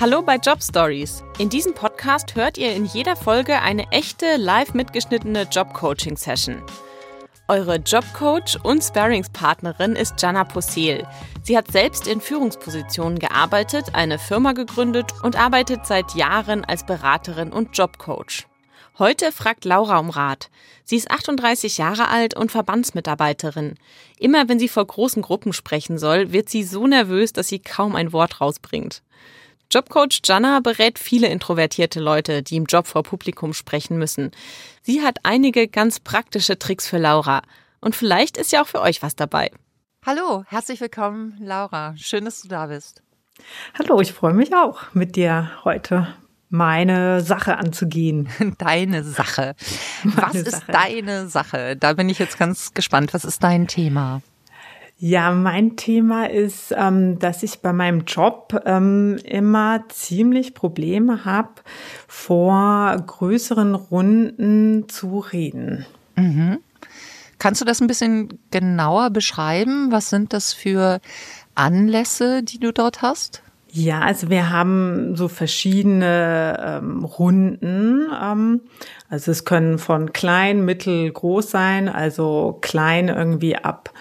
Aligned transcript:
Hallo 0.00 0.22
bei 0.22 0.36
Job 0.36 0.62
Stories. 0.62 1.24
In 1.40 1.48
diesem 1.48 1.74
Podcast 1.74 2.36
hört 2.36 2.56
ihr 2.56 2.72
in 2.72 2.84
jeder 2.84 3.16
Folge 3.16 3.60
eine 3.60 3.90
echte, 3.90 4.36
live 4.36 4.72
mitgeschnittene 4.72 5.48
Job-Coaching-Session. 5.50 6.62
Eure 7.48 7.78
Jobcoach 7.78 8.62
und 8.62 8.84
Sparringspartnerin 8.84 9.96
ist 9.96 10.22
Jana 10.22 10.44
Posel. 10.44 11.04
Sie 11.42 11.58
hat 11.58 11.72
selbst 11.72 12.06
in 12.06 12.20
Führungspositionen 12.20 13.18
gearbeitet, 13.18 13.96
eine 13.96 14.20
Firma 14.20 14.52
gegründet 14.52 15.10
und 15.24 15.34
arbeitet 15.34 15.84
seit 15.84 16.14
Jahren 16.14 16.64
als 16.64 16.86
Beraterin 16.86 17.50
und 17.50 17.76
Jobcoach. 17.76 18.46
Heute 19.00 19.32
fragt 19.32 19.64
Laura 19.64 19.98
um 19.98 20.10
Rat. 20.10 20.48
Sie 20.84 20.94
ist 20.94 21.10
38 21.10 21.76
Jahre 21.76 22.06
alt 22.06 22.36
und 22.36 22.52
Verbandsmitarbeiterin. 22.52 23.74
Immer 24.20 24.48
wenn 24.48 24.60
sie 24.60 24.68
vor 24.68 24.86
großen 24.86 25.22
Gruppen 25.22 25.52
sprechen 25.52 25.98
soll, 25.98 26.30
wird 26.30 26.48
sie 26.48 26.62
so 26.62 26.86
nervös, 26.86 27.32
dass 27.32 27.48
sie 27.48 27.58
kaum 27.58 27.96
ein 27.96 28.12
Wort 28.12 28.40
rausbringt. 28.40 29.02
Jobcoach 29.70 30.20
Jana 30.24 30.60
berät 30.60 30.98
viele 30.98 31.28
introvertierte 31.28 32.00
Leute, 32.00 32.42
die 32.42 32.56
im 32.56 32.64
Job 32.64 32.86
vor 32.86 33.02
Publikum 33.02 33.52
sprechen 33.52 33.98
müssen. 33.98 34.30
Sie 34.80 35.02
hat 35.02 35.18
einige 35.24 35.68
ganz 35.68 36.00
praktische 36.00 36.58
Tricks 36.58 36.88
für 36.88 36.96
Laura. 36.96 37.42
Und 37.80 37.94
vielleicht 37.94 38.38
ist 38.38 38.50
ja 38.50 38.62
auch 38.62 38.66
für 38.66 38.80
euch 38.80 39.02
was 39.02 39.14
dabei. 39.14 39.50
Hallo, 40.06 40.44
herzlich 40.46 40.80
willkommen, 40.80 41.36
Laura. 41.38 41.94
Schön, 41.98 42.24
dass 42.24 42.40
du 42.40 42.48
da 42.48 42.68
bist. 42.68 43.02
Hallo, 43.78 44.00
ich 44.00 44.14
freue 44.14 44.32
mich 44.32 44.54
auch, 44.54 44.94
mit 44.94 45.16
dir 45.16 45.50
heute 45.64 46.14
meine 46.48 47.20
Sache 47.20 47.58
anzugehen. 47.58 48.30
Deine 48.58 49.04
Sache. 49.04 49.54
Was 50.02 50.34
ist 50.34 50.50
Sache. 50.50 50.72
deine 50.72 51.28
Sache? 51.28 51.76
Da 51.76 51.92
bin 51.92 52.08
ich 52.08 52.18
jetzt 52.18 52.38
ganz 52.38 52.72
gespannt. 52.72 53.12
Was 53.12 53.26
ist 53.26 53.42
dein 53.42 53.68
Thema? 53.68 54.22
Ja, 55.00 55.30
mein 55.30 55.76
Thema 55.76 56.28
ist, 56.28 56.74
ähm, 56.76 57.20
dass 57.20 57.44
ich 57.44 57.60
bei 57.60 57.72
meinem 57.72 58.04
Job 58.04 58.60
ähm, 58.66 59.16
immer 59.24 59.84
ziemlich 59.90 60.54
Probleme 60.54 61.24
habe, 61.24 61.50
vor 62.08 62.96
größeren 63.06 63.76
Runden 63.76 64.88
zu 64.88 65.20
reden. 65.20 65.86
Mhm. 66.16 66.58
Kannst 67.38 67.60
du 67.60 67.64
das 67.64 67.80
ein 67.80 67.86
bisschen 67.86 68.40
genauer 68.50 69.10
beschreiben? 69.10 69.92
Was 69.92 70.10
sind 70.10 70.32
das 70.32 70.52
für 70.52 71.00
Anlässe, 71.54 72.42
die 72.42 72.58
du 72.58 72.72
dort 72.72 73.00
hast? 73.00 73.42
Ja, 73.70 74.00
also 74.00 74.30
wir 74.30 74.50
haben 74.50 75.14
so 75.14 75.28
verschiedene 75.28 76.80
ähm, 76.82 77.04
Runden. 77.04 78.08
Ähm, 78.20 78.62
also 79.08 79.30
es 79.30 79.44
können 79.44 79.78
von 79.78 80.12
klein, 80.12 80.64
mittel, 80.64 81.12
groß 81.12 81.50
sein. 81.50 81.88
Also 81.88 82.58
klein 82.62 83.08
irgendwie 83.08 83.54
ab 83.54 83.92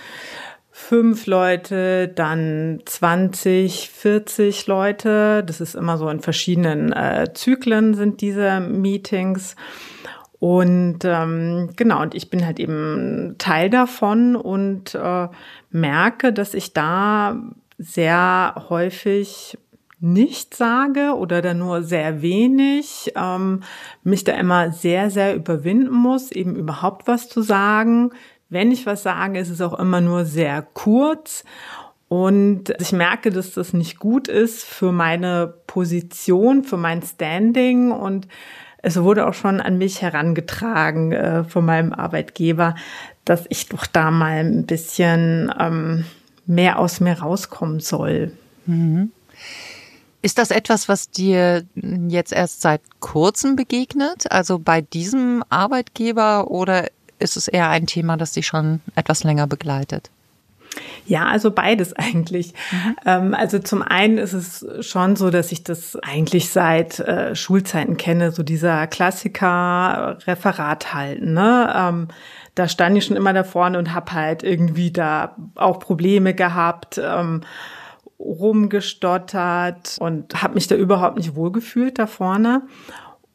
fünf 0.88 1.25
Leute, 1.25 2.07
dann 2.07 2.80
20, 2.85 3.89
40 3.89 4.67
Leute. 4.67 5.44
Das 5.44 5.59
ist 5.59 5.75
immer 5.75 5.97
so 5.97 6.07
in 6.07 6.21
verschiedenen 6.21 6.94
äh, 6.94 7.33
Zyklen 7.33 7.94
sind 7.94 8.21
diese 8.21 8.61
Meetings. 8.61 9.57
Und 10.39 10.99
ähm, 11.03 11.71
genau, 11.75 12.02
und 12.02 12.16
ich 12.16 12.29
bin 12.29 12.45
halt 12.45 12.61
eben 12.61 13.35
Teil 13.38 13.69
davon 13.69 14.38
und 14.38 14.95
äh, 14.95 15.27
merke, 15.71 16.31
dass 16.31 16.53
ich 16.53 16.71
da 16.71 17.38
sehr 17.77 18.67
häufig 18.69 19.57
nicht 19.99 20.55
sage 20.55 21.16
oder 21.17 21.41
da 21.41 21.53
nur 21.53 21.83
sehr 21.83 22.22
wenig, 22.22 23.11
ähm, 23.16 23.63
mich 24.03 24.23
da 24.23 24.33
immer 24.33 24.72
sehr, 24.72 25.09
sehr 25.09 25.35
überwinden 25.35 25.91
muss, 25.91 26.31
eben 26.31 26.55
überhaupt 26.55 27.07
was 27.07 27.27
zu 27.27 27.41
sagen, 27.41 28.11
wenn 28.50 28.72
ich 28.72 28.86
was 28.86 29.03
sage, 29.03 29.40
ist 29.40 29.50
es 29.50 29.62
auch 29.62 29.78
immer 29.78 30.02
nur 30.02 30.26
sehr 30.26 30.62
kurz. 30.62 31.44
Und 32.09 32.73
ich 32.80 32.94
merke, 32.94 33.31
dass 33.31 33.52
das 33.52 33.73
nicht 33.73 34.00
gut 34.00 34.28
ist 34.28 34.64
für 34.64 34.92
meine 34.92 35.53
Position, 35.67 36.64
für 36.64 36.78
mein 36.78 37.02
Standing. 37.02 37.92
Und 37.92 38.28
es 38.78 39.02
wurde 39.02 39.28
auch 39.28 39.34
schon 39.34 39.59
an 39.59 39.78
mich 39.78 40.02
herangetragen 40.02 41.12
äh, 41.12 41.44
von 41.44 41.66
meinem 41.66 41.91
Arbeitgeber, 41.91 42.75
dass 43.25 43.46
ich 43.50 43.68
doch 43.68 43.86
da 43.86 44.09
mal 44.12 44.40
ein 44.40 44.66
bisschen 44.66 45.53
ähm, 45.59 46.06
mehr 46.46 46.80
aus 46.80 47.02
mir 47.02 47.19
rauskommen 47.19 47.81
soll. 47.81 48.31
Mhm. 48.66 49.12
Ist 50.22 50.38
das 50.38 50.52
etwas, 50.52 50.90
was 50.90 51.12
dir 51.12 51.63
jetzt 52.07 52.34
erst 52.34 52.62
seit 52.62 52.81
kurzem 53.00 53.56
begegnet? 53.56 54.31
Also 54.31 54.59
bei 54.59 54.81
diesem 54.81 55.44
Arbeitgeber 55.50 56.50
oder 56.50 56.88
ist 57.19 57.38
es 57.38 57.47
eher 57.47 57.69
ein 57.69 57.88
Thema, 57.88 58.17
das 58.17 58.31
dich 58.33 58.47
schon 58.47 58.81
etwas 58.95 59.23
länger 59.23 59.47
begleitet? 59.47 60.09
Ja, 61.05 61.25
also 61.25 61.51
beides 61.51 61.94
eigentlich. 61.94 62.53
Mhm. 62.72 62.95
Ähm, 63.05 63.33
also 63.33 63.59
zum 63.59 63.81
einen 63.81 64.17
ist 64.17 64.33
es 64.33 64.66
schon 64.85 65.16
so, 65.16 65.29
dass 65.29 65.51
ich 65.51 65.63
das 65.63 65.95
eigentlich 65.97 66.50
seit 66.50 67.00
äh, 67.00 67.35
Schulzeiten 67.35 67.97
kenne, 67.97 68.31
so 68.31 68.44
dieser 68.44 68.88
Klassiker 68.88 70.17
Referat 70.27 70.94
halten. 70.94 71.33
Ne? 71.33 71.73
Ähm, 71.75 72.07
da 72.56 72.67
stand 72.67 72.97
ich 72.97 73.06
schon 73.06 73.17
immer 73.17 73.33
da 73.33 73.44
vorne 73.44 73.77
und 73.77 73.94
habe 73.94 74.11
halt 74.13 74.44
irgendwie 74.44 74.91
da 74.91 75.35
auch 75.56 75.79
Probleme 75.79 76.33
gehabt. 76.33 77.00
Ähm, 77.03 77.41
rumgestottert 78.19 79.97
und 80.00 80.41
habe 80.41 80.56
mich 80.56 80.67
da 80.67 80.75
überhaupt 80.75 81.17
nicht 81.17 81.35
wohlgefühlt 81.35 82.00
da 82.00 82.07
vorne. 82.07 82.63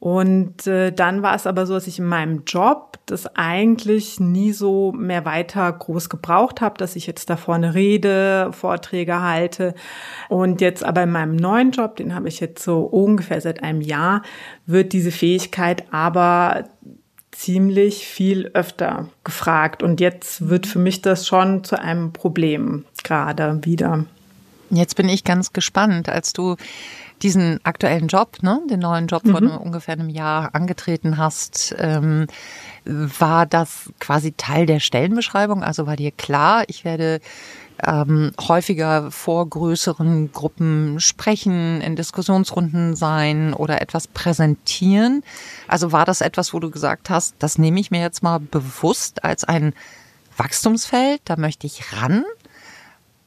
Und 0.03 0.67
äh, 0.67 0.91
dann 0.91 1.23
war 1.23 1.37
es 1.37 1.47
aber 1.47 1.65
so, 1.65 1.75
dass 1.75 1.87
ich 1.87 2.01
in 2.01 2.07
meinem 2.07 2.43
Job 2.45 2.99
das 3.07 3.37
eigentlich 3.37 4.19
nie 4.19 4.51
so 4.51 4.91
mehr 4.91 5.25
weiter 5.25 5.73
groß 5.73 6.09
gebraucht 6.09 6.61
habe, 6.61 6.77
dass 6.77 6.97
ich 6.97 7.07
jetzt 7.07 7.31
da 7.31 7.37
vorne 7.37 7.75
rede, 7.75 8.51
Vorträge 8.51 9.23
halte. 9.23 9.77
Und 10.29 10.61
jetzt 10.61 10.83
aber 10.83 11.05
in 11.05 11.13
meinem 11.13 11.37
neuen 11.37 11.71
Job, 11.71 11.95
den 11.95 12.17
habe 12.17 12.27
ich 12.27 12.41
jetzt 12.41 12.65
so 12.65 12.81
ungefähr 12.81 13.41
seit 13.41 13.63
einem 13.63 13.81
Jahr, 13.81 14.23
wird 14.67 14.93
diese 14.93 15.13
Fähigkeit 15.13 15.85
aber 15.93 16.65
ziemlich 17.31 18.05
viel 18.05 18.51
öfter 18.55 19.09
gefragt. 19.23 19.85
Und 19.85 20.01
jetzt 20.01 20.49
wird 20.49 20.67
für 20.67 20.81
mich 20.81 21.01
das 21.03 21.29
schon 21.29 21.63
zu 21.63 21.79
einem 21.79 22.13
Problem 22.13 22.87
gerade 23.05 23.61
wieder. 23.63 24.05
Jetzt 24.71 24.97
bin 24.97 25.09
ich 25.09 25.23
ganz 25.23 25.53
gespannt, 25.53 26.09
als 26.09 26.33
du 26.33 26.57
diesen 27.23 27.61
aktuellen 27.65 28.09
Job, 28.09 28.39
ne, 28.43 28.61
den 28.69 28.81
neuen 28.81 29.07
Job 29.07 29.25
mhm. 29.25 29.31
vor 29.31 29.61
ungefähr 29.61 29.95
einem 29.95 30.09
Jahr 30.09 30.55
angetreten 30.55 31.17
hast, 31.17 31.75
ähm, 31.79 32.27
war 32.85 33.47
das 33.47 33.93
quasi 34.01 34.33
Teil 34.33 34.67
der 34.67 34.81
Stellenbeschreibung? 34.81 35.63
Also 35.63 35.87
war 35.87 35.97
dir 35.97 36.11
klar, 36.11 36.65
ich 36.67 36.85
werde 36.85 37.21
ähm, 37.85 38.33
häufiger 38.41 39.11
vor 39.11 39.49
größeren 39.49 40.33
Gruppen 40.33 41.01
sprechen, 41.01 41.81
in 41.81 41.97
Diskussionsrunden 41.97 42.97
sein 42.97 43.55
oder 43.55 43.81
etwas 43.81 44.09
präsentieren? 44.09 45.23
Also 45.69 45.93
war 45.93 46.05
das 46.05 46.21
etwas, 46.21 46.53
wo 46.53 46.61
du 46.61 46.71
gesagt 46.71 47.11
hast, 47.11 47.37
das 47.39 47.59
nehme 47.59 47.81
ich 47.81 47.91
mir 47.91 48.01
jetzt 48.01 48.23
mal 48.23 48.39
bewusst 48.39 49.25
als 49.25 49.45
ein 49.45 49.75
Wachstumsfeld, 50.37 51.21
da 51.25 51.37
möchte 51.37 51.67
ich 51.67 51.93
ran? 51.93 52.25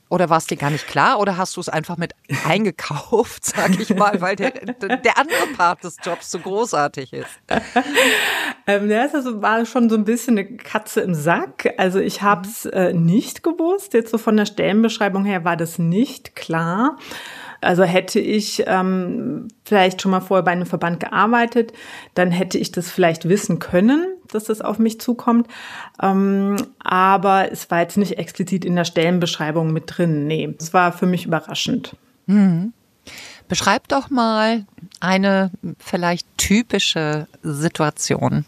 Oder 0.09 0.29
war 0.29 0.37
es 0.37 0.45
dir 0.45 0.57
gar 0.57 0.69
nicht 0.69 0.87
klar? 0.87 1.19
Oder 1.19 1.37
hast 1.37 1.57
du 1.57 1.61
es 1.61 1.69
einfach 1.69 1.97
mit 1.97 2.13
eingekauft, 2.45 3.45
sag 3.55 3.79
ich 3.79 3.95
mal, 3.95 4.21
weil 4.21 4.35
der, 4.35 4.51
der 4.51 5.17
andere 5.17 5.47
Part 5.57 5.83
des 5.83 5.97
Jobs 6.03 6.29
so 6.29 6.39
großartig 6.39 7.13
ist? 7.13 7.39
ähm, 8.67 8.89
ja, 8.89 9.07
also 9.11 9.41
war 9.41 9.65
schon 9.65 9.89
so 9.89 9.95
ein 9.95 10.05
bisschen 10.05 10.37
eine 10.37 10.57
Katze 10.57 11.01
im 11.01 11.15
Sack. 11.15 11.73
Also 11.77 11.99
ich 11.99 12.21
habe 12.21 12.47
es 12.47 12.65
äh, 12.65 12.93
nicht 12.93 13.43
gewusst. 13.43 13.93
Jetzt 13.93 14.11
so 14.11 14.17
von 14.17 14.37
der 14.37 14.45
Stellenbeschreibung 14.45 15.25
her 15.25 15.43
war 15.43 15.57
das 15.57 15.79
nicht 15.79 16.35
klar. 16.35 16.97
Also 17.61 17.83
hätte 17.83 18.19
ich 18.19 18.63
ähm, 18.67 19.47
vielleicht 19.63 20.01
schon 20.01 20.11
mal 20.11 20.21
vorher 20.21 20.43
bei 20.43 20.51
einem 20.51 20.65
Verband 20.65 20.99
gearbeitet, 20.99 21.73
dann 22.13 22.31
hätte 22.31 22.57
ich 22.57 22.71
das 22.71 22.91
vielleicht 22.91 23.27
wissen 23.27 23.59
können, 23.59 24.05
dass 24.31 24.45
das 24.45 24.61
auf 24.61 24.79
mich 24.79 24.99
zukommt. 24.99 25.47
Ähm, 26.01 26.57
aber 26.79 27.51
es 27.51 27.69
war 27.71 27.81
jetzt 27.81 27.97
nicht 27.97 28.17
explizit 28.17 28.65
in 28.65 28.75
der 28.75 28.85
Stellenbeschreibung 28.85 29.71
mit 29.73 29.85
drin. 29.87 30.27
Nee, 30.27 30.53
es 30.59 30.73
war 30.73 30.91
für 30.91 31.05
mich 31.05 31.25
überraschend. 31.25 31.95
Mhm. 32.27 32.73
Beschreib 33.47 33.87
doch 33.87 34.09
mal 34.09 34.65
eine 34.99 35.51
vielleicht 35.77 36.27
typische 36.37 37.27
Situation, 37.43 38.45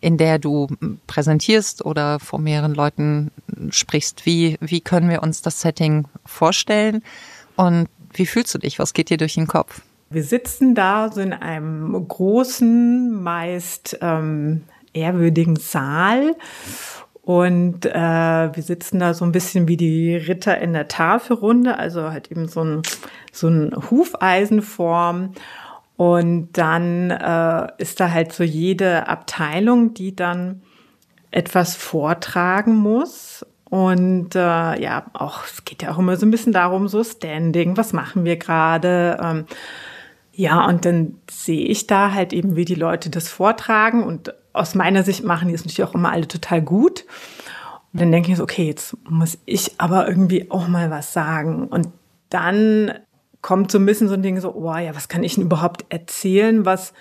in 0.00 0.18
der 0.18 0.38
du 0.38 0.68
präsentierst 1.06 1.84
oder 1.84 2.20
vor 2.20 2.38
mehreren 2.38 2.74
Leuten 2.74 3.30
sprichst. 3.70 4.26
Wie, 4.26 4.58
wie 4.60 4.80
können 4.82 5.08
wir 5.08 5.22
uns 5.22 5.40
das 5.40 5.60
Setting 5.60 6.06
vorstellen? 6.26 7.02
Und 7.56 7.88
wie 8.14 8.26
fühlst 8.26 8.54
du 8.54 8.58
dich? 8.58 8.78
Was 8.78 8.92
geht 8.92 9.10
dir 9.10 9.16
durch 9.16 9.34
den 9.34 9.46
Kopf? 9.46 9.82
Wir 10.10 10.24
sitzen 10.24 10.74
da 10.74 11.10
so 11.10 11.20
in 11.20 11.32
einem 11.32 12.06
großen, 12.06 13.22
meist 13.22 13.98
ähm, 14.02 14.62
ehrwürdigen 14.92 15.56
Saal 15.56 16.36
und 17.22 17.86
äh, 17.86 17.94
wir 17.94 18.62
sitzen 18.62 18.98
da 18.98 19.14
so 19.14 19.24
ein 19.24 19.32
bisschen 19.32 19.68
wie 19.68 19.76
die 19.76 20.16
Ritter 20.16 20.58
in 20.58 20.72
der 20.72 20.88
Tafelrunde, 20.88 21.78
also 21.78 22.10
halt 22.10 22.32
eben 22.32 22.48
so 22.48 22.64
ein, 22.64 22.82
so 23.30 23.48
ein 23.48 23.72
Hufeisenform. 23.90 25.32
Und 25.96 26.48
dann 26.54 27.10
äh, 27.10 27.68
ist 27.78 28.00
da 28.00 28.10
halt 28.10 28.32
so 28.32 28.42
jede 28.42 29.06
Abteilung, 29.06 29.94
die 29.94 30.16
dann 30.16 30.62
etwas 31.30 31.76
vortragen 31.76 32.74
muss. 32.74 33.46
Und 33.72 34.34
äh, 34.34 34.82
ja, 34.82 35.06
auch 35.14 35.44
es 35.46 35.64
geht 35.64 35.82
ja 35.82 35.92
auch 35.92 35.98
immer 35.98 36.16
so 36.16 36.26
ein 36.26 36.30
bisschen 36.30 36.52
darum, 36.52 36.88
so 36.88 37.02
Standing, 37.02 37.78
was 37.78 37.94
machen 37.94 38.26
wir 38.26 38.36
gerade? 38.36 39.16
Ähm, 39.18 39.46
Ja, 40.34 40.66
und 40.66 40.84
dann 40.84 41.14
sehe 41.30 41.64
ich 41.66 41.86
da 41.86 42.12
halt 42.12 42.34
eben, 42.34 42.54
wie 42.54 42.66
die 42.66 42.74
Leute 42.74 43.08
das 43.08 43.28
vortragen. 43.30 44.04
Und 44.04 44.34
aus 44.52 44.74
meiner 44.74 45.02
Sicht 45.04 45.24
machen 45.24 45.48
die 45.48 45.54
es 45.54 45.64
natürlich 45.64 45.88
auch 45.88 45.94
immer 45.94 46.12
alle 46.12 46.28
total 46.28 46.60
gut. 46.60 47.06
Und 47.94 48.00
dann 48.02 48.12
denke 48.12 48.30
ich 48.30 48.36
so, 48.36 48.42
okay, 48.42 48.66
jetzt 48.66 48.94
muss 49.08 49.38
ich 49.46 49.72
aber 49.78 50.06
irgendwie 50.06 50.50
auch 50.50 50.68
mal 50.68 50.90
was 50.90 51.14
sagen. 51.14 51.66
Und 51.66 51.88
dann 52.28 52.92
kommt 53.40 53.70
so 53.70 53.78
ein 53.78 53.86
bisschen 53.86 54.08
so 54.08 54.14
ein 54.14 54.22
Ding 54.22 54.38
so, 54.38 54.54
oh 54.54 54.76
ja, 54.76 54.94
was 54.94 55.08
kann 55.08 55.22
ich 55.22 55.36
denn 55.36 55.44
überhaupt 55.44 55.86
erzählen, 55.88 56.66
was, 56.66 56.92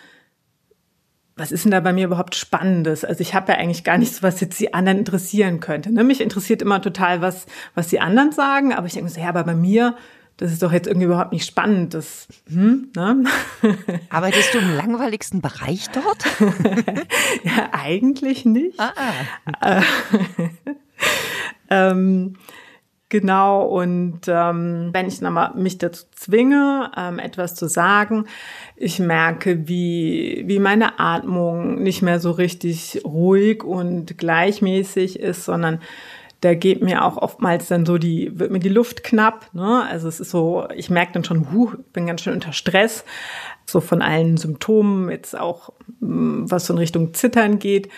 was 1.35 1.51
ist 1.51 1.63
denn 1.63 1.71
da 1.71 1.79
bei 1.79 1.93
mir 1.93 2.05
überhaupt 2.05 2.35
Spannendes? 2.35 3.05
Also 3.05 3.21
ich 3.21 3.33
habe 3.33 3.53
ja 3.53 3.57
eigentlich 3.57 3.83
gar 3.83 3.97
nichts, 3.97 4.21
was 4.21 4.41
jetzt 4.41 4.59
die 4.59 4.73
anderen 4.73 4.99
interessieren 4.99 5.59
könnte. 5.59 5.91
Ne? 5.91 6.03
Mich 6.03 6.21
interessiert 6.21 6.61
immer 6.61 6.81
total, 6.81 7.21
was, 7.21 7.45
was 7.73 7.87
die 7.87 7.99
anderen 7.99 8.31
sagen, 8.31 8.73
aber 8.73 8.87
ich 8.87 8.93
denke 8.93 9.09
so, 9.09 9.19
ja, 9.19 9.29
aber 9.29 9.43
bei 9.43 9.55
mir 9.55 9.95
das 10.41 10.51
ist 10.51 10.63
doch 10.63 10.71
jetzt 10.71 10.87
irgendwie 10.87 11.05
überhaupt 11.05 11.33
nicht 11.33 11.45
spannend. 11.45 11.93
Das, 11.93 12.27
hm, 12.49 12.89
ne? 12.95 13.25
Arbeitest 14.09 14.55
du 14.55 14.57
im 14.57 14.75
langweiligsten 14.75 15.39
Bereich 15.39 15.87
dort? 15.89 16.25
ja, 17.43 17.69
eigentlich 17.73 18.43
nicht. 18.43 18.79
Ah. 18.79 18.91
ah. 19.59 19.83
ähm, 21.69 22.37
genau, 23.11 23.63
und 23.63 24.21
ähm, 24.27 24.89
wenn 24.93 25.07
ich 25.07 25.21
mich 25.55 25.77
dazu 25.77 26.05
zwinge, 26.15 26.89
ähm, 26.97 27.19
etwas 27.19 27.53
zu 27.53 27.67
sagen, 27.67 28.25
ich 28.75 28.97
merke, 28.97 29.67
wie, 29.67 30.43
wie 30.47 30.57
meine 30.57 30.99
Atmung 30.99 31.83
nicht 31.83 32.01
mehr 32.01 32.19
so 32.19 32.31
richtig 32.31 33.01
ruhig 33.05 33.63
und 33.63 34.17
gleichmäßig 34.17 35.19
ist, 35.19 35.45
sondern 35.45 35.79
da 36.39 36.55
geht 36.55 36.81
mir 36.81 37.05
auch 37.05 37.17
oftmals 37.17 37.67
dann 37.67 37.85
so 37.85 37.99
die, 37.99 38.39
wird 38.39 38.49
mir 38.49 38.59
die 38.59 38.69
Luft 38.69 39.03
knapp. 39.03 39.53
Ne? 39.53 39.85
Also 39.87 40.07
es 40.07 40.19
ist 40.19 40.31
so, 40.31 40.67
ich 40.75 40.89
merke 40.89 41.13
dann 41.13 41.23
schon, 41.23 41.51
huh, 41.51 41.73
ich 41.79 41.93
bin 41.93 42.07
ganz 42.07 42.21
schön 42.21 42.33
unter 42.33 42.53
Stress. 42.53 43.05
So 43.67 43.79
von 43.79 44.01
allen 44.01 44.37
Symptomen, 44.37 45.11
jetzt 45.11 45.39
auch, 45.39 45.71
mm, 45.99 46.45
was 46.49 46.65
so 46.65 46.73
in 46.73 46.79
Richtung 46.79 47.13
Zittern 47.13 47.59
geht. 47.59 47.89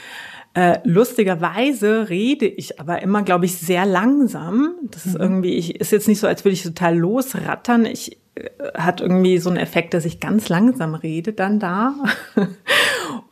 Äh, 0.55 0.79
lustigerweise 0.83 2.09
rede 2.09 2.45
ich 2.45 2.79
aber 2.79 3.01
immer, 3.01 3.23
glaube 3.23 3.45
ich, 3.45 3.57
sehr 3.57 3.85
langsam. 3.85 4.75
Das 4.83 5.05
ist 5.05 5.15
mhm. 5.15 5.21
irgendwie, 5.21 5.55
ich, 5.55 5.79
ist 5.79 5.91
jetzt 5.91 6.07
nicht 6.07 6.19
so, 6.19 6.27
als 6.27 6.45
würde 6.45 6.53
ich 6.53 6.63
total 6.63 6.97
losrattern. 6.97 7.85
Ich 7.85 8.19
äh, 8.35 8.49
hat 8.75 9.01
irgendwie 9.01 9.39
so 9.39 9.49
einen 9.49 9.57
Effekt, 9.57 9.93
dass 9.93 10.05
ich 10.05 10.19
ganz 10.19 10.49
langsam 10.49 10.93
rede 10.93 11.33
dann 11.33 11.59
da. 11.59 11.95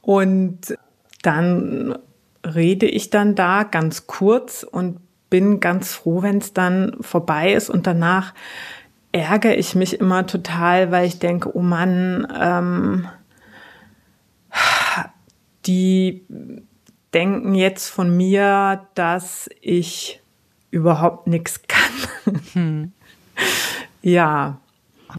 Und 0.02 0.76
dann 1.22 1.96
rede 2.44 2.88
ich 2.88 3.12
dann 3.12 3.36
da 3.36 3.64
ganz 3.64 4.08
kurz 4.08 4.64
und 4.64 5.00
bin 5.30 5.60
ganz 5.60 5.94
froh, 5.94 6.24
wenn 6.24 6.40
es 6.40 6.54
dann 6.54 6.98
vorbei 7.02 7.54
ist 7.54 7.70
und 7.70 7.86
danach 7.86 8.34
ärgere 9.12 9.56
ich 9.56 9.76
mich 9.76 10.00
immer 10.00 10.26
total, 10.26 10.92
weil 10.92 11.06
ich 11.06 11.20
denke, 11.20 11.56
oh 11.56 11.62
Mann, 11.62 12.28
ähm, 12.40 13.08
die 15.66 16.26
denken 17.14 17.56
jetzt 17.56 17.90
von 17.90 18.16
mir, 18.16 18.88
dass 18.96 19.50
ich 19.62 20.22
überhaupt 20.72 21.28
nichts 21.28 21.62
kann. 21.68 21.82
Hm. 22.54 22.92
ja. 24.02 24.60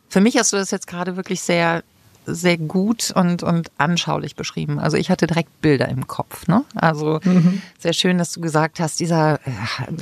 Für 0.09 0.21
mich 0.21 0.37
hast 0.39 0.53
du 0.53 0.57
das 0.57 0.71
jetzt 0.71 0.87
gerade 0.87 1.17
wirklich 1.17 1.41
sehr 1.41 1.83
sehr 2.25 2.57
gut 2.57 3.13
und, 3.15 3.43
und 3.43 3.71
anschaulich 3.79 4.37
beschrieben. 4.37 4.79
Also 4.79 4.97
ich 4.97 5.11
hatte 5.11 5.27
direkt 5.27 5.61
Bilder 5.61 5.89
im 5.89 6.07
Kopf. 6.07 6.47
Ne? 6.47 6.65
Also 6.75 7.21
mhm. 7.25 7.63
sehr 7.79 7.93
schön, 7.93 8.19
dass 8.19 8.33
du 8.33 8.41
gesagt 8.41 8.81
hast, 8.81 9.01
dieser 9.01 9.35
äh, 9.47 9.51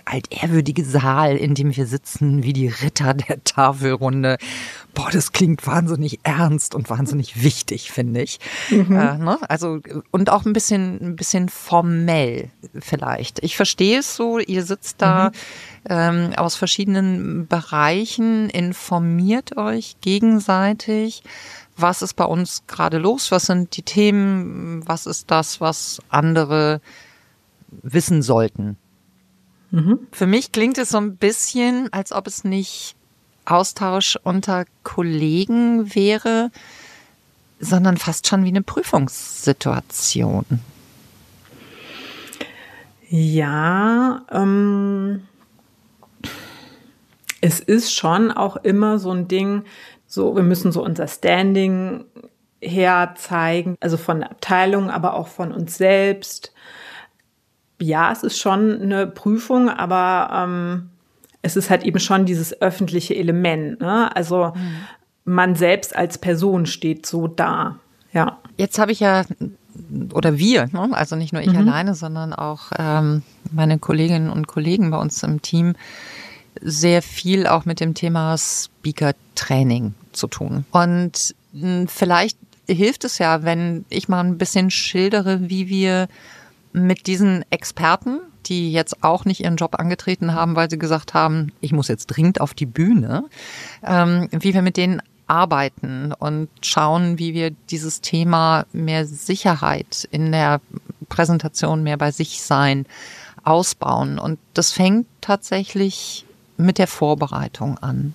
altehrwürdige 0.05 0.85
Saal, 0.85 1.37
in 1.37 1.55
dem 1.55 1.75
wir 1.75 1.87
sitzen, 1.87 2.43
wie 2.43 2.53
die 2.53 2.69
Ritter 2.69 3.15
der 3.15 3.43
Tafelrunde. 3.45 4.37
Boah, 4.93 5.11
das 5.11 5.33
klingt 5.33 5.67
wahnsinnig 5.67 6.21
ernst 6.23 6.75
und 6.75 6.91
wahnsinnig 6.91 7.43
wichtig, 7.43 7.91
finde 7.91 8.23
ich. 8.23 8.39
Mhm. 8.71 8.97
Äh, 8.97 9.19
ne? 9.19 9.39
Also 9.49 9.81
und 10.11 10.31
auch 10.31 10.45
ein 10.45 10.53
bisschen, 10.53 11.01
ein 11.01 11.17
bisschen 11.17 11.49
formell 11.49 12.51
vielleicht. 12.79 13.43
Ich 13.43 13.57
verstehe 13.57 14.01
es 14.01 14.17
so, 14.17 14.39
ihr 14.39 14.65
sitzt 14.65 15.01
da. 15.01 15.29
Mhm. 15.29 15.33
Ähm, 15.89 16.33
aus 16.37 16.57
verschiedenen 16.57 17.47
Bereichen, 17.47 18.51
informiert 18.51 19.57
euch 19.57 19.97
gegenseitig 20.03 21.23
was 21.81 22.03
ist 22.03 22.15
bei 22.15 22.25
uns 22.25 22.65
gerade 22.67 22.99
los, 22.99 23.31
was 23.31 23.47
sind 23.47 23.77
die 23.77 23.83
Themen, 23.83 24.87
was 24.87 25.07
ist 25.07 25.31
das, 25.31 25.61
was 25.61 26.01
andere 26.09 26.81
wissen 27.83 28.23
sollten. 28.23 28.77
Mhm. 29.71 30.01
Für 30.13 30.27
mich 30.27 30.53
klingt 30.53 30.79
es 30.79 30.91
so 30.91 30.99
ein 30.99 31.17
bisschen, 31.17 31.93
als 31.93 32.13
ob 32.13 32.27
es 32.27 32.45
nicht 32.45 32.97
Austausch 33.45 34.19
unter 34.23 34.65
Kollegen 34.83 35.95
wäre, 35.95 36.51
sondern 37.61 37.97
fast 37.97 38.27
schon 38.27 38.45
wie 38.45 38.49
eine 38.49 38.63
Prüfungssituation. 38.63 40.45
Ja, 43.09 44.23
ähm, 44.31 45.23
es 47.41 47.61
ist 47.61 47.93
schon 47.93 48.31
auch 48.31 48.57
immer 48.57 48.99
so 48.99 49.11
ein 49.11 49.27
Ding, 49.27 49.65
so, 50.11 50.35
wir 50.35 50.43
müssen 50.43 50.73
so 50.73 50.83
unser 50.85 51.07
Standing 51.07 52.05
herzeigen, 52.61 53.77
also 53.79 53.97
von 53.97 54.19
der 54.19 54.33
Abteilung, 54.33 54.91
aber 54.91 55.15
auch 55.15 55.29
von 55.29 55.53
uns 55.53 55.77
selbst. 55.77 56.53
Ja, 57.81 58.11
es 58.11 58.25
ist 58.25 58.37
schon 58.37 58.83
eine 58.83 59.07
Prüfung, 59.07 59.71
aber 59.71 60.31
ähm, 60.35 60.91
es 61.43 61.57
ist 61.57 61.71
halt 61.71 61.85
eben 61.85 62.01
schon 62.01 62.27
dieses 62.27 62.61
öffentliche 62.61 63.15
Element. 63.15 63.81
Ne? 63.81 64.15
Also 64.15 64.53
mhm. 64.55 65.33
man 65.33 65.55
selbst 65.55 65.95
als 65.95 66.19
Person 66.19 66.67
steht 66.67 67.07
so 67.07 67.29
da. 67.29 67.79
Ja. 68.13 68.39
Jetzt 68.57 68.81
habe 68.81 68.91
ich 68.91 68.99
ja 68.99 69.23
oder 70.13 70.39
wir, 70.39 70.67
ne? 70.73 70.89
also 70.91 71.15
nicht 71.15 71.33
nur 71.33 71.41
ich 71.41 71.53
mhm. 71.53 71.69
alleine, 71.69 71.95
sondern 71.95 72.33
auch 72.33 72.73
ähm, 72.77 73.23
meine 73.53 73.79
Kolleginnen 73.79 74.29
und 74.29 74.49
Kollegen 74.49 74.91
bei 74.91 74.99
uns 74.99 75.23
im 75.23 75.41
Team 75.41 75.77
sehr 76.61 77.01
viel 77.01 77.47
auch 77.47 77.65
mit 77.65 77.79
dem 77.79 77.95
Thema 77.95 78.37
Speaker-Training 78.37 79.95
zu 80.21 80.29
tun. 80.29 80.65
Und 80.71 81.35
hm, 81.53 81.89
vielleicht 81.89 82.39
hilft 82.69 83.05
es 83.05 83.19
ja, 83.19 83.43
wenn 83.43 83.85
ich 83.89 84.09
mal 84.09 84.21
ein 84.21 84.39
bisschen 84.39 84.71
schildere, 84.71 85.49
wie 85.49 85.69
wir 85.69 86.09
mit 86.73 87.09
diesen 87.09 87.45
Experten, 87.51 88.21
die 88.47 88.73
jetzt 88.73 89.03
auch 89.03 89.25
nicht 89.25 89.41
ihren 89.41 89.57
Job 89.57 89.79
angetreten 89.79 90.35
haben, 90.35 90.55
weil 90.57 90.71
sie 90.71 90.79
gesagt 90.79 91.15
haben, 91.15 91.53
ich 91.61 91.73
muss 91.73 91.89
jetzt 91.89 92.07
dringend 92.07 92.41
auf 92.41 92.55
die 92.55 92.67
Bühne, 92.67 93.25
ähm, 93.85 94.29
wie 94.31 94.55
wir 94.55 94.63
mit 94.63 94.77
denen 94.77 95.03
arbeiten 95.27 96.13
und 96.13 96.49
schauen, 96.63 97.19
wie 97.19 97.35
wir 97.35 97.51
dieses 97.71 98.01
Thema 98.01 98.67
mehr 98.73 99.07
Sicherheit 99.07 100.09
in 100.11 100.33
der 100.33 100.61
Präsentation, 101.09 101.83
mehr 101.83 101.97
bei 101.97 102.11
sich 102.11 102.43
sein, 102.43 102.87
ausbauen. 103.45 104.19
Und 104.19 104.39
das 104.55 104.73
fängt 104.73 105.07
tatsächlich 105.21 106.25
mit 106.57 106.79
der 106.79 106.89
Vorbereitung 106.89 107.79
an. 107.79 108.15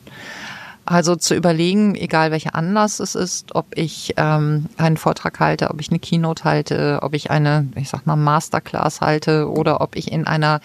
Also 0.85 1.15
zu 1.15 1.33
überlegen, 1.33 1.95
egal 1.95 2.29
welcher 2.29 2.53
Anlass 2.53 2.99
es 2.99 3.15
ist, 3.15 3.55
ob 3.55 3.65
ich 3.75 4.13
ähm, 4.17 4.67
einen 4.77 4.97
Vortrag 4.97 5.39
halte, 5.39 5.71
ob 5.71 5.81
ich 5.81 5.89
eine 5.89 5.97
Keynote 5.97 6.43
halte, 6.43 6.99
ob 7.01 7.15
ich 7.15 7.31
eine, 7.31 7.67
ich 7.75 7.89
sag 7.89 8.05
mal, 8.05 8.15
Masterclass 8.15 9.01
halte 9.01 9.49
oder 9.49 9.81
ob 9.81 9.95
ich 9.95 10.11
in 10.11 10.27
einer, 10.27 10.61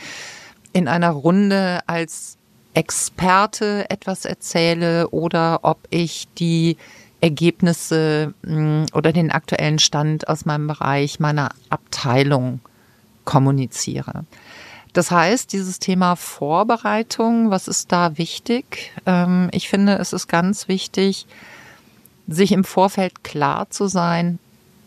in 0.75 0.89
einer 0.89 1.11
Runde 1.11 1.81
als 1.87 2.37
Experte 2.75 3.89
etwas 3.89 4.27
erzähle 4.27 5.09
oder 5.09 5.61
ob 5.63 5.89
ich 5.89 6.29
die 6.39 6.77
Ergebnisse 7.23 8.35
mh, 8.43 8.53
hm, 8.53 8.87
oder 8.93 9.13
den 9.13 9.31
aktuellen 9.31 9.79
Stand 9.79 10.29
aus 10.29 10.45
meinem 10.45 10.67
Bereich, 10.67 11.19
meiner 11.19 11.51
Abteilung 11.71 12.61
kommuniziere. 13.25 14.25
Das 14.93 15.11
heißt, 15.11 15.53
dieses 15.53 15.79
Thema 15.79 16.17
Vorbereitung, 16.17 17.51
was 17.51 17.69
ist 17.69 17.93
da 17.93 18.19
wichtig? 18.19 18.93
Ähm, 19.07 19.49
ich 19.53 19.69
finde, 19.69 19.99
es 19.99 20.13
ist 20.13 20.27
ganz 20.27 20.69
wichtig, 20.69 21.27
sich 22.27 22.53
im 22.53 22.65
Vorfeld 22.65 23.23
klar 23.25 23.71
zu 23.71 23.87
sein, 23.87 24.39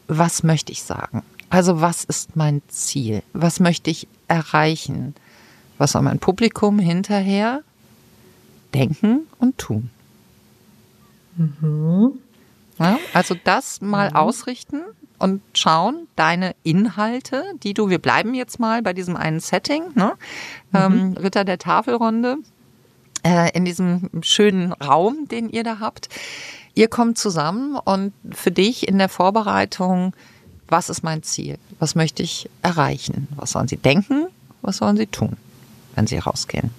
was 0.08 0.44
möchte 0.44 0.72
ich 0.72 0.84
sagen? 0.84 1.24
Also 1.50 1.82
was 1.82 2.04
ist 2.04 2.36
mein 2.36 2.62
Ziel? 2.68 3.24
Was 3.34 3.60
möchte 3.60 3.90
ich 3.90 4.08
erreichen? 4.28 5.16
Was 5.78 5.92
soll 5.94 6.02
mein 6.02 6.20
Publikum 6.20 6.80
hinterher 6.80 7.62
denken 8.74 9.28
und 9.40 9.58
tun? 9.58 9.90
Mhm. 11.36 12.20
Ja, 12.80 12.98
also 13.14 13.36
das 13.44 13.82
mal 13.82 14.10
mhm. 14.10 14.16
ausrichten 14.16 14.82
und 15.24 15.42
schauen, 15.54 16.08
deine 16.16 16.54
Inhalte, 16.64 17.44
die 17.64 17.74
du, 17.74 17.90
wir 17.90 18.00
bleiben 18.00 18.34
jetzt 18.34 18.60
mal 18.60 18.82
bei 18.82 18.92
diesem 18.92 19.16
einen 19.16 19.40
Setting, 19.40 19.84
ne? 19.96 20.14
Mhm. 20.72 20.80
Ähm, 20.80 21.18
Ritter 21.18 21.46
der 21.46 21.58
Tafelrunde, 21.58 22.38
äh, 23.26 23.50
in 23.54 23.64
diesem 23.64 24.10
schönen 24.22 24.74
Raum, 24.74 25.28
den 25.30 25.50
ihr 25.50 25.64
da 25.64 25.80
habt. 25.80 26.10
Ihr 26.76 26.90
kommt 26.90 27.18
zusammen 27.18 27.76
und 27.76 28.12
für 28.32 28.52
dich 28.52 28.88
in 28.88 28.98
der 28.98 29.08
Vorbereitung, 29.10 30.14
was 30.68 30.90
ist 30.90 31.04
mein 31.04 31.24
Ziel? 31.24 31.58
Was 31.80 31.96
möchte 31.96 32.22
ich 32.22 32.50
erreichen? 32.62 33.30
Was 33.36 33.52
sollen 33.52 33.68
sie 33.68 33.78
denken? 33.78 34.28
Was 34.62 34.78
sollen 34.78 34.98
sie 34.98 35.08
tun, 35.08 35.38
wenn 35.96 36.06
sie 36.06 36.18
rausgehen? 36.18 36.72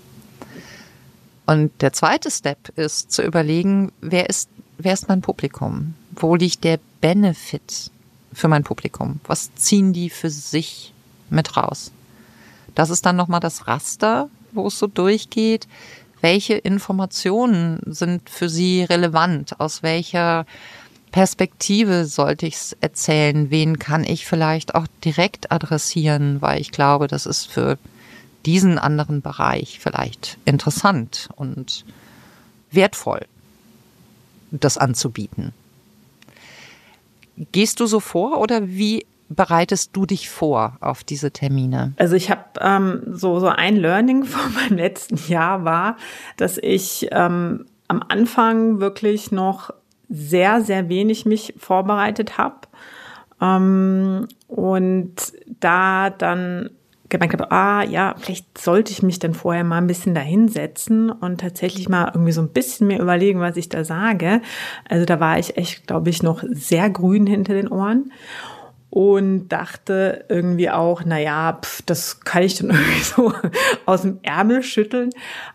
Und 1.46 1.70
der 1.80 1.92
zweite 1.92 2.30
Step 2.30 2.70
ist 2.76 3.10
zu 3.10 3.22
überlegen, 3.22 3.90
wer 4.00 4.28
ist, 4.28 4.48
wer 4.78 4.92
ist 4.92 5.08
mein 5.08 5.22
Publikum? 5.22 5.94
wo 6.20 6.34
liegt 6.34 6.64
der 6.64 6.78
Benefit 7.00 7.90
für 8.35 8.49
mein 8.49 8.64
Publikum? 8.64 9.21
Was 9.26 9.55
ziehen 9.55 9.93
die 9.93 10.11
für 10.11 10.31
sich 10.31 10.93
mit 11.31 11.57
raus? 11.57 11.93
Das 12.75 12.91
ist 12.91 13.07
dann 13.07 13.17
nochmal 13.17 13.41
das 13.41 13.67
Raster, 13.67 14.29
wo 14.53 14.67
es 14.67 14.79
so 14.79 14.87
durchgeht. 14.87 15.69
Welche 16.21 16.55
Informationen 16.55 17.81
sind 17.87 18.31
für 18.31 18.49
Sie 18.49 18.83
relevant? 18.83 19.61
Aus 19.61 19.83
welcher 19.83 20.47
Perspektive 21.12 22.07
sollte 22.07 22.47
ich 22.47 22.55
es 22.55 22.76
erzählen? 22.81 23.50
Wen 23.50 23.79
kann 23.79 24.05
ich 24.05 24.26
vielleicht 24.26 24.75
auch 24.75 24.87
direkt 25.05 25.53
adressieren? 25.53 26.41
Weil 26.41 26.61
ich 26.61 26.71
glaube, 26.71 27.07
das 27.07 27.26
ist 27.26 27.47
für 27.47 27.79
diesen 28.47 28.79
anderen 28.79 29.23
Bereich 29.23 29.79
vielleicht 29.81 30.38
interessant 30.45 31.29
und 31.37 31.85
wertvoll, 32.71 33.26
das 34.50 34.79
anzubieten. 34.79 35.53
Gehst 37.53 37.81
du 37.81 37.87
so 37.87 38.00
vor 38.00 38.38
oder 38.38 38.69
wie 38.69 39.07
bereitest 39.29 39.91
du 39.95 40.07
dich 40.07 40.31
vor 40.31 40.76
auf 40.81 41.03
diese 41.05 41.31
Termine? 41.31 41.95
Also 41.97 42.14
ich 42.14 42.31
habe 42.31 42.45
ähm, 42.61 43.03
so 43.12 43.41
so 43.41 43.49
ein 43.49 43.76
Learning 43.76 44.25
von 44.25 44.53
meinem 44.55 44.79
letzten 44.79 45.19
Jahr 45.31 45.64
war, 45.64 45.97
dass 46.37 46.59
ich 46.59 47.09
ähm, 47.11 47.67
am 47.88 48.03
Anfang 48.09 48.81
wirklich 48.81 49.33
noch 49.33 49.71
sehr 50.09 50.61
sehr 50.61 50.88
wenig 50.88 51.26
mich 51.26 51.55
vorbereitet 51.59 52.38
habe 52.38 52.57
ähm, 53.41 54.29
und 54.49 55.14
da 55.61 56.11
dann 56.11 56.71
gemerkt 57.14 57.40
habe, 57.40 57.50
ah 57.50 57.85
ja, 57.85 58.14
vielleicht 58.18 58.59
sollte 58.59 58.92
ich 58.92 59.02
mich 59.02 59.18
dann 59.18 59.35
vorher 59.35 59.64
mal 59.64 59.78
ein 59.78 59.87
bisschen 59.87 60.14
dahinsetzen 60.14 61.11
und 61.11 61.40
tatsächlich 61.40 61.88
mal 61.88 62.11
irgendwie 62.12 62.33
so 62.33 62.42
ein 62.42 62.49
bisschen 62.49 62.87
mehr 62.87 63.00
überlegen, 63.00 63.40
was 63.40 63.56
ich 63.56 63.68
da 63.68 63.85
sage. 63.85 64.40
Also 64.88 65.04
da 65.04 65.21
war 65.21 65.38
ich 65.38 65.56
echt, 65.56 65.87
glaube 65.87 66.11
ich, 66.11 66.23
noch 66.23 66.42
sehr 66.50 66.90
grün 66.90 67.26
hinter 67.26 67.54
den 67.54 67.68
Ohren 67.68 68.12
und 68.94 69.49
dachte 69.49 70.25
irgendwie 70.28 70.71
auch, 70.71 71.02
na 71.04 71.18
ja, 71.18 71.59
pf, 71.61 71.83
das 71.83 72.21
kann 72.21 72.44
ich 72.44 72.59
dann 72.59 72.71
irgendwie 72.71 73.02
so 73.02 73.33
aus 73.87 74.02
dem 74.02 74.21
Ärmel 74.23 74.62
schütteln. 74.62 75.11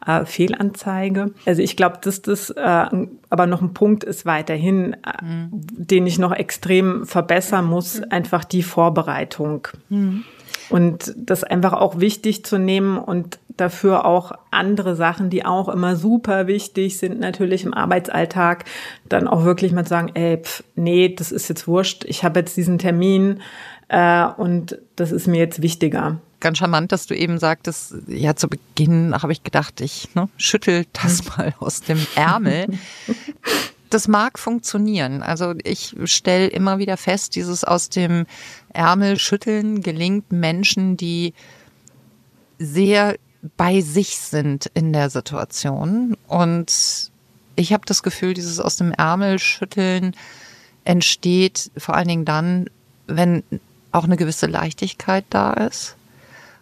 Äh, 0.06 0.26
Fehlanzeige. 0.26 1.32
Also 1.46 1.62
ich 1.62 1.78
glaube, 1.78 2.00
dass 2.02 2.22
das 2.22 2.50
äh, 2.50 2.86
aber 3.30 3.48
noch 3.48 3.62
ein 3.62 3.74
Punkt 3.74 4.04
ist 4.04 4.26
weiterhin, 4.26 4.94
äh, 4.94 5.24
mhm. 5.24 5.50
den 5.54 6.06
ich 6.06 6.20
noch 6.20 6.34
extrem 6.34 7.06
verbessern 7.06 7.64
muss, 7.64 8.02
einfach 8.04 8.44
die 8.44 8.64
Vorbereitung. 8.64 9.70
Mhm. 9.88 10.26
Und 10.70 11.14
das 11.18 11.44
einfach 11.44 11.74
auch 11.74 12.00
wichtig 12.00 12.46
zu 12.46 12.60
nehmen 12.60 12.98
und 12.98 13.40
dafür 13.48 14.06
auch 14.06 14.32
andere 14.52 14.96
Sachen, 14.96 15.30
die 15.30 15.46
auch 15.46 15.68
immer 15.68 15.96
super 15.96 16.48
wichtig 16.48 16.98
sind, 16.98 17.20
natürlich 17.20 17.66
im 17.66 17.74
Arbeitsalltag, 17.74 18.66
dann 19.08 19.28
auch 19.28 19.44
wirklich 19.44 19.72
mal 19.72 19.88
sagen, 19.88 20.12
ey, 20.14 20.38
pf, 20.38 20.64
nee, 20.76 21.10
das 21.10 21.32
ist 21.32 21.50
jetzt 21.50 21.68
wurscht, 21.68 22.06
ich 22.06 22.24
habe 22.24 22.40
jetzt 22.40 22.56
diesen 22.56 22.78
Termin 22.78 23.42
äh, 23.88 24.26
und 24.38 24.78
das 24.96 25.12
ist 25.12 25.28
mir 25.28 25.40
jetzt 25.40 25.62
wichtiger 25.62 26.20
ganz 26.40 26.58
charmant, 26.58 26.92
dass 26.92 27.06
du 27.06 27.16
eben 27.16 27.38
sagtest, 27.38 27.96
ja, 28.08 28.36
zu 28.36 28.48
Beginn 28.48 29.14
habe 29.14 29.32
ich 29.32 29.44
gedacht, 29.44 29.82
ich 29.82 30.14
ne, 30.16 30.30
schüttel 30.38 30.86
das 30.94 31.24
mhm. 31.24 31.30
mal 31.36 31.56
aus 31.60 31.82
dem 31.82 32.00
Ärmel. 32.16 32.68
das 33.90 34.08
mag 34.08 34.40
funktionieren. 34.40 35.24
Also 35.24 35.54
ich 35.64 35.96
stelle 36.06 36.48
immer 36.48 36.78
wieder 36.78 36.98
fest, 36.98 37.36
dieses 37.36 37.64
aus 37.64 37.90
dem 37.90 38.26
Ärmel 38.74 39.18
schütteln 39.18 39.82
gelingt 39.82 40.32
Menschen, 40.32 40.98
die 40.98 41.34
sehr 42.60 43.16
bei 43.58 43.82
sich 43.82 44.18
sind 44.18 44.68
in 44.74 44.94
der 44.94 45.10
Situation. 45.10 46.18
Und 46.28 47.12
ich 47.56 47.74
habe 47.74 47.86
das 47.86 48.04
Gefühl, 48.04 48.34
dieses 48.34 48.60
aus 48.60 48.76
dem 48.76 48.92
Ärmel 48.92 49.40
schütteln 49.40 50.16
entsteht 50.84 51.72
vor 51.78 51.96
allen 51.96 52.08
Dingen 52.08 52.26
dann, 52.26 52.70
wenn 53.08 53.44
auch 53.92 54.04
eine 54.04 54.18
gewisse 54.18 54.48
Leichtigkeit 54.48 55.26
da 55.30 55.54
ist. 55.54 55.96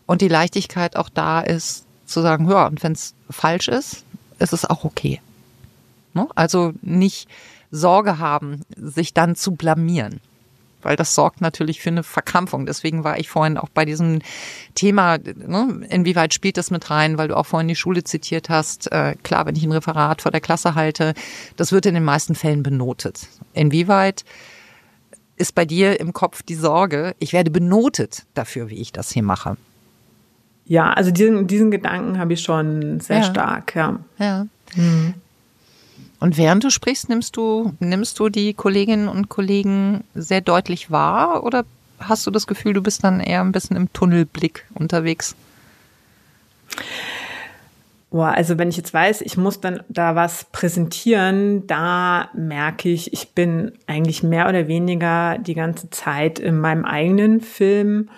Und 0.06 0.22
die 0.22 0.28
Leichtigkeit 0.28 0.96
auch 0.96 1.10
da 1.10 1.42
ist, 1.42 1.86
zu 2.06 2.22
sagen, 2.22 2.50
ja, 2.50 2.68
und 2.68 2.82
wenn 2.84 2.94
es 2.94 3.14
falsch 3.30 3.68
ist, 3.68 4.06
ist 4.40 4.54
es 4.54 4.66
auch 4.66 4.86
okay. 4.86 5.20
Ne? 6.18 6.28
Also 6.36 6.74
nicht 6.82 7.30
Sorge 7.72 8.20
haben, 8.20 8.62
sich 8.76 9.14
dann 9.14 9.36
zu 9.36 9.56
blamieren 9.56 10.20
weil 10.88 10.96
das 10.96 11.16
sorgt 11.16 11.42
natürlich 11.42 11.82
für 11.82 11.90
eine 11.90 12.04
Verkrampfung. 12.04 12.66
Deswegen 12.66 13.04
war 13.04 13.20
ich 13.20 13.30
vorhin 13.30 13.58
auch 13.58 13.68
bei 13.68 13.84
diesem 13.84 14.20
Thema, 14.74 15.18
ne, 15.18 15.86
inwieweit 15.90 16.34
spielt 16.34 16.56
das 16.56 16.72
mit 16.72 16.90
rein, 16.90 17.18
weil 17.18 17.28
du 17.28 17.36
auch 17.36 17.46
vorhin 17.46 17.68
die 17.68 17.76
Schule 17.76 18.06
zitiert 18.06 18.50
hast. 18.50 18.90
Äh, 18.92 19.16
klar, 19.22 19.46
wenn 19.46 19.56
ich 19.56 19.64
ein 19.64 19.72
Referat 19.74 20.22
vor 20.22 20.32
der 20.32 20.40
Klasse 20.40 20.76
halte, 20.76 21.14
das 21.58 21.74
wird 21.74 21.86
in 21.88 21.94
den 21.94 22.06
meisten 22.06 22.36
Fällen 22.36 22.64
benotet. 22.64 23.28
Inwieweit 23.54 24.24
ist 25.36 25.56
bei 25.56 25.66
dir 25.66 26.00
im 26.00 26.14
Kopf 26.14 26.42
die 26.42 26.56
Sorge, 26.56 27.16
ich 27.20 27.34
werde 27.34 27.52
benotet 27.52 28.26
dafür, 28.34 28.70
wie 28.70 28.80
ich 28.80 28.94
das 28.94 29.12
hier 29.12 29.24
mache? 29.24 29.58
Ja, 30.66 30.94
also 30.94 31.12
diesen, 31.12 31.48
diesen 31.48 31.70
Gedanken 31.70 32.18
habe 32.18 32.34
ich 32.34 32.42
schon 32.42 33.00
sehr 33.00 33.18
ja. 33.18 33.24
stark, 33.24 33.76
ja. 33.76 34.00
Ja. 34.20 34.48
Mhm. 34.76 35.16
Und 36.20 36.38
während 36.38 36.64
du 36.64 36.70
sprichst, 36.70 37.10
nimmst 37.10 37.38
du, 37.38 37.74
nimmst 37.80 38.20
du 38.20 38.30
die 38.30 38.54
Kolleginnen 38.54 39.08
und 39.08 39.30
Kollegen 39.30 40.04
sehr 40.16 40.42
deutlich 40.42 40.90
wahr 40.90 41.44
oder 41.44 41.64
hast 42.00 42.26
du 42.26 42.32
das 42.32 42.48
Gefühl, 42.48 42.74
du 42.74 42.82
bist 42.82 43.04
dann 43.04 43.20
eher 43.20 43.42
ein 43.42 43.52
bisschen 43.52 43.76
im 43.76 43.92
Tunnelblick 43.94 44.66
unterwegs? 44.74 45.36
Boah, 48.10 48.30
also 48.30 48.58
wenn 48.58 48.70
ich 48.70 48.78
jetzt 48.78 48.94
weiß, 48.94 49.22
ich 49.22 49.38
muss 49.38 49.60
dann 49.60 49.84
da 49.90 50.16
was 50.16 50.46
präsentieren, 50.52 51.68
da 51.68 52.30
merke 52.34 52.90
ich, 52.90 53.12
ich 53.12 53.34
bin 53.34 53.74
eigentlich 53.86 54.24
mehr 54.24 54.48
oder 54.48 54.68
weniger 54.68 55.38
die 55.38 55.56
ganze 55.56 55.90
Zeit 55.90 56.40
in 56.40 56.58
meinem 56.60 56.86
eigenen 56.86 57.42
Film 57.42 58.10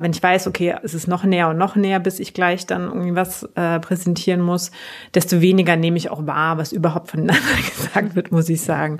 wenn 0.00 0.12
ich 0.12 0.22
weiß, 0.22 0.46
okay, 0.46 0.74
es 0.82 0.94
ist 0.94 1.06
noch 1.06 1.24
näher 1.24 1.48
und 1.48 1.58
noch 1.58 1.76
näher, 1.76 2.00
bis 2.00 2.18
ich 2.20 2.32
gleich 2.32 2.66
dann 2.66 2.84
irgendwie 2.86 3.14
was 3.14 3.42
äh, 3.54 3.78
präsentieren 3.80 4.40
muss, 4.40 4.70
desto 5.14 5.42
weniger 5.42 5.76
nehme 5.76 5.98
ich 5.98 6.10
auch 6.10 6.26
wahr, 6.26 6.56
was 6.56 6.72
überhaupt 6.72 7.10
voneinander 7.10 7.42
gesagt 7.76 8.16
wird, 8.16 8.32
muss 8.32 8.48
ich 8.48 8.62
sagen. 8.62 8.98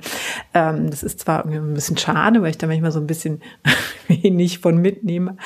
Ähm, 0.53 0.91
das 0.91 1.01
ist 1.01 1.19
zwar 1.19 1.39
irgendwie 1.39 1.57
ein 1.57 1.73
bisschen 1.73 1.97
schade, 1.97 2.41
weil 2.43 2.51
ich 2.51 2.59
da 2.59 2.67
manchmal 2.67 2.91
so 2.91 2.99
ein 2.99 3.07
bisschen 3.07 3.41
wenig 4.07 4.59
von 4.59 4.77
mitnehme, 4.77 5.37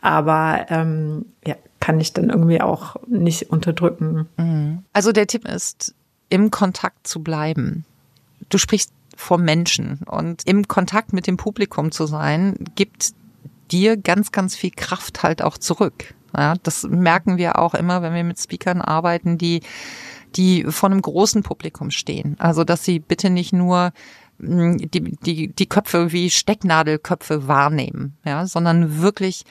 aber 0.00 0.66
ähm, 0.70 1.26
ja, 1.46 1.54
kann 1.78 2.00
ich 2.00 2.12
dann 2.12 2.30
irgendwie 2.30 2.60
auch 2.60 2.96
nicht 3.06 3.50
unterdrücken. 3.50 4.26
Mhm. 4.36 4.82
Also 4.92 5.12
der 5.12 5.28
Tipp 5.28 5.46
ist, 5.46 5.94
im 6.30 6.50
Kontakt 6.50 7.06
zu 7.06 7.22
bleiben. 7.22 7.84
Du 8.48 8.58
sprichst 8.58 8.90
vor 9.14 9.38
Menschen 9.38 10.00
und 10.06 10.42
im 10.46 10.66
Kontakt 10.66 11.12
mit 11.12 11.28
dem 11.28 11.36
Publikum 11.36 11.92
zu 11.92 12.06
sein, 12.06 12.56
gibt 12.74 13.14
dir 13.70 13.96
ganz, 13.96 14.32
ganz 14.32 14.56
viel 14.56 14.70
Kraft 14.70 15.22
halt 15.22 15.42
auch 15.42 15.58
zurück. 15.58 16.14
Ja, 16.36 16.54
das 16.62 16.84
merken 16.84 17.38
wir 17.38 17.58
auch 17.58 17.74
immer, 17.74 18.02
wenn 18.02 18.14
wir 18.14 18.24
mit 18.24 18.38
Speakern 18.38 18.80
arbeiten, 18.80 19.38
die, 19.38 19.62
die 20.34 20.64
vor 20.64 20.90
einem 20.90 21.00
großen 21.00 21.42
Publikum 21.42 21.90
stehen. 21.90 22.36
Also, 22.38 22.64
dass 22.64 22.84
sie 22.84 22.98
bitte 22.98 23.30
nicht 23.30 23.52
nur 23.52 23.92
hm, 24.38 24.76
die, 24.78 25.16
die, 25.16 25.48
die 25.48 25.68
Köpfe 25.68 26.12
wie 26.12 26.30
Stecknadelköpfe 26.30 27.48
wahrnehmen, 27.48 28.16
ja, 28.24 28.46
sondern 28.46 29.00
wirklich 29.00 29.44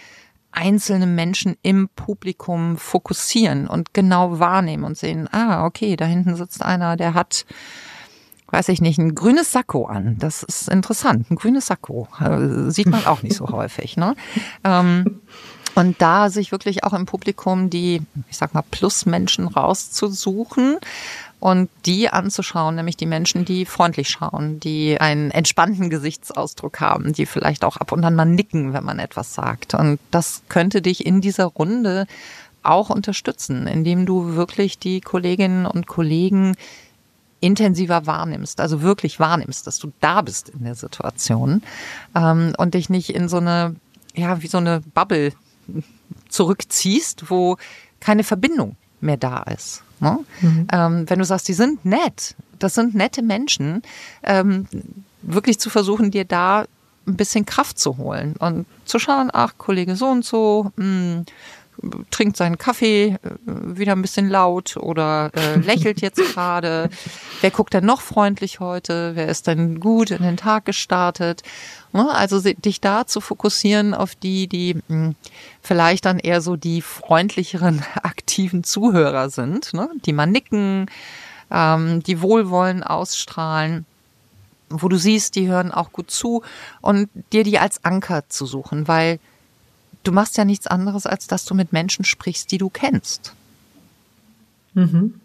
einzelne 0.51 1.05
Menschen 1.07 1.57
im 1.63 1.89
Publikum 1.89 2.77
fokussieren 2.77 3.67
und 3.67 3.93
genau 3.93 4.39
wahrnehmen 4.39 4.85
und 4.85 4.97
sehen, 4.97 5.27
ah, 5.31 5.65
okay, 5.65 5.95
da 5.95 6.05
hinten 6.05 6.35
sitzt 6.35 6.63
einer, 6.63 6.95
der 6.95 7.13
hat 7.13 7.45
weiß 8.51 8.69
ich 8.69 8.81
nicht, 8.81 8.97
ein 8.97 9.15
grünes 9.15 9.51
Sakko 9.51 9.85
an. 9.85 10.17
Das 10.19 10.43
ist 10.43 10.69
interessant. 10.69 11.29
Ein 11.29 11.35
grünes 11.35 11.67
Sakko. 11.67 12.07
Äh, 12.19 12.71
sieht 12.71 12.87
man 12.87 13.05
auch 13.05 13.23
nicht 13.23 13.35
so 13.35 13.49
häufig. 13.49 13.97
Ne? 13.97 14.15
Ähm, 14.63 15.21
und 15.75 16.01
da 16.01 16.29
sich 16.29 16.51
wirklich 16.51 16.83
auch 16.83 16.93
im 16.93 17.05
Publikum 17.05 17.69
die, 17.69 18.01
ich 18.29 18.37
sag 18.37 18.53
mal, 18.53 18.63
Plusmenschen 18.71 19.47
rauszusuchen 19.47 20.77
und 21.41 21.69
die 21.85 22.09
anzuschauen, 22.09 22.75
nämlich 22.75 22.95
die 22.95 23.05
Menschen, 23.05 23.43
die 23.43 23.65
freundlich 23.65 24.09
schauen, 24.09 24.59
die 24.61 24.99
einen 24.99 25.31
entspannten 25.31 25.89
Gesichtsausdruck 25.89 26.79
haben, 26.79 27.11
die 27.11 27.25
vielleicht 27.25 27.65
auch 27.65 27.77
ab 27.77 27.91
und 27.91 28.03
an 28.05 28.15
mal 28.15 28.25
nicken, 28.25 28.73
wenn 28.73 28.85
man 28.85 28.99
etwas 28.99 29.33
sagt. 29.33 29.73
Und 29.73 29.99
das 30.11 30.43
könnte 30.47 30.81
dich 30.81 31.05
in 31.05 31.19
dieser 31.19 31.45
Runde 31.45 32.07
auch 32.63 32.89
unterstützen, 32.89 33.67
indem 33.67 34.05
du 34.05 34.35
wirklich 34.35 34.79
die 34.79 35.01
Kolleginnen 35.01 35.65
und 35.65 35.87
Kollegen 35.87 36.55
intensiver 37.45 38.07
wahrnimmst, 38.07 38.59
also 38.59 38.81
wirklich 38.81 39.19
wahrnimmst, 39.19 39.67
dass 39.67 39.77
du 39.77 39.91
da 40.01 40.23
bist 40.23 40.49
in 40.49 40.63
der 40.63 40.73
Situation 40.73 41.61
ähm, 42.15 42.53
und 42.57 42.73
dich 42.73 42.89
nicht 42.89 43.11
in 43.11 43.29
so 43.29 43.37
eine, 43.37 43.75
ja, 44.15 44.41
wie 44.41 44.47
so 44.47 44.57
eine 44.57 44.81
Bubble 44.93 45.31
zurückziehst, 46.27 47.29
wo 47.29 47.57
keine 47.99 48.23
Verbindung 48.23 48.75
mehr 48.99 49.17
da 49.17 49.43
ist. 49.43 49.83
Ne? 49.99 50.19
Mhm. 50.41 50.67
Ähm, 50.71 51.09
wenn 51.09 51.19
du 51.19 51.25
sagst, 51.25 51.47
die 51.47 51.53
sind 51.53 51.85
nett, 51.85 52.35
das 52.57 52.73
sind 52.73 52.95
nette 52.95 53.21
Menschen, 53.21 53.83
ähm, 54.23 54.67
wirklich 55.21 55.59
zu 55.59 55.69
versuchen, 55.69 56.09
dir 56.09 56.25
da 56.25 56.65
ein 57.07 57.15
bisschen 57.15 57.45
Kraft 57.45 57.77
zu 57.77 57.97
holen 57.97 58.35
und 58.39 58.65
zu 58.85 58.97
schauen, 58.97 59.29
ach, 59.31 59.53
Kollege 59.59 59.95
so 59.95 60.07
und 60.07 60.25
so, 60.25 60.71
mh, 60.77 60.83
hm, 60.83 61.25
trinkt 62.11 62.37
seinen 62.37 62.57
Kaffee 62.57 63.07
äh, 63.07 63.17
wieder 63.45 63.93
ein 63.93 64.01
bisschen 64.01 64.29
laut 64.29 64.77
oder 64.77 65.31
äh, 65.35 65.55
lächelt 65.59 66.01
jetzt 66.01 66.17
gerade. 66.33 66.89
Wer 67.41 67.51
guckt 67.51 67.73
denn 67.73 67.85
noch 67.85 68.01
freundlich 68.01 68.59
heute? 68.59 69.15
Wer 69.15 69.27
ist 69.27 69.47
denn 69.47 69.79
gut 69.79 70.11
in 70.11 70.23
den 70.23 70.37
Tag 70.37 70.65
gestartet? 70.65 71.43
Ne, 71.93 72.09
also 72.13 72.41
dich 72.41 72.81
da 72.81 73.07
zu 73.07 73.21
fokussieren 73.21 73.93
auf 73.93 74.15
die, 74.15 74.47
die 74.47 74.75
mh, 74.75 74.81
hm, 74.87 75.15
vielleicht 75.61 76.05
dann 76.05 76.19
eher 76.19 76.41
so 76.41 76.55
die 76.55 76.81
freundlicheren, 76.81 77.83
aktiven 78.03 78.63
Zuhörer 78.63 79.29
sind, 79.29 79.73
ne? 79.73 79.89
die 80.05 80.13
mal 80.13 80.25
nicken, 80.25 80.87
ähm, 81.51 82.03
die 82.03 82.21
Wohlwollen 82.21 82.83
ausstrahlen 82.83 83.85
wo 84.69 84.89
du 84.89 84.97
siehst, 84.97 85.35
die 85.35 85.47
hören 85.47 85.71
auch 85.71 85.91
gut 85.91 86.09
zu 86.09 86.41
und 86.81 87.09
dir 87.31 87.43
die 87.43 87.59
als 87.59 87.85
Anker 87.85 88.27
zu 88.29 88.45
suchen, 88.45 88.87
weil 88.87 89.19
du 90.07 90.11
machst 90.11 90.37
ja 90.37 90.45
nichts 90.45 90.67
anderes, 90.67 91.05
als 91.05 91.27
dass 91.27 91.45
du 91.45 91.53
mit 91.53 91.73
Menschen 91.73 92.05
sprichst, 92.05 92.51
die 92.51 92.57
du 92.57 92.69
kennst. 92.69 93.33
Mhm. 94.73 95.19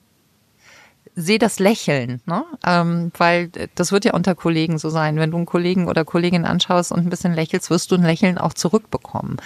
Seh 1.16 1.38
das 1.38 1.58
Lächeln, 1.58 2.20
ne? 2.24 2.44
Ähm, 2.64 3.12
weil 3.18 3.50
das 3.74 3.92
wird 3.92 4.04
ja 4.04 4.14
unter 4.14 4.34
Kollegen 4.34 4.78
so 4.78 4.90
sein. 4.90 5.16
Wenn 5.16 5.32
du 5.32 5.36
einen 5.36 5.46
Kollegen 5.46 5.88
oder 5.88 6.04
Kollegin 6.04 6.44
anschaust 6.44 6.92
und 6.92 7.00
ein 7.00 7.10
bisschen 7.10 7.34
lächelst, 7.34 7.68
wirst 7.68 7.90
du 7.90 7.96
ein 7.96 8.04
Lächeln 8.04 8.38
auch 8.38 8.54
zurückbekommen. 8.54 9.36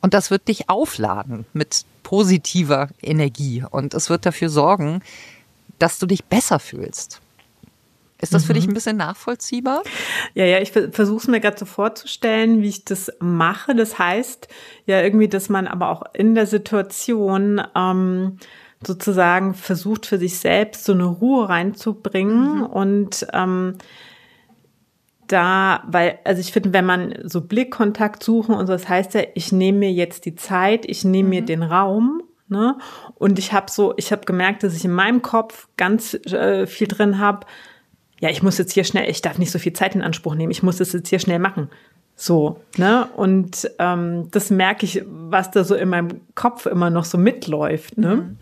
Und 0.00 0.14
das 0.14 0.30
wird 0.30 0.48
dich 0.48 0.68
aufladen 0.68 1.46
mit 1.54 1.86
positiver 2.02 2.88
Energie 3.02 3.64
und 3.68 3.94
es 3.94 4.10
wird 4.10 4.26
dafür 4.26 4.50
sorgen, 4.50 5.00
dass 5.78 5.98
du 5.98 6.06
dich 6.06 6.24
besser 6.24 6.58
fühlst. 6.58 7.20
Ist 8.24 8.34
das 8.34 8.44
für 8.44 8.54
dich 8.54 8.64
mhm. 8.66 8.72
ein 8.72 8.74
bisschen 8.74 8.96
nachvollziehbar? 8.96 9.82
Ja, 10.34 10.44
ja, 10.44 10.60
ich 10.60 10.72
versuche 10.72 11.18
es 11.18 11.28
mir 11.28 11.40
gerade 11.40 11.58
so 11.58 11.66
vorzustellen, 11.66 12.62
wie 12.62 12.68
ich 12.68 12.84
das 12.84 13.12
mache. 13.20 13.74
Das 13.74 13.98
heißt 13.98 14.48
ja 14.86 15.02
irgendwie, 15.02 15.28
dass 15.28 15.48
man 15.48 15.66
aber 15.66 15.90
auch 15.90 16.02
in 16.14 16.34
der 16.34 16.46
Situation 16.46 17.62
ähm, 17.76 18.38
sozusagen 18.86 19.54
versucht 19.54 20.06
für 20.06 20.18
sich 20.18 20.38
selbst 20.38 20.84
so 20.84 20.92
eine 20.92 21.04
Ruhe 21.04 21.48
reinzubringen 21.48 22.58
mhm. 22.58 22.66
und 22.66 23.26
ähm, 23.32 23.78
da, 25.26 25.82
weil, 25.86 26.18
also 26.24 26.40
ich 26.40 26.52
finde, 26.52 26.72
wenn 26.72 26.84
man 26.84 27.14
so 27.24 27.40
Blickkontakt 27.40 28.22
suchen 28.22 28.54
und 28.54 28.66
so, 28.66 28.72
das 28.72 28.88
heißt 28.88 29.14
ja, 29.14 29.22
ich 29.34 29.52
nehme 29.52 29.78
mir 29.78 29.92
jetzt 29.92 30.26
die 30.26 30.34
Zeit, 30.34 30.84
ich 30.86 31.04
nehme 31.04 31.24
mhm. 31.24 31.30
mir 31.30 31.42
den 31.42 31.62
Raum, 31.62 32.22
ne? 32.48 32.76
Und 33.14 33.38
ich 33.38 33.52
habe 33.52 33.70
so, 33.70 33.94
ich 33.96 34.12
habe 34.12 34.26
gemerkt, 34.26 34.62
dass 34.62 34.76
ich 34.76 34.84
in 34.84 34.92
meinem 34.92 35.22
Kopf 35.22 35.68
ganz 35.76 36.14
äh, 36.26 36.66
viel 36.66 36.88
drin 36.88 37.18
habe, 37.18 37.46
ja, 38.20 38.30
ich 38.30 38.42
muss 38.42 38.58
jetzt 38.58 38.72
hier 38.72 38.84
schnell, 38.84 39.08
ich 39.10 39.22
darf 39.22 39.38
nicht 39.38 39.50
so 39.50 39.58
viel 39.58 39.72
Zeit 39.72 39.94
in 39.94 40.02
Anspruch 40.02 40.34
nehmen, 40.34 40.50
ich 40.50 40.62
muss 40.62 40.76
das 40.76 40.92
jetzt 40.92 41.08
hier 41.08 41.18
schnell 41.18 41.38
machen. 41.38 41.68
So, 42.16 42.60
ne? 42.76 43.08
Und 43.16 43.70
ähm, 43.78 44.28
das 44.30 44.50
merke 44.50 44.86
ich, 44.86 45.02
was 45.06 45.50
da 45.50 45.64
so 45.64 45.74
in 45.74 45.88
meinem 45.88 46.20
Kopf 46.34 46.66
immer 46.66 46.90
noch 46.90 47.04
so 47.04 47.18
mitläuft, 47.18 47.98
ne? 47.98 48.16
Mhm. 48.16 48.38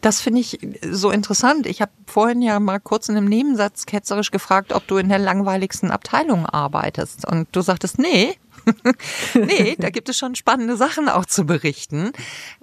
Das 0.00 0.22
finde 0.22 0.40
ich 0.40 0.58
so 0.90 1.10
interessant. 1.10 1.66
Ich 1.66 1.82
habe 1.82 1.90
vorhin 2.06 2.40
ja 2.40 2.58
mal 2.58 2.78
kurz 2.78 3.10
in 3.10 3.16
einem 3.16 3.26
Nebensatz 3.26 3.84
ketzerisch 3.84 4.30
gefragt, 4.30 4.72
ob 4.72 4.86
du 4.86 4.96
in 4.96 5.10
der 5.10 5.18
langweiligsten 5.18 5.90
Abteilung 5.90 6.46
arbeitest. 6.46 7.26
Und 7.26 7.48
du 7.52 7.60
sagtest, 7.60 7.98
nee, 7.98 8.34
nee, 9.34 9.76
da 9.78 9.90
gibt 9.90 10.08
es 10.08 10.16
schon 10.16 10.36
spannende 10.36 10.76
Sachen 10.76 11.10
auch 11.10 11.26
zu 11.26 11.44
berichten. 11.44 12.12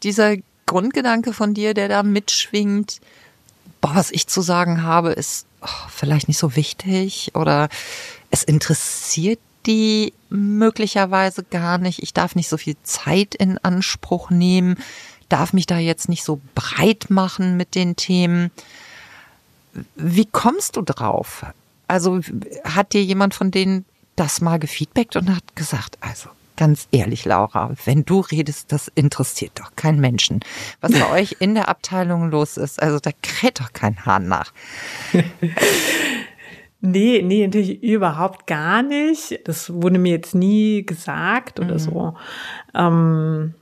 Dieser 0.01 0.35
Grundgedanke 0.65 1.33
von 1.33 1.53
dir, 1.53 1.73
der 1.73 1.89
da 1.89 2.01
mitschwingt, 2.01 3.01
boah, 3.81 3.91
was 3.93 4.11
ich 4.11 4.27
zu 4.27 4.41
sagen 4.41 4.83
habe, 4.83 5.11
ist 5.11 5.46
oh, 5.61 5.87
vielleicht 5.89 6.27
nicht 6.27 6.37
so 6.37 6.55
wichtig 6.55 7.31
oder 7.35 7.69
es 8.31 8.43
interessiert 8.43 9.39
die 9.65 10.13
möglicherweise 10.29 11.43
gar 11.43 11.77
nicht. 11.77 12.01
Ich 12.01 12.13
darf 12.13 12.35
nicht 12.35 12.47
so 12.47 12.57
viel 12.57 12.75
Zeit 12.83 13.35
in 13.35 13.57
Anspruch 13.57 14.29
nehmen, 14.29 14.77
darf 15.29 15.53
mich 15.53 15.65
da 15.65 15.77
jetzt 15.77 16.07
nicht 16.09 16.23
so 16.23 16.39
breit 16.55 17.09
machen 17.09 17.57
mit 17.57 17.75
den 17.75 17.95
Themen. 17.97 18.49
Wie 19.95 20.25
kommst 20.25 20.77
du 20.77 20.81
drauf? 20.81 21.45
Also 21.87 22.21
hat 22.63 22.93
dir 22.93 23.03
jemand 23.03 23.33
von 23.33 23.51
denen 23.51 23.85
das 24.15 24.41
mal 24.41 24.57
gefeedbackt 24.57 25.15
und 25.15 25.29
hat 25.35 25.55
gesagt, 25.55 25.97
also 26.01 26.29
ganz 26.57 26.87
ehrlich, 26.91 27.23
Laura, 27.25 27.73
wenn 27.85 28.03
du 28.03 28.19
redest, 28.19 28.71
das 28.71 28.91
interessiert 28.95 29.53
doch 29.55 29.75
keinen 29.75 30.01
Menschen. 30.01 30.41
Was 30.81 30.91
bei 30.91 31.09
euch 31.11 31.37
in 31.39 31.55
der 31.55 31.69
Abteilung 31.69 32.29
los 32.29 32.57
ist, 32.57 32.81
also 32.81 32.99
da 32.99 33.11
kräht 33.21 33.59
doch 33.59 33.71
kein 33.73 34.05
Hahn 34.05 34.27
nach. 34.27 34.51
Nee, 36.79 37.23
nee, 37.23 37.45
natürlich 37.45 37.81
überhaupt 37.81 38.45
gar 38.45 38.83
nicht. 38.83 39.39
Das 39.45 39.73
wurde 39.73 39.97
mir 39.97 40.11
jetzt 40.11 40.35
nie 40.35 40.85
gesagt 40.85 41.59
oder 41.59 41.73
mhm. 41.73 41.79
so. 41.79 42.13
Ähm, 42.75 43.53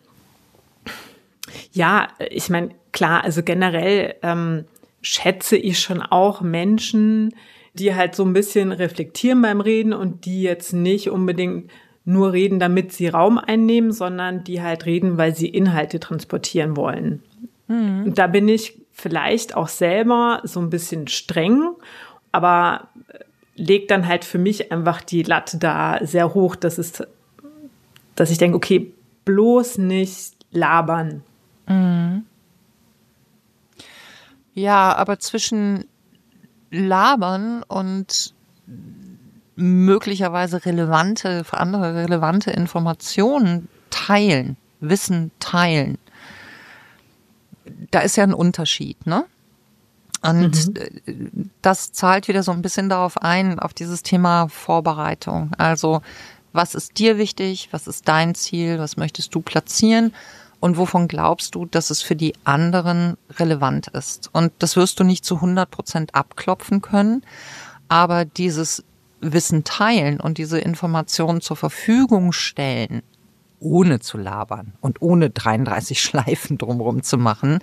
ja, 1.71 2.09
ich 2.29 2.49
meine, 2.49 2.71
klar, 2.91 3.23
also 3.23 3.41
generell 3.41 4.15
ähm, 4.21 4.65
schätze 5.01 5.55
ich 5.55 5.79
schon 5.79 6.01
auch 6.01 6.41
Menschen, 6.41 7.33
die 7.73 7.95
halt 7.95 8.15
so 8.15 8.23
ein 8.23 8.33
bisschen 8.33 8.71
reflektieren 8.71 9.41
beim 9.41 9.61
Reden 9.61 9.93
und 9.93 10.25
die 10.25 10.41
jetzt 10.41 10.73
nicht 10.73 11.09
unbedingt 11.09 11.71
nur 12.05 12.33
reden, 12.33 12.59
damit 12.59 12.93
sie 12.93 13.07
Raum 13.07 13.37
einnehmen, 13.39 13.91
sondern 13.91 14.43
die 14.43 14.61
halt 14.61 14.85
reden, 14.85 15.17
weil 15.17 15.35
sie 15.35 15.49
Inhalte 15.49 15.99
transportieren 15.99 16.77
wollen. 16.77 17.23
Mhm. 17.67 18.03
Und 18.05 18.17
da 18.17 18.27
bin 18.27 18.47
ich 18.47 18.79
vielleicht 18.91 19.55
auch 19.55 19.67
selber 19.67 20.41
so 20.43 20.59
ein 20.59 20.69
bisschen 20.69 21.07
streng, 21.07 21.71
aber 22.31 22.89
legt 23.55 23.91
dann 23.91 24.07
halt 24.07 24.23
für 24.23 24.37
mich 24.37 24.71
einfach 24.71 25.01
die 25.01 25.23
Latte 25.23 25.57
da 25.57 25.99
sehr 26.01 26.33
hoch, 26.33 26.55
dass 26.55 26.77
es, 26.77 27.03
dass 28.15 28.29
ich 28.29 28.37
denke, 28.37 28.57
okay, 28.57 28.93
bloß 29.25 29.79
nicht 29.79 30.35
labern. 30.51 31.23
Mhm. 31.67 32.25
Ja, 34.53 34.95
aber 34.95 35.19
zwischen 35.19 35.85
labern 36.71 37.63
und 37.63 38.33
möglicherweise 39.55 40.65
relevante, 40.65 41.43
für 41.43 41.57
andere 41.57 41.95
relevante 41.95 42.51
Informationen 42.51 43.67
teilen, 43.89 44.57
Wissen 44.79 45.31
teilen. 45.39 45.97
Da 47.91 47.99
ist 47.99 48.17
ja 48.17 48.23
ein 48.23 48.33
Unterschied, 48.33 49.05
ne? 49.07 49.25
Und 50.21 50.75
mhm. 51.05 51.51
das 51.61 51.91
zahlt 51.91 52.27
wieder 52.27 52.41
so 52.41 52.51
ein 52.51 52.61
bisschen 52.61 52.89
darauf 52.89 53.21
ein, 53.21 53.59
auf 53.59 53.73
dieses 53.73 54.01
Thema 54.01 54.47
Vorbereitung. 54.47 55.51
Also, 55.57 56.01
was 56.51 56.73
ist 56.73 56.97
dir 56.97 57.17
wichtig? 57.17 57.69
Was 57.71 57.85
ist 57.87 58.07
dein 58.07 58.33
Ziel? 58.33 58.79
Was 58.79 58.97
möchtest 58.97 59.35
du 59.35 59.41
platzieren? 59.41 60.13
Und 60.59 60.77
wovon 60.77 61.07
glaubst 61.07 61.53
du, 61.53 61.65
dass 61.65 61.89
es 61.91 62.01
für 62.01 62.15
die 62.15 62.33
anderen 62.43 63.17
relevant 63.37 63.87
ist? 63.89 64.29
Und 64.33 64.51
das 64.59 64.75
wirst 64.75 64.99
du 64.99 65.03
nicht 65.03 65.25
zu 65.25 65.35
100 65.35 65.69
Prozent 65.69 66.15
abklopfen 66.15 66.81
können. 66.81 67.23
Aber 67.87 68.25
dieses 68.25 68.83
Wissen 69.33 69.63
teilen 69.63 70.19
und 70.19 70.37
diese 70.37 70.59
Informationen 70.59 71.41
zur 71.41 71.57
Verfügung 71.57 72.31
stellen, 72.31 73.01
ohne 73.59 73.99
zu 73.99 74.17
labern 74.17 74.73
und 74.81 75.01
ohne 75.01 75.29
33 75.29 75.99
Schleifen 76.01 76.57
drumherum 76.57 77.03
zu 77.03 77.17
machen, 77.17 77.59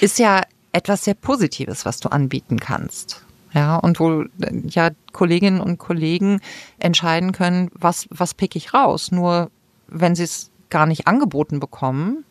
ist 0.00 0.18
ja 0.18 0.42
etwas 0.72 1.04
sehr 1.04 1.14
Positives, 1.14 1.84
was 1.84 2.00
du 2.00 2.08
anbieten 2.10 2.60
kannst. 2.60 3.24
Ja, 3.52 3.76
und 3.76 3.98
wo 3.98 4.24
ja 4.68 4.90
Kolleginnen 5.12 5.60
und 5.60 5.78
Kollegen 5.78 6.40
entscheiden 6.78 7.32
können, 7.32 7.70
was, 7.74 8.06
was 8.10 8.32
pick 8.34 8.54
ich 8.54 8.72
raus. 8.74 9.10
Nur 9.10 9.50
wenn 9.88 10.14
sie 10.14 10.22
es 10.22 10.50
gar 10.68 10.86
nicht 10.86 11.08
angeboten 11.08 11.58
bekommen, 11.58 12.24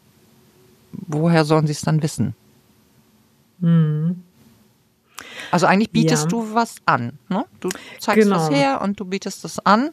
woher 0.93 1.43
sollen 1.43 1.67
sie 1.67 1.73
es 1.73 1.81
dann 1.81 2.01
wissen? 2.01 2.35
Mhm. 3.59 4.23
Also 5.51 5.65
eigentlich 5.65 5.91
bietest 5.91 6.23
ja. 6.23 6.29
du 6.29 6.53
was 6.53 6.75
an. 6.86 7.19
Ne? 7.27 7.45
Du 7.60 7.69
zeigst 7.99 8.23
genau. 8.23 8.38
was 8.38 8.49
her 8.49 8.82
und 8.82 8.99
du 8.99 9.05
bietest 9.05 9.43
das 9.43 9.65
an. 9.65 9.91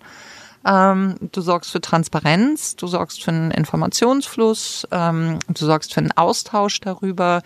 Ähm, 0.67 1.17
du 1.33 1.41
sorgst 1.41 1.71
für 1.71 1.81
Transparenz, 1.81 2.77
du 2.77 2.87
sorgst 2.87 3.23
für 3.23 3.31
einen 3.31 3.51
Informationsfluss, 3.53 4.87
ähm, 4.91 5.39
du 5.49 5.65
sorgst 5.65 5.95
für 5.95 6.01
einen 6.01 6.13
Austausch 6.13 6.81
darüber. 6.81 7.43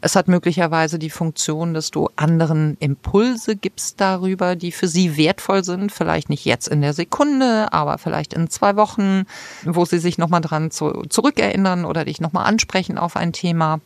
Es 0.00 0.16
hat 0.16 0.28
möglicherweise 0.28 0.98
die 0.98 1.10
Funktion, 1.10 1.72
dass 1.72 1.90
du 1.90 2.10
anderen 2.14 2.76
Impulse 2.78 3.56
gibst 3.56 4.02
darüber, 4.02 4.54
die 4.54 4.70
für 4.70 4.86
sie 4.86 5.16
wertvoll 5.16 5.64
sind. 5.64 5.90
Vielleicht 5.90 6.28
nicht 6.28 6.44
jetzt 6.44 6.68
in 6.68 6.82
der 6.82 6.92
Sekunde, 6.92 7.72
aber 7.72 7.96
vielleicht 7.96 8.34
in 8.34 8.50
zwei 8.50 8.76
Wochen, 8.76 9.24
wo 9.64 9.86
sie 9.86 9.98
sich 9.98 10.18
nochmal 10.18 10.42
dran 10.42 10.70
zu, 10.70 11.04
zurückerinnern 11.08 11.86
oder 11.86 12.04
dich 12.04 12.20
nochmal 12.20 12.44
ansprechen 12.44 12.98
auf 12.98 13.16
ein 13.16 13.32
Thema 13.32 13.80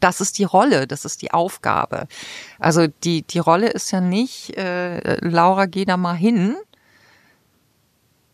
das 0.00 0.20
ist 0.20 0.38
die 0.38 0.44
Rolle, 0.44 0.86
das 0.86 1.04
ist 1.04 1.22
die 1.22 1.32
Aufgabe. 1.32 2.06
Also 2.58 2.86
die, 2.86 3.22
die 3.22 3.38
Rolle 3.38 3.68
ist 3.68 3.90
ja 3.90 4.00
nicht, 4.00 4.56
äh, 4.56 5.16
Laura, 5.24 5.66
geh 5.66 5.84
da 5.84 5.96
mal 5.96 6.16
hin 6.16 6.56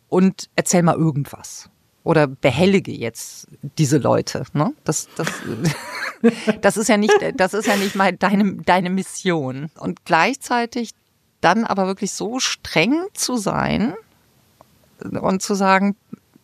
und 0.09 0.49
erzähl 0.57 0.83
mal 0.83 0.97
irgendwas. 0.97 1.69
Oder 2.05 2.29
behellige 2.29 2.93
jetzt 2.93 3.49
diese 3.79 3.99
Leute. 3.99 4.45
Ne? 4.53 4.73
Das, 4.85 5.09
das, 5.17 5.27
das 6.61 6.77
ist 6.77 6.89
ja 6.89 6.97
nicht, 6.97 7.13
das 7.35 7.53
ist 7.53 7.67
ja 7.67 7.77
nicht 7.77 7.97
mal 7.97 8.13
deine, 8.13 8.55
deine 8.63 8.91
Mission. 8.91 9.71
Und 9.77 10.05
gleichzeitig 10.05 10.91
dann 11.41 11.65
aber 11.65 11.87
wirklich 11.87 12.13
so 12.13 12.39
streng 12.39 13.07
zu 13.13 13.37
sein 13.37 13.95
und 15.01 15.43
zu 15.43 15.55
sagen, 15.55 15.97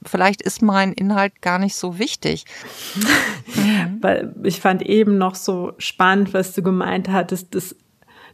vielleicht 0.04 0.42
ist 0.42 0.62
mein 0.62 0.92
Inhalt 0.92 1.42
gar 1.42 1.58
nicht 1.58 1.76
so 1.76 1.98
wichtig. 1.98 2.44
Weil 4.00 4.34
ich 4.42 4.60
fand 4.60 4.82
eben 4.82 5.18
noch 5.18 5.34
so 5.34 5.72
spannend, 5.78 6.34
was 6.34 6.52
du 6.54 6.62
gemeint 6.62 7.08
hattest, 7.08 7.54
dass, 7.54 7.76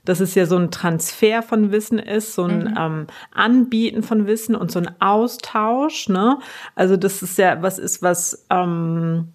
dass 0.04 0.20
es 0.20 0.35
ja 0.35 0.46
so 0.46 0.57
ein 0.57 0.70
Transfer 0.70 1.42
von 1.42 1.72
Wissen 1.72 1.98
ist, 1.98 2.35
so 2.35 2.44
ein 2.44 2.64
mhm. 2.64 2.74
ähm, 2.78 3.07
Anbieten 3.33 4.02
von 4.02 4.26
Wissen 4.26 4.54
und 4.54 4.70
so 4.70 4.78
ein 4.78 4.90
Austausch. 5.00 6.09
Ne? 6.09 6.38
Also 6.74 6.96
das 6.96 7.22
ist 7.22 7.38
ja 7.38 7.62
was 7.62 7.78
ist, 7.78 8.02
was 8.02 8.46
ähm, 8.50 9.33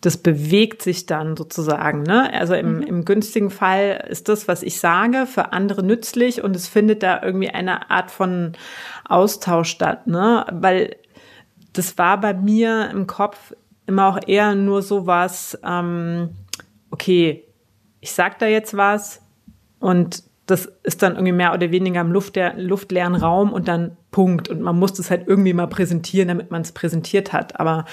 das 0.00 0.16
bewegt 0.16 0.82
sich 0.82 1.06
dann 1.06 1.36
sozusagen. 1.36 2.02
Ne? 2.02 2.32
Also 2.32 2.54
im, 2.54 2.76
mhm. 2.76 2.82
im 2.82 3.04
günstigen 3.04 3.50
Fall 3.50 4.04
ist 4.08 4.28
das, 4.28 4.46
was 4.46 4.62
ich 4.62 4.78
sage, 4.78 5.26
für 5.26 5.52
andere 5.52 5.82
nützlich 5.82 6.42
und 6.42 6.54
es 6.54 6.68
findet 6.68 7.02
da 7.02 7.20
irgendwie 7.22 7.50
eine 7.50 7.90
Art 7.90 8.10
von 8.10 8.52
Austausch 9.08 9.70
statt. 9.70 10.06
Ne? 10.06 10.46
Weil 10.52 10.96
das 11.72 11.98
war 11.98 12.20
bei 12.20 12.34
mir 12.34 12.90
im 12.90 13.06
Kopf 13.06 13.54
immer 13.86 14.08
auch 14.08 14.18
eher 14.26 14.54
nur 14.54 14.82
so 14.82 15.06
was, 15.06 15.58
ähm, 15.64 16.30
okay, 16.90 17.44
ich 18.00 18.12
sag 18.12 18.38
da 18.38 18.46
jetzt 18.46 18.76
was 18.76 19.22
und 19.80 20.22
das 20.46 20.66
ist 20.82 21.02
dann 21.02 21.14
irgendwie 21.14 21.32
mehr 21.32 21.52
oder 21.52 21.70
weniger 21.70 22.00
im 22.00 22.10
luftleer, 22.10 22.54
luftleeren 22.56 23.14
Raum 23.14 23.52
und 23.52 23.68
dann 23.68 23.96
Punkt. 24.10 24.48
Und 24.48 24.62
man 24.62 24.78
muss 24.78 24.94
das 24.94 25.10
halt 25.10 25.28
irgendwie 25.28 25.52
mal 25.52 25.66
präsentieren, 25.66 26.28
damit 26.28 26.50
man 26.50 26.62
es 26.62 26.72
präsentiert 26.72 27.34
hat. 27.34 27.60
Aber 27.60 27.84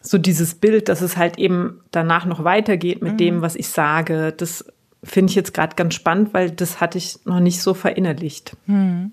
so 0.00 0.16
dieses 0.16 0.54
Bild, 0.54 0.88
dass 0.88 1.00
es 1.00 1.16
halt 1.16 1.38
eben 1.38 1.80
danach 1.90 2.24
noch 2.24 2.44
weitergeht 2.44 3.02
mit 3.02 3.14
mhm. 3.14 3.18
dem, 3.18 3.42
was 3.42 3.56
ich 3.56 3.68
sage, 3.68 4.32
das 4.36 4.64
finde 5.02 5.30
ich 5.30 5.36
jetzt 5.36 5.54
gerade 5.54 5.74
ganz 5.74 5.94
spannend, 5.94 6.34
weil 6.34 6.50
das 6.52 6.80
hatte 6.80 6.98
ich 6.98 7.24
noch 7.24 7.40
nicht 7.40 7.62
so 7.62 7.74
verinnerlicht. 7.74 8.56
Mhm. 8.66 9.12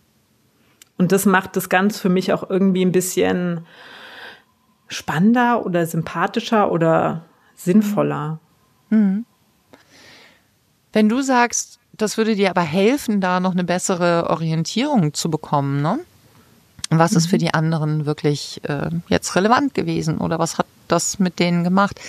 Und 0.97 1.11
das 1.11 1.25
macht 1.25 1.55
das 1.55 1.69
Ganze 1.69 1.99
für 1.99 2.09
mich 2.09 2.31
auch 2.33 2.49
irgendwie 2.49 2.83
ein 2.83 2.91
bisschen 2.91 3.65
spannender 4.87 5.65
oder 5.65 5.85
sympathischer 5.85 6.71
oder 6.71 7.25
sinnvoller. 7.55 8.39
Mhm. 8.89 9.25
Wenn 10.93 11.09
du 11.09 11.21
sagst, 11.21 11.79
das 11.93 12.17
würde 12.17 12.35
dir 12.35 12.49
aber 12.49 12.61
helfen, 12.61 13.19
da 13.21 13.39
noch 13.39 13.51
eine 13.51 13.63
bessere 13.63 14.29
Orientierung 14.29 15.13
zu 15.13 15.29
bekommen, 15.29 15.81
ne? 15.81 15.99
Was 16.91 17.13
ist 17.13 17.27
für 17.27 17.37
mhm. 17.37 17.39
die 17.39 17.53
anderen 17.53 18.05
wirklich 18.05 18.61
äh, 18.63 18.89
jetzt 19.07 19.35
relevant 19.35 19.73
gewesen 19.73 20.19
oder 20.19 20.37
was 20.37 20.57
hat 20.57 20.67
das 20.87 21.19
mit 21.19 21.39
denen 21.39 21.63
gemacht? 21.63 21.99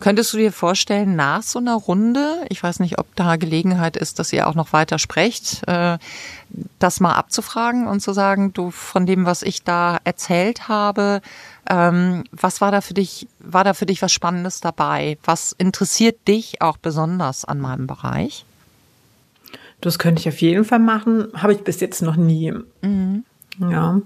Könntest 0.00 0.32
du 0.32 0.38
dir 0.38 0.50
vorstellen, 0.50 1.14
nach 1.14 1.42
so 1.42 1.58
einer 1.58 1.74
Runde, 1.74 2.44
ich 2.48 2.62
weiß 2.62 2.80
nicht, 2.80 2.98
ob 2.98 3.14
da 3.16 3.36
Gelegenheit 3.36 3.96
ist, 3.96 4.18
dass 4.18 4.32
ihr 4.32 4.48
auch 4.48 4.54
noch 4.54 4.72
weiter 4.72 4.98
sprecht, 4.98 5.62
äh, 5.68 5.98
das 6.78 7.00
mal 7.00 7.14
abzufragen 7.14 7.86
und 7.86 8.00
zu 8.00 8.12
sagen, 8.12 8.52
du 8.52 8.70
von 8.70 9.06
dem, 9.06 9.26
was 9.26 9.42
ich 9.42 9.62
da 9.62 9.98
erzählt 10.04 10.68
habe, 10.68 11.20
ähm, 11.68 12.24
was 12.32 12.60
war 12.60 12.72
da 12.72 12.80
für 12.80 12.94
dich, 12.94 13.28
war 13.38 13.62
da 13.62 13.74
für 13.74 13.86
dich 13.86 14.00
was 14.02 14.12
Spannendes 14.12 14.60
dabei? 14.60 15.18
Was 15.24 15.52
interessiert 15.52 16.26
dich 16.26 16.62
auch 16.62 16.78
besonders 16.78 17.44
an 17.44 17.60
meinem 17.60 17.86
Bereich? 17.86 18.44
Das 19.80 19.98
könnte 19.98 20.20
ich 20.20 20.28
auf 20.28 20.40
jeden 20.40 20.64
Fall 20.64 20.78
machen. 20.80 21.28
Habe 21.34 21.52
ich 21.52 21.62
bis 21.62 21.80
jetzt 21.80 22.02
noch 22.02 22.16
nie. 22.16 22.52
Mhm. 22.82 23.24
Ja. 23.58 24.00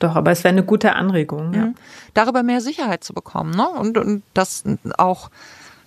Doch, 0.00 0.16
aber 0.16 0.32
es 0.32 0.42
wäre 0.42 0.52
eine 0.52 0.64
gute 0.64 0.96
Anregung. 0.96 1.54
Ja. 1.54 1.66
Mhm. 1.66 1.74
Darüber 2.14 2.42
mehr 2.42 2.60
Sicherheit 2.60 3.04
zu 3.04 3.12
bekommen, 3.12 3.52
ne? 3.52 3.68
Und, 3.68 3.96
und 3.96 4.22
das 4.34 4.64
auch, 4.98 5.30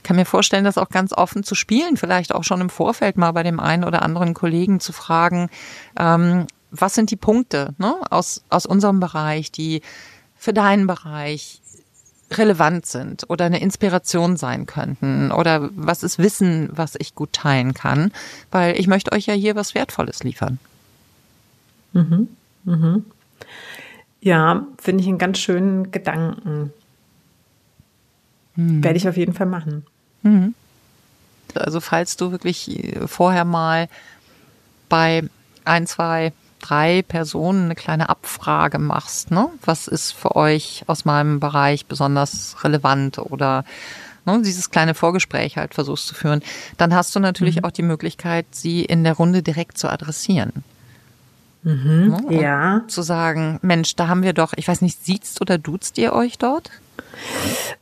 kann 0.04 0.16
mir 0.16 0.26
vorstellen, 0.26 0.64
das 0.64 0.78
auch 0.78 0.90
ganz 0.90 1.14
offen 1.14 1.44
zu 1.44 1.56
spielen, 1.56 1.98
vielleicht 1.98 2.34
auch 2.34 2.44
schon 2.44 2.62
im 2.62 2.70
Vorfeld 2.70 3.18
mal 3.18 3.32
bei 3.32 3.44
dem 3.44 3.60
einen 3.60 3.84
oder 3.84 4.04
anderen 4.04 4.34
Kollegen 4.34 4.80
zu 4.80 4.94
fragen, 4.94 5.50
ähm, 6.00 6.48
was 6.72 6.96
sind 6.96 7.12
die 7.12 7.16
Punkte 7.16 7.74
ne, 7.78 7.96
aus, 8.10 8.44
aus 8.50 8.66
unserem 8.66 9.00
Bereich, 9.00 9.52
die 9.52 9.82
für 10.38 10.54
deinen 10.54 10.88
Bereich 10.88 11.62
relevant 12.32 12.86
sind 12.86 13.30
oder 13.30 13.46
eine 13.46 13.62
Inspiration 13.62 14.38
sein 14.38 14.66
könnten 14.66 15.32
oder 15.32 15.70
was 15.76 16.04
ist 16.04 16.18
Wissen, 16.20 16.70
was 16.72 16.96
ich 16.98 17.16
gut 17.16 17.34
teilen 17.34 17.74
kann, 17.74 18.12
weil 18.52 18.80
ich 18.80 18.88
möchte 18.88 19.12
euch 19.12 19.28
ja 19.28 19.34
hier 19.34 19.56
was 19.56 19.76
Wertvolles 19.76 20.24
liefern. 20.24 20.60
Mhm. 21.94 22.28
Mhm. 22.64 23.06
Ja, 24.24 24.66
finde 24.82 25.04
ich 25.04 25.10
einen 25.10 25.18
ganz 25.18 25.38
schönen 25.38 25.92
Gedanken. 25.92 26.72
Mhm. 28.56 28.82
Werde 28.82 28.96
ich 28.96 29.10
auf 29.10 29.18
jeden 29.18 29.34
Fall 29.34 29.48
machen. 29.48 29.86
Mhm. 30.22 30.56
Also 31.56 31.82
falls 31.82 32.16
du 32.16 32.32
wirklich 32.32 32.96
vorher 33.06 33.44
mal 33.44 33.90
bei 34.88 35.24
ein, 35.66 35.86
zwei, 35.88 36.32
drei 36.62 37.02
Personen 37.02 37.66
eine 37.66 37.76
kleine 37.76 38.08
Abfrage 38.08 38.80
machst, 38.80 39.30
ne? 39.30 39.50
Was 39.66 39.90
ist 39.90 40.14
für 40.14 40.38
euch 40.38 40.86
aus 40.88 41.04
meinem 41.04 41.42
Bereich 41.42 41.86
besonders 41.86 42.64
relevant 42.64 43.20
oder 43.20 43.66
ne, 44.26 44.42
dieses 44.42 44.72
kleine 44.72 44.94
Vorgespräch 44.94 45.58
halt 45.58 45.74
versuchst 45.74 46.08
zu 46.08 46.16
führen, 46.16 46.42
dann 46.78 46.94
hast 46.96 47.14
du 47.14 47.20
natürlich 47.20 47.58
mhm. 47.58 47.66
auch 47.66 47.72
die 47.72 47.84
Möglichkeit, 47.84 48.46
sie 48.52 48.86
in 48.86 49.04
der 49.04 49.14
Runde 49.14 49.44
direkt 49.44 49.78
zu 49.78 49.92
adressieren. 49.92 50.64
Mhm, 51.64 52.18
ne? 52.28 52.42
ja. 52.42 52.82
Zu 52.88 53.02
sagen, 53.02 53.60
Mensch, 53.62 53.96
da 53.96 54.08
haben 54.08 54.24
wir 54.24 54.34
doch, 54.34 54.54
ich 54.56 54.68
weiß 54.68 54.82
nicht, 54.82 55.04
siehtst 55.04 55.42
oder 55.42 55.58
duzt 55.58 55.98
ihr 55.98 56.14
euch 56.14 56.38
dort? 56.38 56.70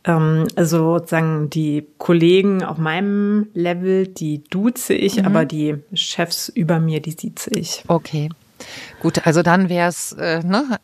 Ähm, 0.04 0.48
also 0.56 0.98
sozusagen 0.98 1.50
die 1.50 1.86
Kollegen 1.98 2.63
auf 2.63 2.78
meinem 2.78 3.48
Level, 3.54 4.08
die 4.08 4.44
duze 4.50 4.94
ich, 4.94 5.17
mhm. 5.17 5.26
aber 5.26 5.46
die 5.46 5.78
Chefs 5.94 6.50
über 6.50 6.80
mir, 6.80 7.02
die 7.02 7.12
sieze 7.12 7.50
ich. 7.52 7.84
Okay. 7.88 8.30
Gut, 9.00 9.26
also 9.26 9.41
dann 9.41 9.70
wäre 9.70 9.89
es, 9.89 10.12
äh, 10.13 10.44
ne, 10.44 10.80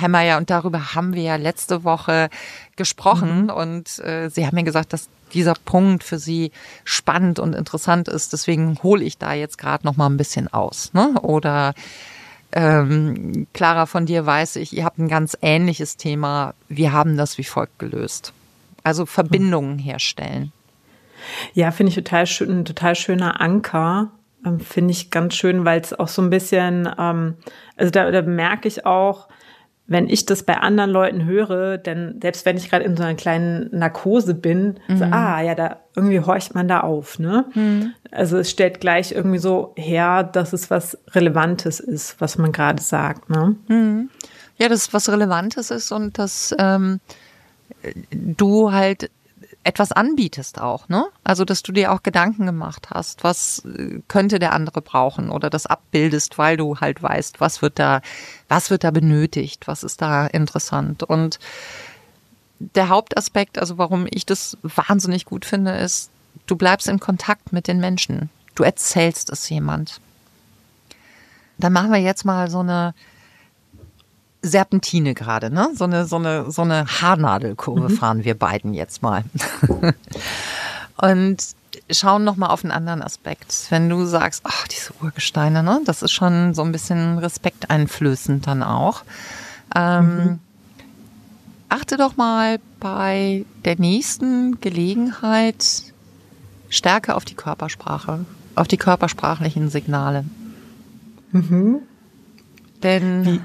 Hämmer 0.00 0.22
ja, 0.22 0.38
und 0.38 0.48
darüber 0.48 0.94
haben 0.94 1.14
wir 1.14 1.22
ja 1.22 1.36
letzte 1.36 1.84
Woche 1.84 2.30
gesprochen 2.76 3.44
mhm. 3.44 3.50
und 3.50 3.98
äh, 3.98 4.30
Sie 4.30 4.46
haben 4.46 4.54
mir 4.54 4.64
gesagt, 4.64 4.94
dass 4.94 5.08
dieser 5.34 5.54
Punkt 5.64 6.04
für 6.04 6.18
Sie 6.18 6.52
spannend 6.84 7.38
und 7.38 7.54
interessant 7.54 8.08
ist. 8.08 8.32
Deswegen 8.32 8.82
hole 8.82 9.04
ich 9.04 9.18
da 9.18 9.34
jetzt 9.34 9.58
gerade 9.58 9.84
noch 9.86 9.96
mal 9.96 10.06
ein 10.06 10.16
bisschen 10.16 10.48
aus. 10.48 10.94
Ne? 10.94 11.20
Oder 11.20 11.74
ähm, 12.52 13.46
Clara, 13.52 13.86
von 13.86 14.06
dir 14.06 14.24
weiß 14.24 14.56
ich, 14.56 14.76
ihr 14.76 14.84
habt 14.84 14.98
ein 14.98 15.08
ganz 15.08 15.36
ähnliches 15.42 15.96
Thema. 15.96 16.54
Wir 16.68 16.92
haben 16.92 17.16
das 17.16 17.38
wie 17.38 17.44
folgt 17.44 17.78
gelöst. 17.78 18.32
Also 18.82 19.06
Verbindungen 19.06 19.78
herstellen. 19.78 20.52
Ja, 21.52 21.70
finde 21.70 21.90
ich 21.90 21.96
total 21.96 22.26
schön, 22.26 22.60
ein 22.60 22.64
total 22.64 22.94
schöner 22.94 23.40
Anker. 23.40 24.10
Ähm, 24.46 24.60
finde 24.60 24.92
ich 24.92 25.10
ganz 25.10 25.34
schön, 25.34 25.64
weil 25.64 25.80
es 25.80 25.92
auch 25.92 26.08
so 26.08 26.22
ein 26.22 26.30
bisschen, 26.30 26.88
ähm, 26.98 27.34
also 27.76 27.90
da, 27.90 28.10
da 28.10 28.22
merke 28.22 28.68
ich 28.68 28.86
auch, 28.86 29.28
wenn 29.88 30.08
ich 30.08 30.26
das 30.26 30.42
bei 30.42 30.58
anderen 30.58 30.90
Leuten 30.90 31.24
höre, 31.24 31.78
denn 31.78 32.20
selbst 32.20 32.44
wenn 32.44 32.58
ich 32.58 32.68
gerade 32.68 32.84
in 32.84 32.94
so 32.94 33.02
einer 33.02 33.14
kleinen 33.14 33.70
Narkose 33.72 34.34
bin, 34.34 34.78
mhm. 34.86 34.98
so, 34.98 35.04
ah, 35.04 35.40
ja, 35.40 35.54
da 35.54 35.78
irgendwie 35.96 36.20
horcht 36.20 36.54
man 36.54 36.68
da 36.68 36.80
auf, 36.80 37.18
ne? 37.18 37.46
Mhm. 37.54 37.94
Also 38.10 38.36
es 38.36 38.50
stellt 38.50 38.80
gleich 38.80 39.12
irgendwie 39.12 39.38
so 39.38 39.72
her, 39.76 40.24
dass 40.24 40.52
es 40.52 40.70
was 40.70 40.98
Relevantes 41.12 41.80
ist, 41.80 42.20
was 42.20 42.36
man 42.36 42.52
gerade 42.52 42.82
sagt, 42.82 43.30
ne? 43.30 43.56
Mhm. 43.68 44.10
Ja, 44.58 44.68
dass 44.68 44.82
es 44.82 44.92
was 44.92 45.08
Relevantes 45.08 45.70
ist 45.70 45.90
und 45.90 46.18
dass 46.18 46.54
ähm, 46.58 47.00
du 48.12 48.72
halt 48.72 49.10
etwas 49.64 49.92
anbietest 49.92 50.60
auch, 50.60 50.88
ne? 50.88 51.06
Also, 51.24 51.44
dass 51.44 51.62
du 51.62 51.72
dir 51.72 51.92
auch 51.92 52.02
Gedanken 52.02 52.46
gemacht 52.46 52.88
hast, 52.90 53.24
was 53.24 53.64
äh, 53.64 54.00
könnte 54.08 54.38
der 54.38 54.52
andere 54.52 54.80
brauchen 54.80 55.30
oder 55.30 55.50
das 55.50 55.66
abbildest, 55.66 56.38
weil 56.38 56.56
du 56.56 56.78
halt 56.78 57.02
weißt, 57.02 57.40
was 57.40 57.60
wird 57.60 57.78
da, 57.78 58.00
was 58.48 58.70
wird 58.70 58.84
da 58.84 58.90
benötigt, 58.90 59.66
was 59.66 59.82
ist 59.82 60.00
da 60.00 60.26
interessant 60.26 61.02
und 61.02 61.38
der 62.58 62.88
Hauptaspekt, 62.88 63.58
also 63.58 63.78
warum 63.78 64.06
ich 64.10 64.26
das 64.26 64.56
wahnsinnig 64.62 65.24
gut 65.24 65.44
finde, 65.44 65.76
ist, 65.76 66.10
du 66.46 66.56
bleibst 66.56 66.88
in 66.88 66.98
Kontakt 66.98 67.52
mit 67.52 67.68
den 67.68 67.78
Menschen. 67.78 68.30
Du 68.54 68.64
erzählst 68.64 69.30
es 69.30 69.48
jemand. 69.48 70.00
Dann 71.58 71.72
machen 71.72 71.92
wir 71.92 72.00
jetzt 72.00 72.24
mal 72.24 72.50
so 72.50 72.60
eine 72.60 72.94
Serpentine 74.42 75.14
gerade, 75.14 75.50
ne? 75.50 75.70
So 75.74 75.84
eine, 75.84 76.06
so 76.06 76.16
eine, 76.16 76.50
so 76.50 76.62
eine 76.62 76.86
Haarnadelkurve 76.86 77.88
mhm. 77.88 77.96
fahren 77.96 78.24
wir 78.24 78.38
beiden 78.38 78.74
jetzt 78.74 79.02
mal. 79.02 79.24
Und 80.96 81.42
schauen 81.90 82.24
noch 82.24 82.36
mal 82.36 82.48
auf 82.48 82.64
einen 82.64 82.72
anderen 82.72 83.02
Aspekt. 83.02 83.66
Wenn 83.70 83.88
du 83.88 84.04
sagst, 84.04 84.42
ach, 84.44 84.68
diese 84.68 84.92
Urgesteine, 85.02 85.62
ne? 85.62 85.80
Das 85.84 86.02
ist 86.02 86.12
schon 86.12 86.54
so 86.54 86.62
ein 86.62 86.72
bisschen 86.72 87.18
respekteinflößend 87.18 88.46
dann 88.46 88.62
auch. 88.62 89.02
Ähm, 89.74 90.16
mhm. 90.16 90.38
Achte 91.68 91.96
doch 91.96 92.16
mal 92.16 92.58
bei 92.80 93.44
der 93.64 93.78
nächsten 93.78 94.60
Gelegenheit 94.60 95.82
stärker 96.70 97.16
auf 97.16 97.24
die 97.24 97.34
Körpersprache, 97.34 98.24
auf 98.54 98.68
die 98.68 98.76
körpersprachlichen 98.76 99.68
Signale. 99.68 100.24
Mhm. 101.32 101.80
Denn 102.82 103.24
Wie? 103.24 103.40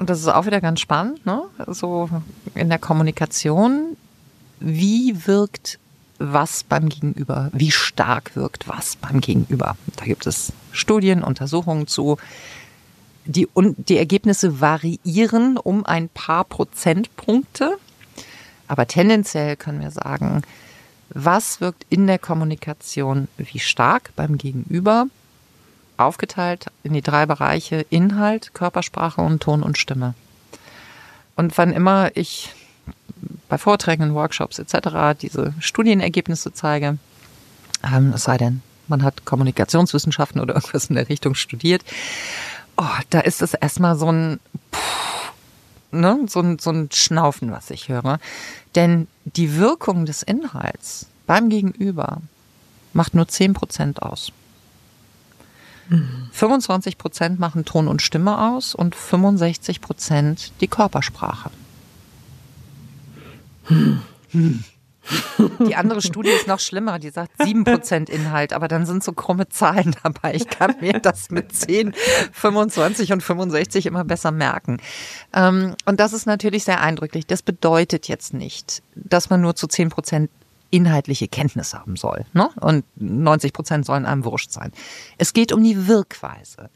Und 0.00 0.08
das 0.08 0.18
ist 0.18 0.28
auch 0.28 0.46
wieder 0.46 0.62
ganz 0.62 0.80
spannend, 0.80 1.24
ne? 1.26 1.42
so 1.66 2.08
in 2.54 2.70
der 2.70 2.78
Kommunikation, 2.78 3.98
wie 4.58 5.26
wirkt 5.26 5.78
was 6.18 6.64
beim 6.64 6.88
Gegenüber, 6.88 7.50
wie 7.52 7.70
stark 7.70 8.34
wirkt 8.34 8.66
was 8.66 8.96
beim 8.96 9.20
Gegenüber. 9.20 9.76
Da 9.96 10.06
gibt 10.06 10.26
es 10.26 10.54
Studien, 10.72 11.22
Untersuchungen 11.22 11.86
zu. 11.86 12.16
die, 13.26 13.46
die 13.54 13.98
Ergebnisse 13.98 14.60
variieren 14.60 15.58
um 15.58 15.84
ein 15.84 16.08
paar 16.08 16.44
Prozentpunkte. 16.44 17.76
Aber 18.68 18.86
tendenziell 18.86 19.56
können 19.56 19.80
wir 19.80 19.90
sagen, 19.90 20.42
was 21.10 21.60
wirkt 21.60 21.84
in 21.90 22.06
der 22.06 22.18
Kommunikation 22.18 23.28
wie 23.36 23.58
stark 23.58 24.12
beim 24.16 24.38
Gegenüber, 24.38 25.08
aufgeteilt 26.00 26.66
in 26.82 26.92
die 26.92 27.02
drei 27.02 27.26
Bereiche 27.26 27.86
Inhalt, 27.90 28.54
Körpersprache 28.54 29.20
und 29.20 29.42
Ton 29.42 29.62
und 29.62 29.78
Stimme. 29.78 30.14
Und 31.36 31.56
wann 31.58 31.72
immer 31.72 32.16
ich 32.16 32.54
bei 33.48 33.58
Vorträgen, 33.58 34.14
Workshops 34.14 34.58
etc. 34.58 35.18
diese 35.20 35.54
Studienergebnisse 35.60 36.52
zeige, 36.52 36.98
ähm, 37.84 38.12
es 38.14 38.24
sei 38.24 38.36
denn, 38.36 38.62
man 38.88 39.02
hat 39.02 39.24
Kommunikationswissenschaften 39.24 40.40
oder 40.40 40.54
irgendwas 40.54 40.86
in 40.86 40.96
der 40.96 41.08
Richtung 41.08 41.34
studiert, 41.34 41.82
oh, 42.76 42.84
da 43.10 43.20
ist 43.20 43.42
es 43.42 43.54
erstmal 43.54 43.96
so 43.96 44.10
ein, 44.10 44.40
ne, 45.92 46.18
so 46.26 46.40
ein, 46.40 46.58
so 46.58 46.70
ein 46.70 46.88
Schnaufen, 46.92 47.52
was 47.52 47.70
ich 47.70 47.88
höre. 47.88 48.18
Denn 48.74 49.06
die 49.24 49.56
Wirkung 49.56 50.06
des 50.06 50.22
Inhalts 50.22 51.06
beim 51.26 51.48
Gegenüber 51.48 52.20
macht 52.92 53.14
nur 53.14 53.28
10 53.28 53.54
Prozent 53.54 54.02
aus. 55.90 55.98
25 56.32 56.98
Prozent 56.98 57.38
machen 57.38 57.64
Ton 57.64 57.88
und 57.88 58.02
Stimme 58.02 58.38
aus 58.38 58.74
und 58.74 58.94
65 58.94 59.80
Prozent 59.80 60.52
die 60.60 60.68
Körpersprache. 60.68 61.50
Die 65.66 65.76
andere 65.76 66.02
Studie 66.02 66.30
ist 66.30 66.46
noch 66.46 66.60
schlimmer, 66.60 66.98
die 66.98 67.10
sagt 67.10 67.40
7% 67.40 68.10
Inhalt, 68.10 68.52
aber 68.52 68.68
dann 68.68 68.86
sind 68.86 69.02
so 69.02 69.12
krumme 69.12 69.48
Zahlen 69.48 69.94
dabei. 70.02 70.34
Ich 70.34 70.48
kann 70.48 70.76
mir 70.80 71.00
das 71.00 71.30
mit 71.30 71.54
10, 71.54 71.94
25 72.32 73.12
und 73.12 73.22
65 73.22 73.86
immer 73.86 74.04
besser 74.04 74.30
merken. 74.30 74.78
Ähm, 75.32 75.74
und 75.86 76.00
das 76.00 76.12
ist 76.12 76.26
natürlich 76.26 76.64
sehr 76.64 76.80
eindrücklich. 76.80 77.26
Das 77.26 77.42
bedeutet 77.42 78.08
jetzt 78.08 78.34
nicht, 78.34 78.82
dass 78.94 79.30
man 79.30 79.40
nur 79.40 79.56
zu 79.56 79.66
10% 79.66 80.28
inhaltliche 80.70 81.28
Kenntnis 81.28 81.74
haben 81.74 81.96
soll. 81.96 82.24
Ne? 82.32 82.48
Und 82.60 82.84
90 82.96 83.52
Prozent 83.52 83.86
sollen 83.86 84.06
einem 84.06 84.24
wurscht 84.24 84.52
sein. 84.52 84.72
Es 85.18 85.32
geht 85.32 85.52
um 85.52 85.62
die 85.62 85.86
Wirkweise. 85.88 86.70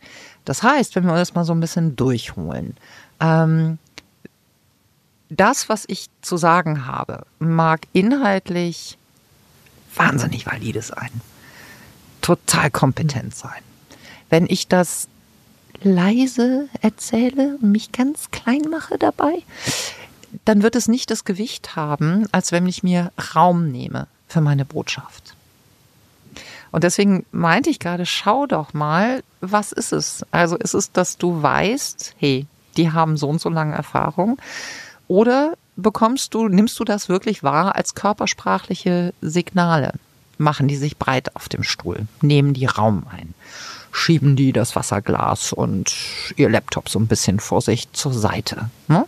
Das 0.45 0.63
heißt, 0.63 0.97
wenn 0.97 1.07
wir 1.07 1.15
das 1.15 1.35
mal 1.35 1.45
so 1.45 1.53
ein 1.53 1.61
bisschen 1.61 1.97
durchholen, 1.97 2.77
ähm, 3.21 3.79
das, 5.31 5.69
was 5.69 5.85
ich 5.87 6.09
zu 6.23 6.37
sagen 6.37 6.87
habe, 6.87 7.27
mag 7.39 7.87
inhaltlich 7.93 8.99
wahnsinnig 9.95 10.47
valide 10.47 10.83
sein, 10.83 11.11
total 12.21 12.71
kompetent 12.71 13.35
sein. 13.35 13.63
Wenn 14.29 14.47
ich 14.49 14.69
das 14.69 15.09
leise 15.83 16.69
erzähle 16.81 17.59
und 17.61 17.73
mich 17.73 17.93
ganz 17.93 18.31
klein 18.31 18.63
mache 18.71 18.99
dabei, 18.99 19.43
dann 20.45 20.63
wird 20.63 20.77
es 20.77 20.89
nicht 20.89 21.11
das 21.11 21.25
Gewicht 21.25 21.77
haben, 21.77 22.27
als 22.33 22.53
wenn 22.53 22.67
ich 22.67 22.83
mir 22.83 23.13
Raum 23.35 23.71
nehme 23.71 24.07
für 24.29 24.41
meine 24.41 24.65
Botschaft. 24.65 25.35
Und 26.73 26.83
deswegen 26.83 27.25
meinte 27.31 27.71
ich 27.71 27.79
gerade, 27.79 28.05
schau 28.05 28.47
doch 28.47 28.75
mal, 28.75 29.23
was 29.41 29.71
ist 29.71 29.93
es? 29.93 30.27
Also 30.33 30.57
ist 30.57 30.75
es, 30.75 30.91
dass 30.91 31.17
du 31.17 31.41
weißt, 31.41 32.17
hey, 32.19 32.47
die 32.77 32.91
haben 32.91 33.17
so 33.17 33.29
und 33.29 33.41
so 33.41 33.49
lange 33.49 33.77
Erfahrung 33.77 34.39
oder 35.07 35.55
bekommst 35.77 36.35
du, 36.35 36.49
nimmst 36.49 36.79
du 36.81 36.85
das 36.85 37.09
wirklich 37.09 37.43
wahr 37.43 37.77
als 37.77 37.95
körpersprachliche 37.95 39.15
Signale? 39.21 39.93
Machen 40.37 40.67
die 40.67 40.77
sich 40.77 40.97
breit 40.97 41.37
auf 41.37 41.49
dem 41.49 41.63
Stuhl, 41.63 42.09
nehmen 42.21 42.55
die 42.55 42.67
Raum 42.67 43.05
ein, 43.09 43.35
schieben 43.93 44.35
die 44.35 44.53
das 44.53 44.75
Wasserglas 44.75 45.53
und 45.53 45.95
ihr 46.35 46.51
Laptop 46.51 46.89
so 46.89 46.99
ein 46.99 47.07
bisschen 47.07 47.39
vor 47.39 47.61
sich 47.61 47.93
zur 47.93 48.13
Seite. 48.13 48.69
Ne? 48.89 49.07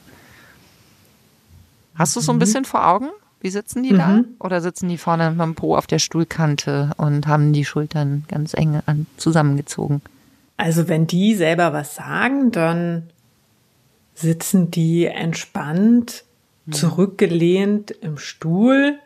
Hast 1.96 2.14
du 2.16 2.20
so 2.20 2.32
ein 2.32 2.36
mhm. 2.36 2.40
bisschen 2.40 2.64
vor 2.64 2.86
Augen? 2.86 3.08
Wie 3.40 3.50
sitzen 3.50 3.82
die 3.82 3.92
mhm. 3.92 3.98
da? 3.98 4.24
Oder 4.40 4.60
sitzen 4.60 4.88
die 4.88 4.98
vorne 4.98 5.30
mit 5.30 5.40
dem 5.40 5.54
Po 5.54 5.76
auf 5.76 5.86
der 5.86 5.98
Stuhlkante 5.98 6.90
und 6.96 7.26
haben 7.26 7.52
die 7.52 7.64
Schultern 7.64 8.24
ganz 8.28 8.54
eng 8.54 8.80
an, 8.86 9.06
zusammengezogen? 9.16 10.02
Also 10.56 10.88
wenn 10.88 11.06
die 11.06 11.34
selber 11.34 11.72
was 11.72 11.94
sagen, 11.94 12.50
dann 12.50 13.04
sitzen 14.14 14.70
die 14.70 15.06
entspannt, 15.06 16.24
mhm. 16.64 16.72
zurückgelehnt 16.72 17.90
im 17.90 18.18
Stuhl 18.18 18.98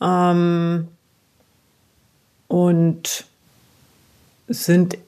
ähm, 0.00 0.88
und 2.48 3.26
sind, 4.48 4.98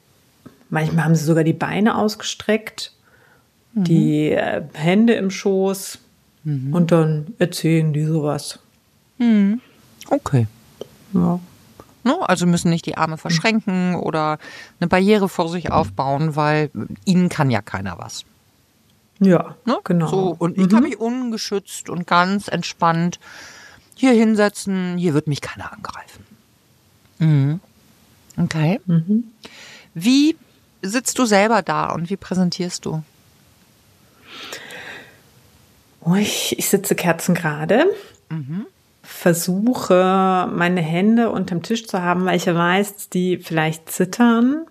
manchmal 0.69 1.05
haben 1.05 1.15
sie 1.15 1.25
sogar 1.25 1.43
die 1.43 1.53
Beine 1.53 1.97
ausgestreckt, 1.97 2.93
mhm. 3.73 3.83
die 3.83 4.31
äh, 4.31 4.63
Hände 4.73 5.13
im 5.13 5.31
Schoß 5.31 5.99
mhm. 6.45 6.73
und 6.73 6.91
dann 6.91 7.33
erzählen 7.37 7.91
die 7.91 8.05
sowas. 8.05 8.59
Mhm. 9.17 9.59
Okay. 10.09 10.47
Ja. 11.13 11.39
Also 12.27 12.45
müssen 12.47 12.69
nicht 12.69 12.85
die 12.85 12.97
Arme 12.97 13.17
verschränken 13.17 13.95
oder 13.95 14.39
eine 14.79 14.87
Barriere 14.87 15.29
vor 15.29 15.47
sich 15.49 15.71
aufbauen, 15.71 16.35
weil 16.35 16.69
ihnen 17.05 17.29
kann 17.29 17.49
ja 17.49 17.61
keiner 17.61 17.97
was. 17.97 18.25
Ja, 19.19 19.55
ne? 19.65 19.77
genau. 19.83 20.07
So, 20.07 20.35
und 20.37 20.57
ich 20.57 20.67
kann 20.67 20.83
mhm. 20.83 20.89
mich 20.89 20.99
ungeschützt 20.99 21.89
und 21.89 22.05
ganz 22.05 22.47
entspannt 22.47 23.19
hier 23.95 24.11
hinsetzen. 24.11 24.97
Hier 24.97 25.13
wird 25.13 25.27
mich 25.27 25.39
keiner 25.39 25.71
angreifen. 25.71 26.25
Mhm. 27.19 27.59
Okay. 28.37 28.81
Mhm. 28.85 29.25
Wie 29.93 30.35
sitzt 30.81 31.17
du 31.17 31.25
selber 31.25 31.61
da 31.61 31.91
und 31.91 32.09
wie 32.09 32.17
präsentierst 32.17 32.85
du? 32.85 33.03
Oh, 36.05 36.15
ich, 36.15 36.57
ich 36.57 36.69
sitze 36.69 36.95
kerzengerade. 36.95 37.85
Mhm. 38.29 38.65
Versuche, 39.01 40.49
meine 40.53 40.81
Hände 40.81 41.29
unterm 41.29 41.61
Tisch 41.63 41.87
zu 41.87 42.01
haben, 42.01 42.25
weil 42.25 42.37
ich 42.37 42.47
weiß, 42.47 43.09
die 43.09 43.37
vielleicht 43.37 43.91
zittern. 43.91 44.65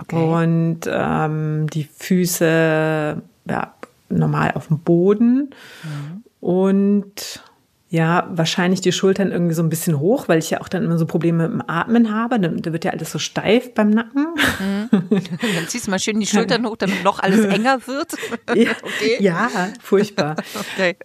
Okay. 0.00 0.16
Und 0.16 0.80
ähm, 0.86 1.68
die 1.70 1.84
Füße 1.84 3.20
ja, 3.48 3.74
normal 4.08 4.52
auf 4.54 4.68
dem 4.68 4.78
Boden. 4.80 5.50
Mhm. 5.82 6.24
Und 6.40 7.42
ja, 7.90 8.28
wahrscheinlich 8.30 8.82
die 8.82 8.92
Schultern 8.92 9.32
irgendwie 9.32 9.54
so 9.54 9.62
ein 9.62 9.70
bisschen 9.70 9.98
hoch, 9.98 10.28
weil 10.28 10.38
ich 10.38 10.50
ja 10.50 10.60
auch 10.60 10.68
dann 10.68 10.84
immer 10.84 10.98
so 10.98 11.06
Probleme 11.06 11.48
mit 11.48 11.52
dem 11.52 11.70
Atmen 11.70 12.14
habe. 12.14 12.38
Da 12.38 12.72
wird 12.72 12.84
ja 12.84 12.92
alles 12.92 13.10
so 13.10 13.18
steif 13.18 13.72
beim 13.72 13.90
Nacken. 13.90 14.26
Mhm. 14.60 14.88
Dann 15.10 15.68
ziehst 15.68 15.86
du 15.86 15.90
mal 15.90 15.98
schön 15.98 16.20
die 16.20 16.26
Schultern 16.26 16.66
hoch, 16.66 16.76
damit 16.76 17.02
noch 17.02 17.20
alles 17.20 17.44
enger 17.54 17.86
wird. 17.86 18.12
Ja, 18.54 18.72
okay. 18.82 19.16
ja 19.20 19.48
furchtbar. 19.80 20.36
okay. 20.54 20.96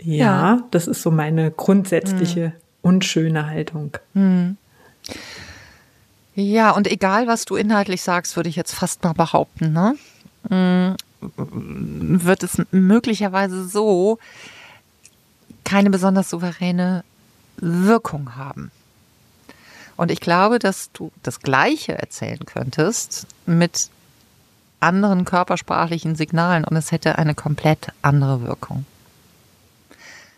Ja, 0.00 0.14
ja, 0.14 0.62
das 0.70 0.86
ist 0.86 1.02
so 1.02 1.10
meine 1.10 1.50
grundsätzliche 1.50 2.48
mhm. 2.48 2.52
unschöne 2.82 3.46
Haltung. 3.46 3.96
Mhm. 4.12 4.58
Ja, 6.34 6.70
und 6.72 6.86
egal, 6.86 7.26
was 7.26 7.46
du 7.46 7.56
inhaltlich 7.56 8.02
sagst, 8.02 8.36
würde 8.36 8.50
ich 8.50 8.56
jetzt 8.56 8.74
fast 8.74 9.02
mal 9.02 9.14
behaupten, 9.14 9.72
ne? 9.72 9.96
Mm, 10.48 10.94
wird 11.20 12.42
es 12.44 12.62
möglicherweise 12.70 13.66
so 13.66 14.18
keine 15.68 15.90
besonders 15.90 16.30
souveräne 16.30 17.04
Wirkung 17.58 18.36
haben. 18.36 18.70
Und 19.96 20.10
ich 20.10 20.20
glaube, 20.20 20.58
dass 20.58 20.90
du 20.92 21.12
das 21.22 21.40
Gleiche 21.40 21.98
erzählen 21.98 22.40
könntest 22.46 23.26
mit 23.44 23.90
anderen 24.80 25.26
körpersprachlichen 25.26 26.14
Signalen 26.14 26.64
und 26.64 26.74
es 26.76 26.90
hätte 26.90 27.18
eine 27.18 27.34
komplett 27.34 27.88
andere 28.00 28.42
Wirkung. 28.42 28.86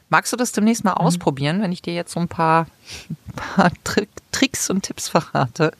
Magst 0.08 0.32
du 0.32 0.36
das 0.36 0.50
demnächst 0.50 0.82
mal 0.82 0.94
mhm. 0.94 1.06
ausprobieren, 1.06 1.62
wenn 1.62 1.70
ich 1.70 1.82
dir 1.82 1.94
jetzt 1.94 2.12
so 2.12 2.18
ein 2.18 2.28
paar, 2.28 2.66
paar 3.36 3.70
Tricks 4.32 4.68
und 4.68 4.82
Tipps 4.82 5.08
verrate? 5.08 5.72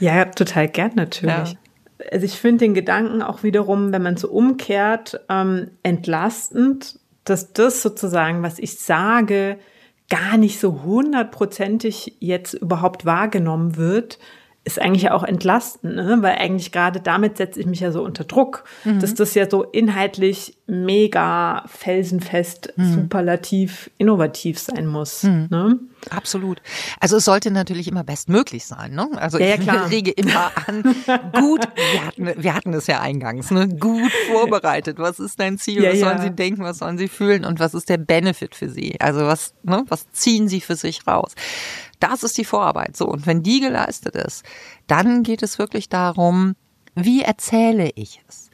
Ja, 0.00 0.24
total 0.24 0.66
gern 0.66 0.92
natürlich. 0.96 1.52
Ja. 1.52 2.10
Also 2.10 2.24
ich 2.24 2.40
finde 2.40 2.64
den 2.64 2.74
Gedanken 2.74 3.22
auch 3.22 3.44
wiederum, 3.44 3.92
wenn 3.92 4.02
man 4.02 4.16
so 4.16 4.28
umkehrt, 4.28 5.20
ähm, 5.28 5.70
entlastend, 5.84 6.98
dass 7.30 7.52
das 7.52 7.82
sozusagen, 7.82 8.42
was 8.42 8.58
ich 8.58 8.78
sage, 8.78 9.58
gar 10.08 10.36
nicht 10.36 10.58
so 10.58 10.82
hundertprozentig 10.82 12.16
jetzt 12.18 12.54
überhaupt 12.54 13.04
wahrgenommen 13.04 13.76
wird, 13.76 14.18
ist 14.68 14.80
eigentlich 14.80 15.04
ja 15.04 15.14
auch 15.14 15.24
entlastend, 15.24 15.96
ne? 15.96 16.18
weil 16.20 16.36
eigentlich 16.36 16.72
gerade 16.72 17.00
damit 17.00 17.38
setze 17.38 17.58
ich 17.58 17.66
mich 17.66 17.80
ja 17.80 17.90
so 17.90 18.02
unter 18.02 18.24
Druck, 18.24 18.64
mhm. 18.84 19.00
dass 19.00 19.14
das 19.14 19.34
ja 19.34 19.48
so 19.48 19.62
inhaltlich 19.62 20.58
mega 20.66 21.64
felsenfest, 21.66 22.74
mhm. 22.76 22.92
superlativ, 22.92 23.90
innovativ 23.96 24.58
sein 24.58 24.86
muss. 24.86 25.22
Mhm. 25.22 25.48
Ne? 25.50 25.78
Absolut. 26.10 26.60
Also 27.00 27.16
es 27.16 27.24
sollte 27.24 27.50
natürlich 27.50 27.88
immer 27.88 28.04
bestmöglich 28.04 28.66
sein. 28.66 28.92
Ne? 28.92 29.08
Also 29.16 29.38
ja, 29.38 29.56
ja, 29.56 29.86
ich 29.86 29.90
rege 29.90 30.10
immer 30.10 30.52
an, 30.66 30.82
gut, 31.32 31.66
wir 31.92 32.06
hatten, 32.06 32.42
wir 32.42 32.54
hatten 32.54 32.74
es 32.74 32.86
ja 32.86 33.00
eingangs, 33.00 33.50
ne? 33.50 33.68
gut 33.68 34.12
vorbereitet. 34.30 34.98
Was 34.98 35.18
ist 35.18 35.40
dein 35.40 35.56
Ziel? 35.56 35.82
Ja, 35.82 35.92
was 35.92 36.00
sollen 36.00 36.20
sie 36.20 36.30
denken? 36.30 36.62
Was 36.62 36.78
sollen 36.78 36.98
sie 36.98 37.08
fühlen? 37.08 37.46
Und 37.46 37.58
was 37.58 37.72
ist 37.72 37.88
der 37.88 37.98
Benefit 37.98 38.54
für 38.54 38.68
sie? 38.68 39.00
Also 39.00 39.20
was, 39.20 39.54
ne? 39.62 39.84
was 39.88 40.10
ziehen 40.12 40.48
sie 40.48 40.60
für 40.60 40.76
sich 40.76 41.06
raus? 41.06 41.34
Das 42.00 42.22
ist 42.22 42.38
die 42.38 42.44
Vorarbeit. 42.44 42.96
So. 42.96 43.06
Und 43.06 43.26
wenn 43.26 43.42
die 43.42 43.60
geleistet 43.60 44.14
ist, 44.14 44.44
dann 44.86 45.22
geht 45.22 45.42
es 45.42 45.58
wirklich 45.58 45.88
darum, 45.88 46.54
Wie 46.94 47.22
erzähle 47.22 47.90
ich 47.94 48.20
es? 48.28 48.47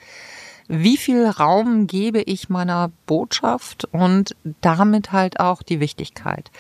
Wie 0.69 0.97
viel 0.97 1.27
Raum 1.27 1.87
gebe 1.87 2.23
ich 2.23 2.49
meiner 2.49 2.91
Botschaft 3.07 3.87
und 3.93 4.35
damit 4.63 5.13
halt 5.13 5.39
auch 5.39 5.63
die 5.63 5.79
Wichtigkeit. 5.81 6.51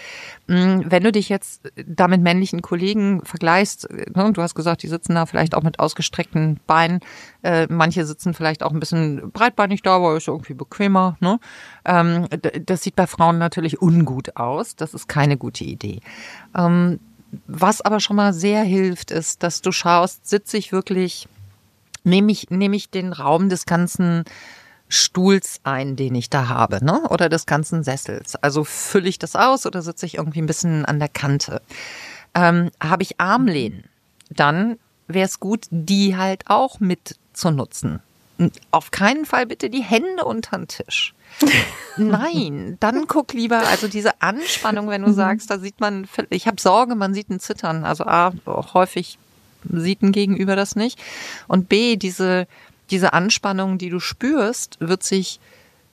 Mm, 0.46 0.80
wenn 0.84 1.02
du 1.02 1.10
dich 1.10 1.28
jetzt 1.30 1.62
da 1.86 2.06
mit 2.08 2.20
männlichen 2.20 2.60
Kollegen 2.60 3.24
vergleichst, 3.24 3.88
ne, 3.90 4.32
du 4.32 4.42
hast 4.42 4.54
gesagt, 4.54 4.82
die 4.82 4.88
sitzen 4.88 5.14
da 5.14 5.24
vielleicht 5.24 5.54
auch 5.54 5.62
mit 5.62 5.78
ausgestreckten 5.78 6.60
Beinen, 6.66 7.00
äh, 7.42 7.66
manche 7.70 8.04
sitzen 8.04 8.34
vielleicht 8.34 8.62
auch 8.62 8.72
ein 8.72 8.80
bisschen 8.80 9.30
breitbeinig 9.32 9.82
da, 9.82 9.96
aber 9.96 10.16
ist 10.16 10.28
irgendwie 10.28 10.54
bequemer. 10.54 11.16
Ne? 11.20 11.40
Ähm, 11.86 12.26
das 12.66 12.82
sieht 12.82 12.96
bei 12.96 13.06
Frauen 13.06 13.38
natürlich 13.38 13.80
ungut 13.80 14.36
aus, 14.36 14.76
das 14.76 14.92
ist 14.92 15.08
keine 15.08 15.38
gute 15.38 15.64
Idee. 15.64 16.00
Ähm, 16.54 17.00
was 17.46 17.80
aber 17.80 18.00
schon 18.00 18.16
mal 18.16 18.32
sehr 18.32 18.62
hilft, 18.62 19.10
ist, 19.10 19.42
dass 19.42 19.60
du 19.60 19.72
schaust, 19.72 20.28
sitze 20.28 20.56
ich 20.56 20.72
wirklich 20.72 21.26
nehme 22.04 22.32
ich, 22.32 22.50
nehme 22.50 22.76
ich 22.76 22.90
den 22.90 23.12
Raum 23.12 23.48
des 23.48 23.66
ganzen 23.66 24.24
Stuhls 24.88 25.60
ein, 25.64 25.96
den 25.96 26.14
ich 26.14 26.30
da 26.30 26.48
habe, 26.48 26.84
ne? 26.84 27.08
Oder 27.08 27.28
des 27.28 27.46
ganzen 27.46 27.82
Sessels. 27.82 28.36
Also 28.36 28.64
fülle 28.64 29.08
ich 29.08 29.18
das 29.18 29.34
aus 29.34 29.66
oder 29.66 29.82
sitze 29.82 30.06
ich 30.06 30.16
irgendwie 30.16 30.42
ein 30.42 30.46
bisschen 30.46 30.84
an 30.84 30.98
der 30.98 31.08
Kante? 31.08 31.62
Ähm, 32.34 32.70
habe 32.82 33.02
ich 33.02 33.20
Armlehnen, 33.20 33.84
dann 34.30 34.78
wäre 35.08 35.26
es 35.26 35.40
gut, 35.40 35.66
die 35.70 36.16
halt 36.16 36.44
auch 36.48 36.80
mit 36.80 37.16
zu 37.32 37.50
nutzen. 37.50 38.00
Auf 38.72 38.90
keinen 38.90 39.26
Fall 39.26 39.46
bitte 39.46 39.70
die 39.70 39.82
Hände 39.82 40.24
unter 40.24 40.58
den 40.58 40.66
Tisch. 40.66 41.14
Nein, 41.96 42.76
dann 42.80 43.06
guck 43.06 43.32
lieber, 43.32 43.58
also 43.58 43.86
diese 43.86 44.20
Anspannung, 44.20 44.88
wenn 44.88 45.02
du 45.02 45.08
mhm. 45.08 45.14
sagst, 45.14 45.50
da 45.50 45.58
sieht 45.58 45.80
man, 45.80 46.08
ich 46.30 46.46
habe 46.46 46.60
Sorge, 46.60 46.96
man 46.96 47.14
sieht 47.14 47.30
ein 47.30 47.38
Zittern. 47.38 47.84
Also 47.84 48.04
A, 48.04 48.32
häufig 48.46 49.18
sieht 49.72 50.02
ein 50.02 50.12
Gegenüber 50.12 50.56
das 50.56 50.76
nicht. 50.76 51.00
Und 51.48 51.68
B, 51.68 51.96
diese, 51.96 52.46
diese 52.90 53.12
Anspannung, 53.12 53.78
die 53.78 53.90
du 53.90 54.00
spürst, 54.00 54.76
wird 54.80 55.02
sich 55.02 55.40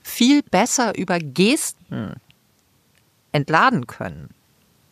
viel 0.04 0.42
besser 0.44 0.98
über 0.98 1.20
Gesten 1.20 2.16
entladen 3.32 3.88
können, 3.88 4.30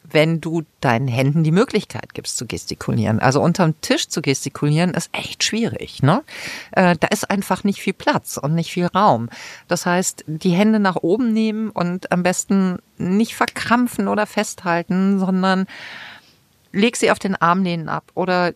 wenn 0.04 0.42
du 0.42 0.64
deinen 0.82 1.08
Händen 1.08 1.44
die 1.44 1.52
Möglichkeit 1.52 2.14
gibst 2.14 2.38
zu 2.38 2.48
gestikulieren. 2.48 3.20
Also 3.20 3.42
unterm 3.42 3.80
Tisch 3.82 4.08
zu 4.08 4.22
gestikulieren 4.22 4.94
ist 4.94 5.10
echt 5.12 5.44
schwierig. 5.44 6.02
Ne? 6.02 6.24
Äh, 6.72 6.96
da 7.00 7.08
ist 7.08 7.30
einfach 7.30 7.64
nicht 7.64 7.82
viel 7.82 7.94
Platz 7.94 8.38
und 8.38 8.56
nicht 8.56 8.72
viel 8.72 8.88
Raum. 8.88 9.30
Das 9.68 9.86
heißt, 9.86 10.24
die 10.28 10.52
Hände 10.52 10.80
nach 10.80 10.98
oben 10.98 11.34
nehmen 11.34 11.70
und 11.70 12.12
am 12.12 12.24
besten 12.24 12.80
nicht 12.98 13.36
verkrampfen 13.36 14.08
oder 14.08 14.26
festhalten, 14.26 15.20
sondern 15.20 15.68
leg 16.72 16.96
sie 16.96 17.12
auf 17.12 17.20
den 17.20 17.36
Armlehnen 17.36 17.90
ab 17.90 18.06
oder 18.16 18.54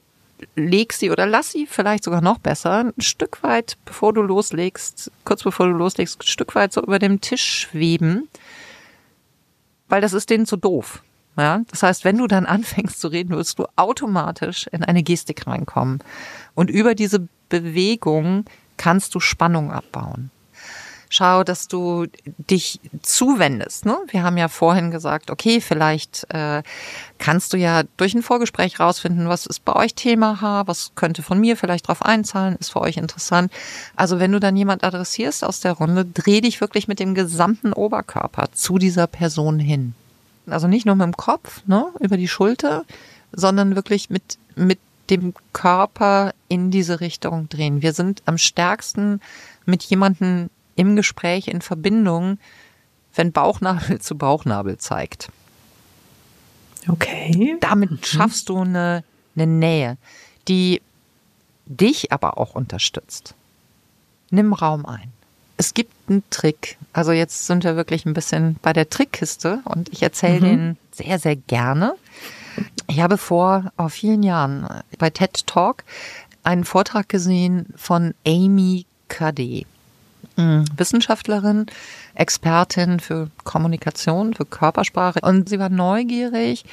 leg 0.55 0.93
sie 0.93 1.11
oder 1.11 1.25
lass 1.25 1.51
sie 1.51 1.65
vielleicht 1.65 2.03
sogar 2.03 2.21
noch 2.21 2.37
besser 2.37 2.85
ein 2.85 2.93
Stück 2.97 3.43
weit, 3.43 3.77
bevor 3.85 4.13
du 4.13 4.21
loslegst, 4.21 5.11
kurz 5.25 5.43
bevor 5.43 5.67
du 5.67 5.73
loslegst, 5.73 6.21
ein 6.21 6.27
Stück 6.27 6.55
weit 6.55 6.73
so 6.73 6.81
über 6.81 6.99
dem 6.99 7.21
Tisch 7.21 7.43
schweben, 7.61 8.27
weil 9.89 10.01
das 10.01 10.13
ist 10.13 10.29
denen 10.29 10.45
zu 10.45 10.57
doof. 10.57 11.03
Ja, 11.35 11.61
das 11.71 11.81
heißt, 11.81 12.05
wenn 12.05 12.17
du 12.17 12.27
dann 12.27 12.45
anfängst 12.47 12.99
zu 12.99 13.07
reden, 13.07 13.35
wirst 13.35 13.59
du 13.59 13.65
automatisch 13.75 14.67
in 14.71 14.83
eine 14.83 15.03
Gestik 15.03 15.47
reinkommen. 15.47 15.99
Und 16.53 16.69
über 16.69 16.95
diese 16.95 17.27
Bewegung 17.49 18.45
kannst 18.77 19.15
du 19.15 19.19
Spannung 19.19 19.71
abbauen 19.71 20.31
schau, 21.13 21.43
dass 21.43 21.67
du 21.67 22.07
dich 22.25 22.79
zuwendest. 23.01 23.85
Ne? 23.85 23.97
Wir 24.07 24.23
haben 24.23 24.37
ja 24.37 24.47
vorhin 24.47 24.89
gesagt, 24.89 25.29
okay, 25.29 25.61
vielleicht 25.61 26.25
äh, 26.29 26.63
kannst 27.19 27.53
du 27.53 27.57
ja 27.57 27.83
durch 27.97 28.15
ein 28.15 28.23
Vorgespräch 28.23 28.79
rausfinden, 28.79 29.29
was 29.29 29.45
ist 29.45 29.63
bei 29.63 29.75
euch 29.75 29.93
Thema 29.93 30.41
H, 30.41 30.65
was 30.65 30.91
könnte 30.95 31.21
von 31.21 31.39
mir 31.39 31.55
vielleicht 31.55 31.87
drauf 31.87 32.01
einzahlen, 32.01 32.55
ist 32.59 32.71
für 32.71 32.81
euch 32.81 32.97
interessant. 32.97 33.51
Also 33.95 34.19
wenn 34.19 34.31
du 34.31 34.39
dann 34.39 34.57
jemand 34.57 34.83
adressierst 34.83 35.43
aus 35.43 35.59
der 35.59 35.73
Runde, 35.73 36.03
dreh 36.03 36.41
dich 36.41 36.59
wirklich 36.61 36.87
mit 36.87 36.99
dem 36.99 37.13
gesamten 37.13 37.73
Oberkörper 37.73 38.51
zu 38.51 38.79
dieser 38.79 39.05
Person 39.05 39.59
hin. 39.59 39.93
Also 40.47 40.67
nicht 40.67 40.85
nur 40.85 40.95
mit 40.95 41.05
dem 41.05 41.15
Kopf, 41.15 41.61
ne, 41.67 41.85
über 41.99 42.17
die 42.17 42.27
Schulter, 42.27 42.85
sondern 43.31 43.75
wirklich 43.75 44.09
mit, 44.09 44.39
mit 44.55 44.79
dem 45.11 45.35
Körper 45.53 46.33
in 46.47 46.71
diese 46.71 47.01
Richtung 47.01 47.49
drehen. 47.49 47.83
Wir 47.83 47.93
sind 47.93 48.23
am 48.25 48.39
stärksten 48.39 49.21
mit 49.65 49.83
jemandem 49.83 50.49
im 50.75 50.95
Gespräch 50.95 51.47
in 51.47 51.61
Verbindung, 51.61 52.37
wenn 53.15 53.31
Bauchnabel 53.31 53.99
zu 53.99 54.17
Bauchnabel 54.17 54.77
zeigt. 54.77 55.29
Okay. 56.87 57.57
Damit 57.61 57.91
mhm. 57.91 58.03
schaffst 58.03 58.49
du 58.49 58.59
eine, 58.59 59.03
eine 59.35 59.47
Nähe, 59.47 59.97
die 60.47 60.81
dich 61.65 62.11
aber 62.11 62.37
auch 62.37 62.55
unterstützt. 62.55 63.35
Nimm 64.29 64.53
Raum 64.53 64.85
ein. 64.85 65.11
Es 65.57 65.73
gibt 65.73 65.93
einen 66.09 66.23
Trick. 66.29 66.77
Also 66.91 67.11
jetzt 67.11 67.47
sind 67.47 67.63
wir 67.63 67.75
wirklich 67.75 68.05
ein 68.05 68.13
bisschen 68.13 68.57
bei 68.61 68.73
der 68.73 68.89
Trickkiste 68.89 69.61
und 69.65 69.89
ich 69.89 70.01
erzähle 70.01 70.39
mhm. 70.39 70.43
den 70.43 70.77
sehr, 70.91 71.19
sehr 71.19 71.35
gerne. 71.35 71.95
Ich 72.87 72.99
habe 72.99 73.17
vor 73.17 73.71
oh, 73.77 73.89
vielen 73.89 74.23
Jahren 74.23 74.67
bei 74.97 75.09
TED 75.09 75.47
Talk 75.47 75.83
einen 76.43 76.65
Vortrag 76.65 77.09
gesehen 77.09 77.67
von 77.75 78.13
Amy 78.27 78.85
Cuddy. 79.07 79.65
Mhm. 80.35 80.65
Wissenschaftlerin, 80.75 81.67
Expertin 82.15 82.99
für 82.99 83.29
Kommunikation, 83.43 84.33
für 84.33 84.45
Körpersprache. 84.45 85.19
Und 85.21 85.49
sie 85.49 85.59
war 85.59 85.69
neugierig. 85.69 86.65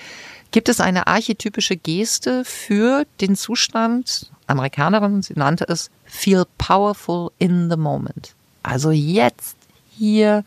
Gibt 0.51 0.69
es 0.69 0.81
eine 0.81 1.07
archetypische 1.07 1.77
Geste 1.77 2.45
für 2.45 3.05
den 3.21 3.37
Zustand, 3.37 4.31
Amerikanerin, 4.51 5.23
sie 5.23 5.35
nannte 5.35 5.65
es 5.69 5.91
Feel 6.05 6.45
Powerful 6.59 7.31
in 7.39 7.71
the 7.71 7.77
Moment. 7.77 8.35
Also 8.63 8.91
jetzt 8.91 9.57
hier 9.97 10.45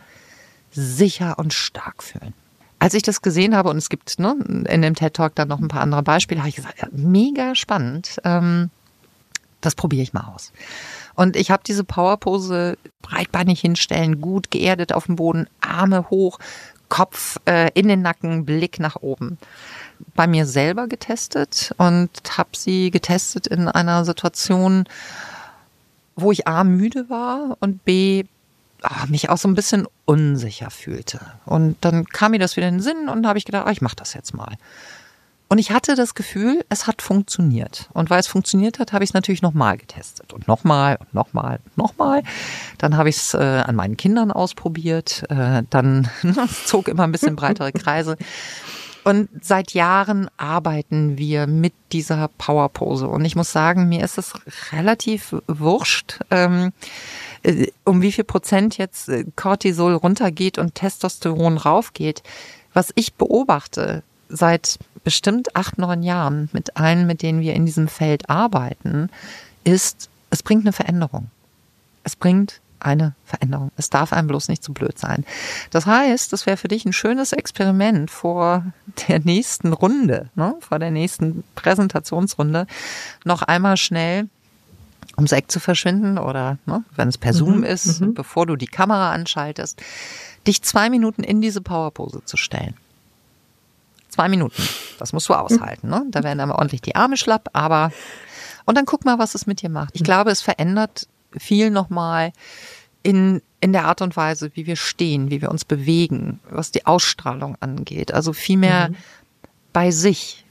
sicher 0.72 1.40
und 1.40 1.54
stark 1.54 2.04
fühlen. 2.04 2.34
Als 2.80 2.94
ich 2.96 3.04
das 3.04 3.22
gesehen 3.22 3.56
habe, 3.56 3.70
und 3.70 3.78
es 3.78 3.90
gibt 3.90 4.20
ne, 4.20 4.36
in 4.68 4.82
dem 4.82 4.94
TED 4.94 5.14
Talk 5.14 5.36
dann 5.36 5.48
noch 5.48 5.60
ein 5.60 5.70
paar 5.70 5.82
andere 5.82 6.04
Beispiele, 6.04 6.42
habe 6.42 6.50
ich 6.50 6.58
gesagt, 6.58 6.82
ja, 6.82 6.90
mega 6.92 7.56
spannend. 7.56 8.20
Ähm, 8.26 8.70
das 9.62 9.76
probiere 9.76 10.04
ich 10.04 10.12
mal 10.12 10.34
aus. 10.36 10.52
Und 11.16 11.36
ich 11.36 11.52
habe 11.52 11.64
diese 11.66 11.84
Powerpose 11.84 12.78
breitbeinig 13.02 13.62
hinstellen, 13.62 14.22
gut 14.22 14.52
geerdet 14.52 14.94
auf 14.94 15.06
dem 15.06 15.16
Boden, 15.16 15.48
Arme 15.62 16.10
hoch, 16.10 16.40
Kopf 16.90 17.38
äh, 17.46 17.72
in 17.74 17.88
den 17.88 18.02
Nacken, 18.02 18.46
Blick 18.46 18.80
nach 18.80 18.98
oben. 18.98 19.38
Bei 20.16 20.28
mir 20.28 20.46
selber 20.46 20.88
getestet 20.88 21.74
und 21.78 22.10
habe 22.38 22.50
sie 22.54 22.92
getestet 22.92 23.48
in 23.48 23.68
einer 23.68 24.06
Situation, 24.06 24.86
wo 26.16 26.32
ich 26.32 26.48
A 26.48 26.64
müde 26.64 27.10
war 27.10 27.58
und 27.60 27.84
B 27.84 28.26
ach, 28.84 29.08
mich 29.08 29.30
auch 29.30 29.38
so 29.38 29.48
ein 29.48 29.56
bisschen 29.56 29.88
unsicher 30.06 30.70
fühlte. 30.70 31.20
Und 31.46 31.78
dann 31.82 32.06
kam 32.06 32.32
mir 32.32 32.40
das 32.40 32.58
wieder 32.58 32.68
in 32.68 32.76
den 32.76 32.84
Sinn 32.84 33.10
und 33.10 33.26
habe 33.26 33.40
ich 33.40 33.46
gedacht, 33.46 33.66
ah, 33.66 33.72
ich 33.72 33.82
mache 33.82 33.96
das 33.96 34.14
jetzt 34.14 34.34
mal. 34.34 34.58
Und 35.54 35.60
ich 35.60 35.70
hatte 35.70 35.94
das 35.94 36.16
Gefühl, 36.16 36.66
es 36.70 36.88
hat 36.88 37.04
funktioniert. 37.04 37.88
Und 37.94 38.10
weil 38.10 38.20
es 38.20 38.26
funktioniert 38.26 38.80
hat, 38.80 38.92
habe 38.92 39.04
ich 39.04 39.12
es 39.12 39.14
natürlich 39.14 39.44
nochmal 39.44 39.78
getestet. 39.78 40.34
Und 40.34 40.48
nochmal 40.48 40.98
und 41.00 41.14
nochmal 41.14 41.60
und 41.64 41.78
nochmal. 41.78 42.24
Dann 42.80 42.98
habe 42.98 43.10
ich 43.10 43.18
es 43.18 43.36
äh, 43.36 43.38
an 43.38 43.76
meinen 43.76 43.96
Kindern 43.96 44.32
ausprobiert. 44.32 45.26
Äh, 45.30 45.62
dann 45.70 46.10
zog 46.66 46.88
immer 46.88 47.04
ein 47.04 47.12
bisschen 47.12 47.36
breitere 47.36 47.72
Kreise. 47.72 48.18
Und 49.04 49.30
seit 49.44 49.76
Jahren 49.76 50.28
arbeiten 50.38 51.20
wir 51.20 51.46
mit 51.46 51.76
dieser 51.92 52.30
Powerpose. 52.30 53.08
Und 53.08 53.24
ich 53.24 53.36
muss 53.36 53.52
sagen, 53.52 53.88
mir 53.88 54.04
ist 54.04 54.18
es 54.18 54.34
relativ 54.72 55.36
wurscht, 55.46 56.20
ähm, 56.32 56.74
äh, 57.44 57.68
um 57.84 58.02
wie 58.02 58.12
viel 58.12 58.24
Prozent 58.24 58.80
jetzt 58.80 59.08
äh, 59.08 59.24
Cortisol 59.36 59.94
runtergeht 59.94 60.58
und 60.58 60.74
Testosteron 60.74 61.60
raufgeht. 61.60 62.24
Was 62.74 62.92
ich 62.96 63.14
beobachte 63.14 64.02
seit 64.34 64.80
bestimmt 65.04 65.56
acht, 65.56 65.78
neun 65.78 66.04
Jahren 66.04 66.50
mit 66.54 66.78
allen, 66.78 67.08
mit 67.08 67.22
denen 67.22 67.42
wir 67.42 67.54
in 67.54 67.66
diesem 67.66 67.88
Feld 67.88 68.30
arbeiten, 68.30 69.10
ist, 69.64 70.10
es 70.30 70.44
bringt 70.44 70.64
eine 70.64 70.74
Veränderung. 70.74 71.30
Es 72.04 72.16
bringt 72.16 72.60
eine 72.80 73.14
Veränderung. 73.26 73.72
Es 73.78 73.90
darf 73.90 74.12
einem 74.12 74.28
bloß 74.28 74.50
nicht 74.50 74.64
zu 74.64 74.74
blöd 74.74 75.00
sein. 75.00 75.24
Das 75.72 75.86
heißt, 75.86 76.34
das 76.34 76.46
wäre 76.46 76.58
für 76.58 76.68
dich 76.68 76.86
ein 76.86 76.94
schönes 76.94 77.32
Experiment 77.32 78.12
vor 78.12 78.66
der 79.08 79.20
nächsten 79.20 79.72
Runde, 79.72 80.30
ne, 80.36 80.56
vor 80.60 80.80
der 80.80 80.92
nächsten 80.92 81.44
Präsentationsrunde, 81.56 82.68
noch 83.24 83.42
einmal 83.42 83.78
schnell 83.78 84.28
ums 85.16 85.32
Eck 85.32 85.52
zu 85.52 85.60
verschwinden 85.60 86.18
oder 86.18 86.58
ne, 86.66 86.84
wenn 86.96 87.08
es 87.08 87.18
per 87.18 87.34
Zoom 87.34 87.60
mhm, 87.60 87.64
ist, 87.64 88.02
mhm. 88.02 88.14
bevor 88.14 88.46
du 88.46 88.56
die 88.56 88.68
Kamera 88.68 89.12
anschaltest, 89.12 89.82
dich 90.46 90.62
zwei 90.62 90.90
Minuten 90.90 91.24
in 91.24 91.40
diese 91.40 91.62
Powerpose 91.62 92.26
zu 92.26 92.36
stellen. 92.36 92.76
Zwei 94.14 94.30
Minuten. 94.30 94.62
Das 95.00 95.12
musst 95.12 95.28
du 95.28 95.34
aushalten. 95.34 95.90
Ne? 95.90 96.06
Da 96.12 96.22
werden 96.22 96.38
dann 96.38 96.52
ordentlich 96.52 96.82
die 96.82 96.96
Arme 96.96 97.18
schlapp, 97.18 97.50
aber 97.54 97.92
und 98.66 98.78
dann 98.78 98.86
guck 98.86 99.06
mal, 99.06 99.18
was 99.18 99.34
es 99.34 99.48
mit 99.48 99.64
dir 99.64 99.70
macht. 99.70 99.96
Ich 99.96 100.04
glaube, 100.04 100.30
es 100.30 100.40
verändert 100.40 101.08
viel 101.36 101.72
nochmal 101.72 102.32
in, 103.02 103.42
in 103.60 103.74
der 103.74 103.86
Art 103.86 104.04
und 104.04 104.16
Weise, 104.16 104.52
wie 104.54 104.68
wir 104.68 104.76
stehen, 104.76 105.32
wie 105.32 105.42
wir 105.42 105.50
uns 105.50 105.66
bewegen, 105.66 106.40
was 106.48 106.70
die 106.70 106.86
Ausstrahlung 106.86 107.58
angeht. 107.60 108.14
Also 108.14 108.34
viel 108.34 108.58
mehr 108.58 108.90
mhm. 108.90 108.96
bei 109.74 109.90
sich, 109.90 110.46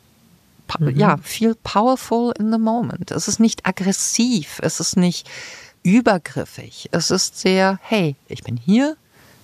mhm. 0.81 0.97
ja, 0.97 1.19
feel 1.19 1.55
powerful 1.63 2.35
in 2.37 2.51
the 2.51 2.59
moment. 2.59 3.13
Es 3.13 3.29
ist 3.29 3.39
nicht 3.39 3.65
aggressiv, 3.65 4.59
es 4.61 4.81
ist 4.81 4.97
nicht 4.97 5.31
übergriffig. 5.85 6.89
Es 6.91 7.13
ist 7.13 7.39
sehr, 7.39 7.79
hey, 7.81 8.17
ich 8.27 8.43
bin 8.43 8.57
hier, 8.57 8.97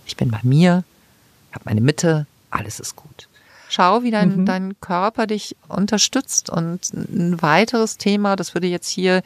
ich 0.06 0.16
bin 0.16 0.32
bei 0.32 0.40
mir, 0.42 0.82
habe 1.52 1.66
meine 1.66 1.80
Mitte, 1.80 2.26
alles 2.50 2.80
ist 2.80 2.96
gut. 2.96 3.27
Schau, 3.68 4.02
wie 4.02 4.10
dein, 4.10 4.38
mhm. 4.38 4.46
dein 4.46 4.80
Körper 4.80 5.26
dich 5.26 5.56
unterstützt. 5.68 6.50
Und 6.50 6.92
ein 6.94 7.40
weiteres 7.42 7.98
Thema, 7.98 8.36
das 8.36 8.54
würde 8.54 8.66
jetzt 8.66 8.88
hier 8.88 9.22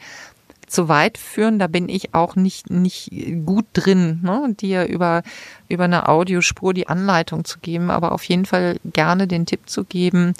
zu 0.67 0.89
weit 0.89 1.17
führen, 1.19 1.59
da 1.59 1.67
bin 1.67 1.87
ich 1.87 2.15
auch 2.15 2.35
nicht, 2.35 2.71
nicht 2.71 3.11
gut 3.45 3.65
drin, 3.73 4.21
ne? 4.23 4.55
dir 4.59 4.85
über, 4.87 5.21
über 5.69 5.83
eine 5.83 6.09
Audiospur 6.09 6.73
die 6.73 6.87
Anleitung 6.87 7.45
zu 7.45 7.59
geben, 7.59 7.91
aber 7.91 8.11
auf 8.11 8.23
jeden 8.23 8.45
Fall 8.45 8.79
gerne 8.83 9.27
den 9.27 9.45
Tipp 9.45 9.61
zu 9.67 9.83
geben, 9.83 10.33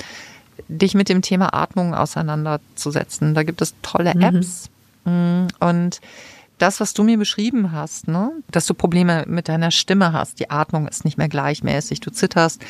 dich 0.68 0.96
mit 0.96 1.08
dem 1.08 1.22
Thema 1.22 1.54
Atmung 1.54 1.94
auseinanderzusetzen. 1.94 3.36
Da 3.36 3.44
gibt 3.44 3.62
es 3.62 3.76
tolle 3.84 4.14
mhm. 4.16 4.22
Apps. 4.22 4.70
Mhm. 5.06 5.48
Und 5.60 6.02
das, 6.64 6.80
was 6.80 6.94
du 6.94 7.04
mir 7.04 7.18
beschrieben 7.18 7.74
hast, 7.74 8.08
ne? 8.08 8.32
dass 8.50 8.66
du 8.66 8.74
Probleme 8.74 9.26
mit 9.28 9.50
deiner 9.50 9.70
Stimme 9.70 10.14
hast, 10.14 10.40
die 10.40 10.50
Atmung 10.50 10.88
ist 10.88 11.04
nicht 11.04 11.18
mehr 11.18 11.28
gleichmäßig, 11.28 12.00
du 12.00 12.10
zitterst 12.10 12.64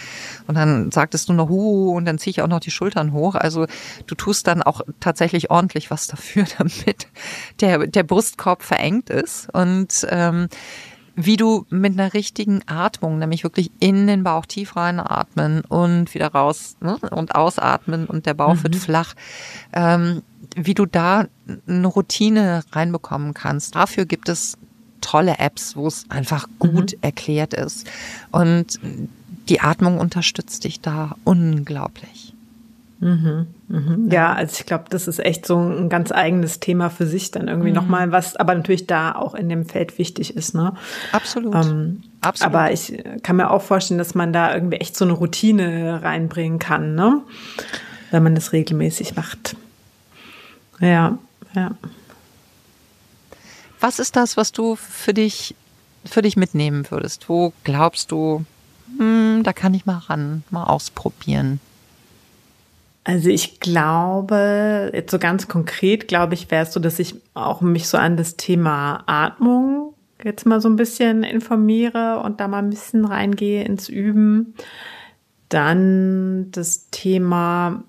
und 0.47 0.55
dann 0.55 0.91
sagtest 0.91 1.29
du 1.29 1.33
noch 1.33 1.47
Hu 1.47 1.95
und 1.95 2.05
dann 2.05 2.17
ziehe 2.17 2.31
ich 2.31 2.41
auch 2.41 2.47
noch 2.47 2.59
die 2.59 2.71
Schultern 2.71 3.13
hoch. 3.13 3.35
Also 3.35 3.67
du 4.07 4.15
tust 4.15 4.47
dann 4.47 4.63
auch 4.63 4.81
tatsächlich 4.99 5.51
ordentlich 5.51 5.91
was 5.91 6.07
dafür, 6.07 6.45
damit 6.57 7.07
der, 7.61 7.85
der 7.85 8.01
Brustkorb 8.01 8.63
verengt 8.63 9.11
ist. 9.11 9.53
Und 9.53 10.07
ähm, 10.09 10.47
wie 11.15 11.37
du 11.37 11.65
mit 11.69 11.93
einer 11.93 12.13
richtigen 12.13 12.61
Atmung, 12.65 13.19
nämlich 13.19 13.43
wirklich 13.43 13.71
in 13.79 14.07
den 14.07 14.23
Bauch 14.23 14.45
tief 14.45 14.75
reinatmen 14.75 15.61
und 15.61 16.13
wieder 16.13 16.27
raus 16.27 16.75
ne, 16.81 16.97
und 17.11 17.35
ausatmen 17.35 18.07
und 18.07 18.25
der 18.25 18.33
Bauch 18.33 18.55
mhm. 18.55 18.63
wird 18.63 18.75
flach, 18.75 19.13
ähm, 19.73 20.23
wie 20.55 20.73
du 20.73 20.85
da 20.85 21.25
eine 21.67 21.87
Routine 21.87 22.63
reinbekommen 22.71 23.33
kannst. 23.33 23.75
Dafür 23.75 24.05
gibt 24.05 24.29
es 24.29 24.57
tolle 25.01 25.37
Apps, 25.37 25.75
wo 25.75 25.87
es 25.87 26.05
einfach 26.09 26.47
gut 26.59 26.93
mhm. 26.93 26.99
erklärt 27.01 27.53
ist. 27.53 27.87
Und 28.31 28.79
die 29.49 29.59
Atmung 29.59 29.99
unterstützt 29.99 30.63
dich 30.63 30.79
da 30.79 31.15
unglaublich. 31.25 32.22
Mhm, 33.03 33.47
mhm. 33.67 34.09
Ja, 34.11 34.31
also 34.31 34.55
ich 34.57 34.65
glaube, 34.65 34.85
das 34.89 35.09
ist 35.09 35.19
echt 35.19 35.45
so 35.45 35.57
ein 35.57 35.89
ganz 35.89 36.13
eigenes 36.13 36.61
Thema 36.61 36.89
für 36.89 37.05
sich 37.05 37.31
dann 37.31 37.49
irgendwie 37.49 37.69
mhm. 37.69 37.75
nochmal, 37.75 38.11
was 38.13 38.37
aber 38.37 38.55
natürlich 38.55 38.87
da 38.87 39.13
auch 39.13 39.35
in 39.35 39.49
dem 39.49 39.65
Feld 39.65 39.97
wichtig 39.97 40.37
ist. 40.37 40.55
Ne? 40.55 40.73
Absolut. 41.11 41.53
Ähm, 41.53 42.03
Absolut. 42.21 42.55
Aber 42.55 42.71
ich 42.71 43.03
kann 43.21 43.35
mir 43.35 43.51
auch 43.51 43.61
vorstellen, 43.61 43.97
dass 43.97 44.15
man 44.15 44.31
da 44.31 44.53
irgendwie 44.53 44.77
echt 44.77 44.95
so 44.95 45.03
eine 45.03 45.13
Routine 45.13 46.01
reinbringen 46.01 46.59
kann, 46.59 46.95
ne? 46.95 47.21
wenn 48.11 48.23
man 48.23 48.35
das 48.35 48.53
regelmäßig 48.53 49.17
macht. 49.17 49.57
Ja, 50.79 51.17
ja. 51.53 51.71
Was 53.81 53.99
ist 53.99 54.15
das, 54.15 54.37
was 54.37 54.53
du 54.53 54.77
für 54.77 55.13
dich, 55.13 55.55
für 56.05 56.21
dich 56.21 56.37
mitnehmen 56.37 56.89
würdest? 56.89 57.27
Wo 57.27 57.51
glaubst 57.65 58.11
du, 58.11 58.45
hm, 58.97 59.41
da 59.43 59.51
kann 59.51 59.73
ich 59.73 59.85
mal 59.85 59.97
ran, 59.97 60.43
mal 60.51 60.63
ausprobieren? 60.63 61.59
Also 63.03 63.29
ich 63.29 63.59
glaube, 63.59 64.91
jetzt 64.93 65.11
so 65.11 65.19
ganz 65.19 65.47
konkret, 65.47 66.07
glaube 66.07 66.35
ich, 66.35 66.49
wäre 66.51 66.63
es 66.63 66.73
so, 66.73 66.79
dass 66.79 66.99
ich 66.99 67.15
auch 67.33 67.61
mich 67.61 67.87
so 67.87 67.97
an 67.97 68.15
das 68.15 68.37
Thema 68.37 69.03
Atmung 69.07 69.93
jetzt 70.23 70.45
mal 70.45 70.61
so 70.61 70.69
ein 70.69 70.77
bisschen 70.77 71.23
informiere 71.23 72.21
und 72.23 72.39
da 72.39 72.47
mal 72.47 72.59
ein 72.59 72.69
bisschen 72.69 73.03
reingehe 73.03 73.63
ins 73.63 73.89
Üben. 73.89 74.55
Dann 75.49 76.49
das 76.51 76.89
Thema 76.89 77.83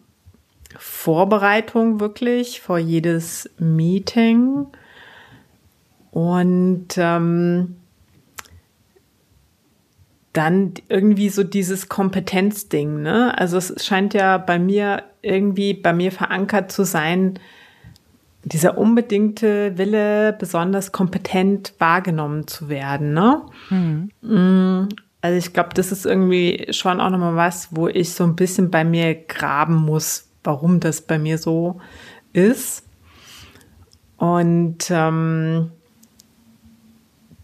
Vorbereitung 0.77 2.01
wirklich 2.01 2.61
vor 2.61 2.79
jedes 2.79 3.49
Meeting. 3.59 4.67
Und 6.11 6.89
ähm, 6.97 7.77
dann 10.35 10.75
irgendwie 10.89 11.31
so 11.31 11.45
dieses 11.45 11.89
Kompetenzding, 11.89 13.01
ne? 13.01 13.37
Also 13.39 13.57
es 13.57 13.87
scheint 13.87 14.15
ja 14.15 14.37
bei 14.37 14.59
mir 14.59 15.05
irgendwie 15.23 15.75
bei 15.75 15.93
mir 15.93 16.13
verankert 16.13 16.71
zu 16.71 16.85
sein, 16.85 17.39
dieser 18.43 18.77
unbedingte 18.77 19.79
Wille, 19.79 20.35
besonders 20.35 20.93
kompetent 20.93 21.73
wahrgenommen 21.79 22.47
zu 22.47 22.69
werden, 22.69 23.15
ne? 23.15 23.43
Mhm. 23.71 24.89
Also 25.21 25.39
ich 25.39 25.55
glaube, 25.55 25.71
das 25.73 25.93
ist 25.93 26.05
irgendwie 26.05 26.67
schon 26.71 27.01
auch 27.01 27.11
nochmal 27.11 27.37
was, 27.37 27.69
wo 27.71 27.89
ich 27.89 28.13
so 28.13 28.25
ein 28.25 28.37
bisschen 28.37 28.71
bei 28.71 28.85
mir 28.85 29.15
graben 29.15 29.77
muss, 29.77 30.29
warum 30.43 30.81
das 30.81 31.01
bei 31.01 31.19
mir 31.19 31.39
so 31.39 31.81
ist. 32.33 32.85
Und 34.17 34.91
ähm, 34.91 35.71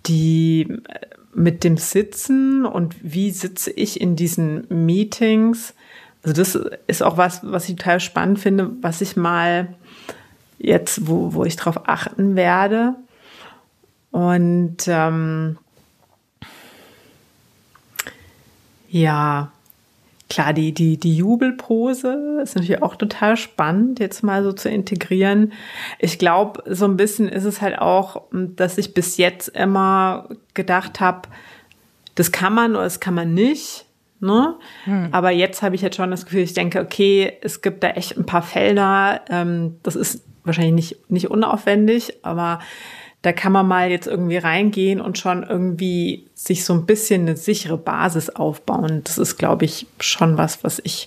die 0.07 0.69
mit 1.35 1.65
dem 1.65 1.77
Sitzen 1.77 2.67
und 2.67 2.97
wie 3.03 3.31
sitze 3.31 3.71
ich 3.71 4.01
in 4.01 4.17
diesen 4.17 4.67
Meetings. 4.69 5.75
Also 6.23 6.35
das 6.35 6.59
ist 6.87 7.03
auch 7.03 7.17
was, 7.17 7.41
was 7.43 7.69
ich 7.69 7.77
total 7.77 8.01
spannend 8.01 8.41
finde, 8.41 8.71
was 8.81 9.01
ich 9.01 9.17
mal 9.17 9.75
jetzt, 10.59 11.07
wo, 11.07 11.35
wo 11.35 11.45
ich 11.45 11.57
drauf 11.57 11.89
achten 11.89 12.37
werde. 12.37 12.95
Und 14.11 14.89
ähm, 14.89 15.57
ja, 18.89 19.53
klar, 20.31 20.55
die, 20.55 20.73
die, 20.73 20.97
die 20.97 21.17
Jubelpose 21.17 22.39
ist 22.43 22.55
natürlich 22.55 22.83
auch 22.83 22.97
total 22.97 23.37
spannend, 23.37 23.99
jetzt 23.99 24.23
mal 24.23 24.43
so 24.43 24.53
zu 24.53 24.71
integrieren. 24.71 25.53
Ich 25.99 26.19
glaube, 26.19 26.63
so 26.73 26.87
ein 26.87 26.97
bisschen 26.97 27.29
ist 27.29 27.45
es 27.45 27.61
halt 27.61 27.79
auch, 27.79 28.23
dass 28.33 28.79
ich 28.79 28.95
bis 28.95 29.19
jetzt 29.19 29.49
immer 29.49 30.29
gedacht 30.55 31.01
habe, 31.01 31.29
das 32.15 32.33
kann 32.33 32.55
man 32.55 32.73
oder 32.73 32.85
das 32.85 33.01
kann 33.01 33.15
man 33.15 33.35
nicht. 33.35 33.85
Ne? 34.21 34.55
Hm. 34.85 35.09
Aber 35.13 35.31
jetzt 35.31 35.63
habe 35.63 35.75
ich 35.75 35.83
jetzt 35.83 35.97
schon 35.97 36.11
das 36.11 36.25
Gefühl, 36.25 36.43
ich 36.43 36.55
denke, 36.55 36.81
okay, 36.81 37.33
es 37.43 37.61
gibt 37.61 37.83
da 37.83 37.91
echt 37.91 38.17
ein 38.17 38.27
paar 38.27 38.43
Felder. 38.43 39.23
Ähm, 39.29 39.79
das 39.83 39.97
ist 39.97 40.25
wahrscheinlich 40.45 40.75
nicht, 40.75 41.11
nicht 41.11 41.31
unaufwendig, 41.31 42.15
aber 42.23 42.61
da 43.23 43.33
kann 43.33 43.53
man 43.53 43.69
mal 43.69 43.91
jetzt 43.91 44.07
irgendwie 44.07 44.39
reingehen 44.39 45.01
und 45.01 45.19
schon 45.19 45.43
irgendwie 45.43 46.27
sich 46.35 46.65
so 46.65 46.73
ein 46.73 46.87
bisschen 46.87 47.23
eine 47.23 47.37
sichere 47.37 47.77
Basis 47.77 48.31
aufbauen. 48.31 49.03
Das 49.05 49.19
ist, 49.19 49.37
glaube 49.37 49.67
ich, 49.67 49.87
schon 50.01 50.39
was, 50.39 50.65
was 50.65 50.81
ich 50.85 51.07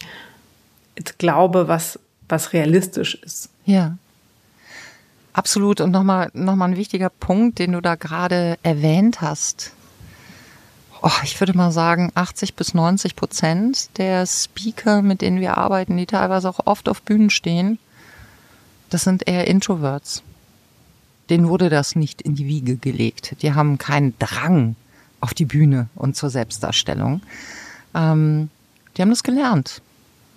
jetzt 0.97 1.17
glaube, 1.17 1.67
was, 1.67 1.99
was 2.29 2.53
realistisch 2.53 3.15
ist. 3.15 3.49
Ja. 3.65 3.97
Absolut. 5.33 5.81
Und 5.81 5.89
nochmal, 5.89 6.29
nochmal 6.33 6.69
ein 6.69 6.77
wichtiger 6.77 7.09
Punkt, 7.09 7.57
den 7.57 7.71
du 7.71 7.81
da 7.81 7.95
gerade 7.95 8.57
erwähnt 8.61 9.21
hast. 9.21 9.73
Oh, 11.01 11.09
ich 11.23 11.39
würde 11.41 11.57
mal 11.57 11.71
sagen, 11.71 12.11
80 12.13 12.53
bis 12.53 12.75
90 12.75 13.15
Prozent 13.15 13.97
der 13.97 14.27
Speaker, 14.27 15.01
mit 15.01 15.21
denen 15.21 15.41
wir 15.41 15.57
arbeiten, 15.57 15.97
die 15.97 16.05
teilweise 16.05 16.47
auch 16.47 16.59
oft 16.65 16.87
auf 16.87 17.01
Bühnen 17.01 17.31
stehen, 17.31 17.79
das 18.91 19.03
sind 19.03 19.27
eher 19.27 19.47
Introverts. 19.47 20.21
Denen 21.29 21.47
wurde 21.47 21.69
das 21.69 21.95
nicht 21.95 22.21
in 22.21 22.35
die 22.35 22.47
Wiege 22.47 22.75
gelegt. 22.77 23.35
Die 23.41 23.53
haben 23.53 23.77
keinen 23.77 24.17
Drang 24.19 24.75
auf 25.21 25.33
die 25.33 25.45
Bühne 25.45 25.87
und 25.95 26.15
zur 26.15 26.29
Selbstdarstellung. 26.29 27.21
Ähm, 27.95 28.49
die 28.95 29.01
haben 29.01 29.09
das 29.09 29.23
gelernt, 29.23 29.81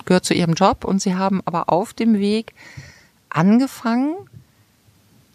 gehört 0.04 0.24
zu 0.24 0.34
ihrem 0.34 0.54
Job 0.54 0.84
und 0.84 1.02
sie 1.02 1.14
haben 1.14 1.42
aber 1.44 1.70
auf 1.70 1.92
dem 1.92 2.14
Weg 2.14 2.54
angefangen, 3.28 4.14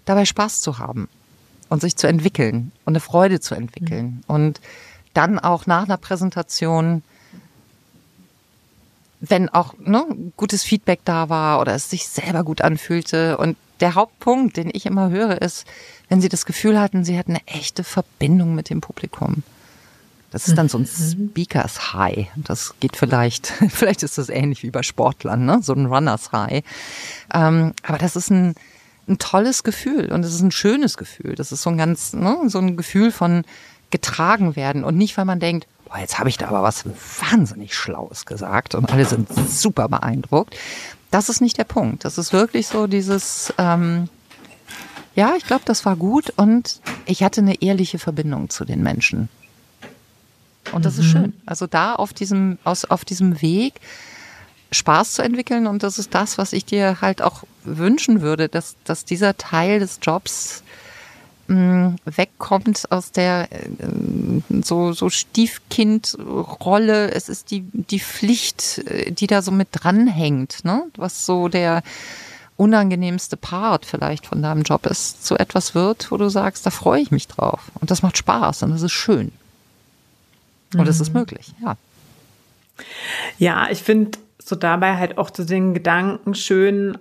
dabei 0.05 0.25
Spaß 0.25 0.61
zu 0.61 0.79
haben 0.79 1.07
und 1.69 1.81
sich 1.81 1.95
zu 1.95 2.07
entwickeln 2.07 2.71
und 2.85 2.93
eine 2.93 2.99
Freude 2.99 3.39
zu 3.39 3.55
entwickeln. 3.55 4.05
Mhm. 4.05 4.35
Und 4.35 4.61
dann 5.13 5.39
auch 5.39 5.67
nach 5.67 5.83
einer 5.83 5.97
Präsentation, 5.97 7.03
wenn 9.19 9.49
auch 9.49 9.75
ne, 9.77 10.05
gutes 10.37 10.63
Feedback 10.63 11.01
da 11.05 11.29
war 11.29 11.59
oder 11.59 11.75
es 11.75 11.89
sich 11.89 12.07
selber 12.07 12.43
gut 12.43 12.61
anfühlte. 12.61 13.37
Und 13.37 13.57
der 13.81 13.95
Hauptpunkt, 13.95 14.57
den 14.57 14.69
ich 14.71 14.85
immer 14.85 15.09
höre, 15.09 15.41
ist, 15.41 15.65
wenn 16.09 16.21
sie 16.21 16.29
das 16.29 16.45
Gefühl 16.45 16.79
hatten, 16.79 17.03
sie 17.03 17.17
hatten 17.17 17.31
eine 17.31 17.47
echte 17.47 17.83
Verbindung 17.83 18.55
mit 18.55 18.69
dem 18.69 18.81
Publikum. 18.81 19.43
Das 20.31 20.47
ist 20.47 20.57
dann 20.57 20.69
so 20.69 20.77
ein 20.77 20.83
mhm. 20.83 21.29
Speakers 21.29 21.93
High. 21.93 22.27
Das 22.37 22.75
geht 22.79 22.95
vielleicht, 22.95 23.47
vielleicht 23.69 24.01
ist 24.01 24.17
das 24.17 24.29
ähnlich 24.29 24.63
wie 24.63 24.71
bei 24.71 24.81
Sportlern, 24.81 25.45
ne? 25.45 25.59
so 25.61 25.73
ein 25.73 25.85
Runners 25.87 26.31
High. 26.31 26.63
Ähm, 27.33 27.73
aber 27.83 27.97
das 27.97 28.15
ist 28.15 28.29
ein, 28.29 28.55
ein 29.09 29.19
tolles 29.19 29.63
Gefühl 29.63 30.11
und 30.11 30.23
es 30.23 30.33
ist 30.33 30.41
ein 30.41 30.51
schönes 30.51 30.95
Gefühl. 30.95 31.35
Das 31.35 31.51
ist 31.51 31.63
so 31.63 31.69
ein 31.69 31.77
ganz, 31.77 32.13
ne, 32.13 32.37
so 32.47 32.59
ein 32.59 32.77
Gefühl 32.77 33.11
von 33.11 33.43
getragen 33.89 34.55
werden 34.55 34.85
und 34.85 34.95
nicht, 34.95 35.17
weil 35.17 35.25
man 35.25 35.41
denkt, 35.41 35.67
boah, 35.85 35.97
jetzt 35.97 36.17
habe 36.17 36.29
ich 36.29 36.37
da 36.37 36.47
aber 36.47 36.63
was 36.63 36.85
wahnsinnig 37.19 37.75
Schlaues 37.75 38.25
gesagt 38.25 38.73
und 38.73 38.91
alle 38.91 39.05
sind 39.05 39.27
super 39.49 39.89
beeindruckt. 39.89 40.55
Das 41.11 41.29
ist 41.29 41.41
nicht 41.41 41.57
der 41.57 41.65
Punkt. 41.65 42.05
Das 42.05 42.17
ist 42.17 42.33
wirklich 42.33 42.67
so 42.67 42.87
dieses, 42.87 43.53
ähm, 43.57 44.09
ja, 45.15 45.35
ich 45.37 45.45
glaube, 45.45 45.63
das 45.65 45.85
war 45.85 45.95
gut 45.95 46.31
und 46.37 46.81
ich 47.05 47.23
hatte 47.23 47.41
eine 47.41 47.61
ehrliche 47.61 47.99
Verbindung 47.99 48.49
zu 48.49 48.65
den 48.65 48.81
Menschen. 48.81 49.29
Und 50.71 50.85
das 50.85 50.95
mhm. 50.95 51.01
ist 51.01 51.11
schön. 51.11 51.33
Also 51.45 51.67
da 51.67 51.95
auf 51.95 52.13
diesem, 52.13 52.57
aus, 52.63 52.85
auf 52.85 53.03
diesem 53.03 53.41
Weg 53.41 53.81
Spaß 54.71 55.13
zu 55.13 55.21
entwickeln. 55.21 55.67
Und 55.67 55.83
das 55.83 55.99
ist 55.99 56.15
das, 56.15 56.37
was 56.37 56.53
ich 56.53 56.65
dir 56.65 57.01
halt 57.01 57.21
auch 57.21 57.43
wünschen 57.63 58.21
würde, 58.21 58.47
dass, 58.47 58.75
dass 58.85 59.05
dieser 59.05 59.37
Teil 59.37 59.79
des 59.79 59.99
Jobs 60.01 60.63
mh, 61.51 61.95
wegkommt 62.05 62.91
aus 62.91 63.11
der 63.11 63.49
äh, 63.51 63.67
so, 64.63 64.93
so 64.93 65.09
Stiefkindrolle. 65.09 67.11
Es 67.11 67.29
ist 67.29 67.51
die, 67.51 67.63
die 67.73 67.99
Pflicht, 67.99 68.79
äh, 68.87 69.11
die 69.11 69.27
da 69.27 69.41
so 69.41 69.51
mit 69.51 69.67
dranhängt, 69.71 70.63
ne? 70.63 70.83
was 70.95 71.25
so 71.25 71.49
der 71.49 71.83
unangenehmste 72.57 73.37
Part 73.37 73.85
vielleicht 73.85 74.25
von 74.25 74.41
deinem 74.41 74.63
Job 74.63 74.85
ist, 74.85 75.25
zu 75.25 75.37
etwas 75.37 75.75
wird, 75.75 76.11
wo 76.11 76.17
du 76.17 76.29
sagst, 76.29 76.65
da 76.65 76.69
freue 76.69 77.01
ich 77.01 77.11
mich 77.11 77.27
drauf. 77.27 77.71
Und 77.79 77.91
das 77.91 78.03
macht 78.03 78.17
Spaß 78.17 78.63
und 78.63 78.71
das 78.71 78.81
ist 78.81 78.91
schön. 78.91 79.31
Und 80.75 80.87
es 80.87 80.97
mhm. 80.97 81.01
ist 81.01 81.13
möglich, 81.13 81.53
ja. 81.61 81.75
Ja, 83.37 83.69
ich 83.69 83.83
finde 83.83 84.17
so 84.43 84.55
dabei 84.55 84.97
halt 84.97 85.17
auch 85.17 85.29
so 85.35 85.43
den 85.43 85.73
Gedanken 85.73 86.33
schön, 86.33 86.97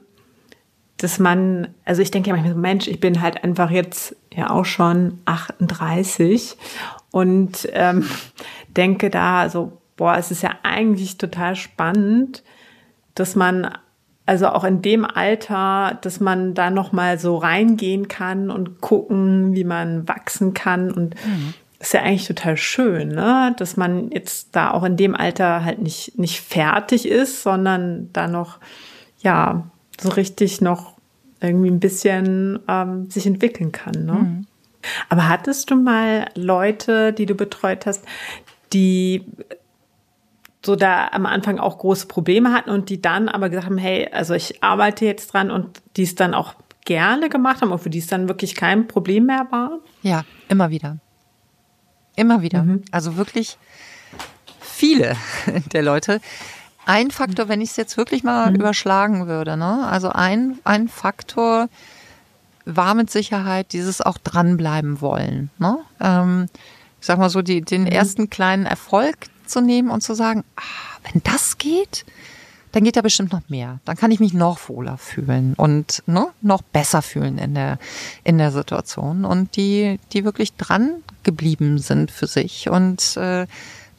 dass 0.96 1.18
man, 1.18 1.68
also 1.84 2.02
ich 2.02 2.10
denke 2.10 2.28
ja 2.28 2.34
manchmal 2.34 2.54
so, 2.54 2.60
Mensch, 2.60 2.88
ich 2.88 3.00
bin 3.00 3.20
halt 3.20 3.42
einfach 3.44 3.70
jetzt 3.70 4.16
ja 4.34 4.50
auch 4.50 4.64
schon 4.64 5.18
38 5.24 6.56
und 7.10 7.68
ähm, 7.72 8.08
denke 8.68 9.10
da 9.10 9.48
so, 9.48 9.78
boah, 9.96 10.16
es 10.16 10.30
ist 10.30 10.42
ja 10.42 10.52
eigentlich 10.62 11.18
total 11.18 11.56
spannend, 11.56 12.42
dass 13.14 13.36
man 13.36 13.70
also 14.30 14.48
auch 14.48 14.62
in 14.62 14.80
dem 14.80 15.04
Alter, 15.04 15.98
dass 16.02 16.20
man 16.20 16.54
da 16.54 16.70
noch 16.70 16.92
mal 16.92 17.18
so 17.18 17.36
reingehen 17.36 18.06
kann 18.06 18.50
und 18.50 18.80
gucken, 18.80 19.54
wie 19.54 19.64
man 19.64 20.06
wachsen 20.06 20.54
kann 20.54 20.92
und 20.92 21.16
mhm. 21.26 21.54
ist 21.80 21.94
ja 21.94 22.02
eigentlich 22.02 22.28
total 22.28 22.56
schön, 22.56 23.08
ne? 23.08 23.54
dass 23.58 23.76
man 23.76 24.10
jetzt 24.12 24.54
da 24.54 24.70
auch 24.70 24.84
in 24.84 24.96
dem 24.96 25.16
Alter 25.16 25.64
halt 25.64 25.82
nicht 25.82 26.16
nicht 26.16 26.40
fertig 26.42 27.08
ist, 27.08 27.42
sondern 27.42 28.08
da 28.12 28.28
noch 28.28 28.58
ja 29.18 29.64
so 30.00 30.10
richtig 30.10 30.60
noch 30.60 30.99
irgendwie 31.40 31.70
ein 31.70 31.80
bisschen 31.80 32.58
ähm, 32.68 33.10
sich 33.10 33.26
entwickeln 33.26 33.72
kann. 33.72 34.04
Ne? 34.04 34.12
Mhm. 34.12 34.46
Aber 35.08 35.28
hattest 35.28 35.70
du 35.70 35.76
mal 35.76 36.26
Leute, 36.34 37.12
die 37.12 37.26
du 37.26 37.34
betreut 37.34 37.86
hast, 37.86 38.04
die 38.72 39.24
so 40.64 40.76
da 40.76 41.08
am 41.08 41.26
Anfang 41.26 41.58
auch 41.58 41.78
große 41.78 42.06
Probleme 42.06 42.52
hatten 42.52 42.70
und 42.70 42.90
die 42.90 43.00
dann 43.00 43.28
aber 43.28 43.48
gesagt 43.48 43.66
haben, 43.66 43.78
hey, 43.78 44.08
also 44.12 44.34
ich 44.34 44.62
arbeite 44.62 45.06
jetzt 45.06 45.32
dran 45.32 45.50
und 45.50 45.82
die 45.96 46.02
es 46.02 46.14
dann 46.14 46.34
auch 46.34 46.54
gerne 46.84 47.28
gemacht 47.28 47.62
haben 47.62 47.72
und 47.72 47.78
für 47.78 47.90
die 47.90 47.98
es 47.98 48.06
dann 48.06 48.28
wirklich 48.28 48.54
kein 48.54 48.86
Problem 48.86 49.26
mehr 49.26 49.46
war? 49.50 49.78
Ja, 50.02 50.24
immer 50.48 50.70
wieder. 50.70 50.98
Immer 52.16 52.42
wieder. 52.42 52.62
Mhm. 52.62 52.82
Also 52.90 53.16
wirklich 53.16 53.56
viele 54.60 55.16
der 55.72 55.82
Leute, 55.82 56.20
ein 56.90 57.12
Faktor, 57.12 57.48
wenn 57.48 57.60
ich 57.60 57.70
es 57.70 57.76
jetzt 57.76 57.96
wirklich 57.96 58.24
mal 58.24 58.50
mhm. 58.50 58.56
überschlagen 58.56 59.28
würde, 59.28 59.56
ne? 59.56 59.86
Also 59.88 60.10
ein, 60.10 60.58
ein 60.64 60.88
Faktor 60.88 61.68
war 62.64 62.94
mit 62.94 63.10
Sicherheit 63.10 63.72
dieses 63.72 64.00
auch 64.00 64.18
dranbleiben 64.18 65.00
wollen. 65.00 65.50
Ne? 65.58 65.78
Ähm, 66.00 66.46
ich 67.00 67.06
sag 67.06 67.18
mal 67.18 67.30
so, 67.30 67.42
die, 67.42 67.62
den 67.62 67.82
mhm. 67.82 67.88
ersten 67.88 68.28
kleinen 68.28 68.66
Erfolg 68.66 69.16
zu 69.46 69.60
nehmen 69.60 69.90
und 69.90 70.02
zu 70.02 70.14
sagen, 70.14 70.44
ah, 70.56 70.98
wenn 71.10 71.22
das 71.24 71.58
geht, 71.58 72.04
dann 72.72 72.84
geht 72.84 72.96
da 72.96 73.02
bestimmt 73.02 73.32
noch 73.32 73.48
mehr. 73.48 73.80
Dann 73.84 73.96
kann 73.96 74.10
ich 74.10 74.20
mich 74.20 74.32
noch 74.32 74.68
wohler 74.68 74.98
fühlen 74.98 75.54
und 75.56 76.02
ne, 76.06 76.28
noch 76.40 76.62
besser 76.62 77.02
fühlen 77.02 77.38
in 77.38 77.54
der, 77.54 77.78
in 78.22 78.38
der 78.38 78.52
Situation. 78.52 79.24
Und 79.24 79.56
die, 79.56 79.98
die 80.12 80.24
wirklich 80.24 80.54
dran 80.54 81.02
geblieben 81.22 81.78
sind 81.78 82.10
für 82.10 82.26
sich 82.26 82.68
und 82.68 83.16
äh, 83.16 83.46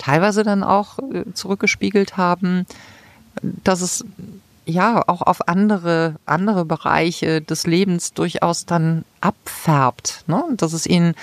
teilweise 0.01 0.43
dann 0.43 0.63
auch 0.63 0.97
äh, 0.99 1.31
zurückgespiegelt 1.33 2.17
haben, 2.17 2.65
dass 3.41 3.81
es 3.81 4.03
ja 4.65 5.03
auch 5.07 5.21
auf 5.21 5.47
andere, 5.47 6.15
andere 6.25 6.65
Bereiche 6.65 7.41
des 7.41 7.67
Lebens 7.67 8.13
durchaus 8.13 8.65
dann 8.65 9.05
abfärbt, 9.21 10.23
ne? 10.27 10.43
dass 10.57 10.73
es 10.73 10.87
ihnen 10.87 11.13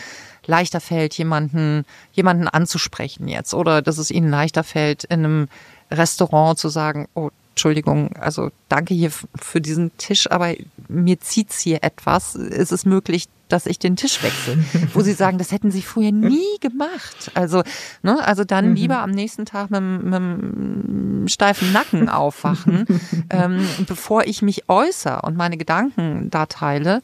leichter 0.46 0.80
fällt, 0.80 1.18
jemanden, 1.18 1.84
jemanden 2.12 2.46
anzusprechen 2.48 3.28
jetzt 3.28 3.52
oder 3.52 3.82
dass 3.82 3.98
es 3.98 4.10
ihnen 4.10 4.30
leichter 4.30 4.64
fällt, 4.64 5.04
in 5.04 5.24
einem 5.24 5.48
Restaurant 5.90 6.58
zu 6.58 6.68
sagen, 6.68 7.08
oh, 7.14 7.30
Entschuldigung, 7.50 8.16
also 8.16 8.50
danke 8.68 8.94
hier 8.94 9.10
für 9.10 9.60
diesen 9.60 9.96
Tisch, 9.96 10.30
aber 10.30 10.54
mir 10.88 11.20
zieht's 11.20 11.58
hier 11.58 11.82
etwas. 11.82 12.34
Ist 12.34 12.72
es 12.72 12.84
möglich, 12.84 13.28
dass 13.48 13.66
ich 13.66 13.78
den 13.78 13.96
Tisch 13.96 14.22
wechsle? 14.22 14.58
Wo 14.94 15.00
sie 15.00 15.14
sagen, 15.14 15.38
das 15.38 15.52
hätten 15.52 15.70
sie 15.70 15.82
früher 15.82 16.12
nie 16.12 16.58
gemacht. 16.60 17.30
Also, 17.34 17.62
ne, 18.02 18.24
also 18.26 18.44
dann 18.44 18.70
mhm. 18.70 18.74
lieber 18.74 18.98
am 18.98 19.10
nächsten 19.10 19.46
Tag 19.46 19.70
mit, 19.70 19.80
mit 19.80 20.14
einem 20.14 21.28
steifen 21.28 21.72
Nacken 21.72 22.08
aufwachen, 22.08 22.86
ähm, 23.30 23.66
bevor 23.86 24.24
ich 24.24 24.42
mich 24.42 24.68
äußere 24.68 25.22
und 25.22 25.36
meine 25.36 25.56
Gedanken 25.56 26.30
da 26.30 26.46
teile. 26.46 27.02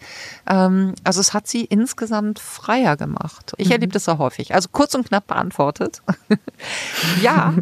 Ähm, 0.48 0.94
also 1.02 1.20
es 1.20 1.32
hat 1.32 1.46
sie 1.46 1.64
insgesamt 1.64 2.38
freier 2.38 2.96
gemacht. 2.96 3.54
Ich 3.56 3.68
mhm. 3.68 3.72
erlebe 3.72 3.92
das 3.92 4.04
sehr 4.04 4.18
häufig. 4.18 4.54
Also 4.54 4.68
kurz 4.70 4.94
und 4.94 5.08
knapp 5.08 5.26
beantwortet. 5.26 6.02
ja, 7.22 7.54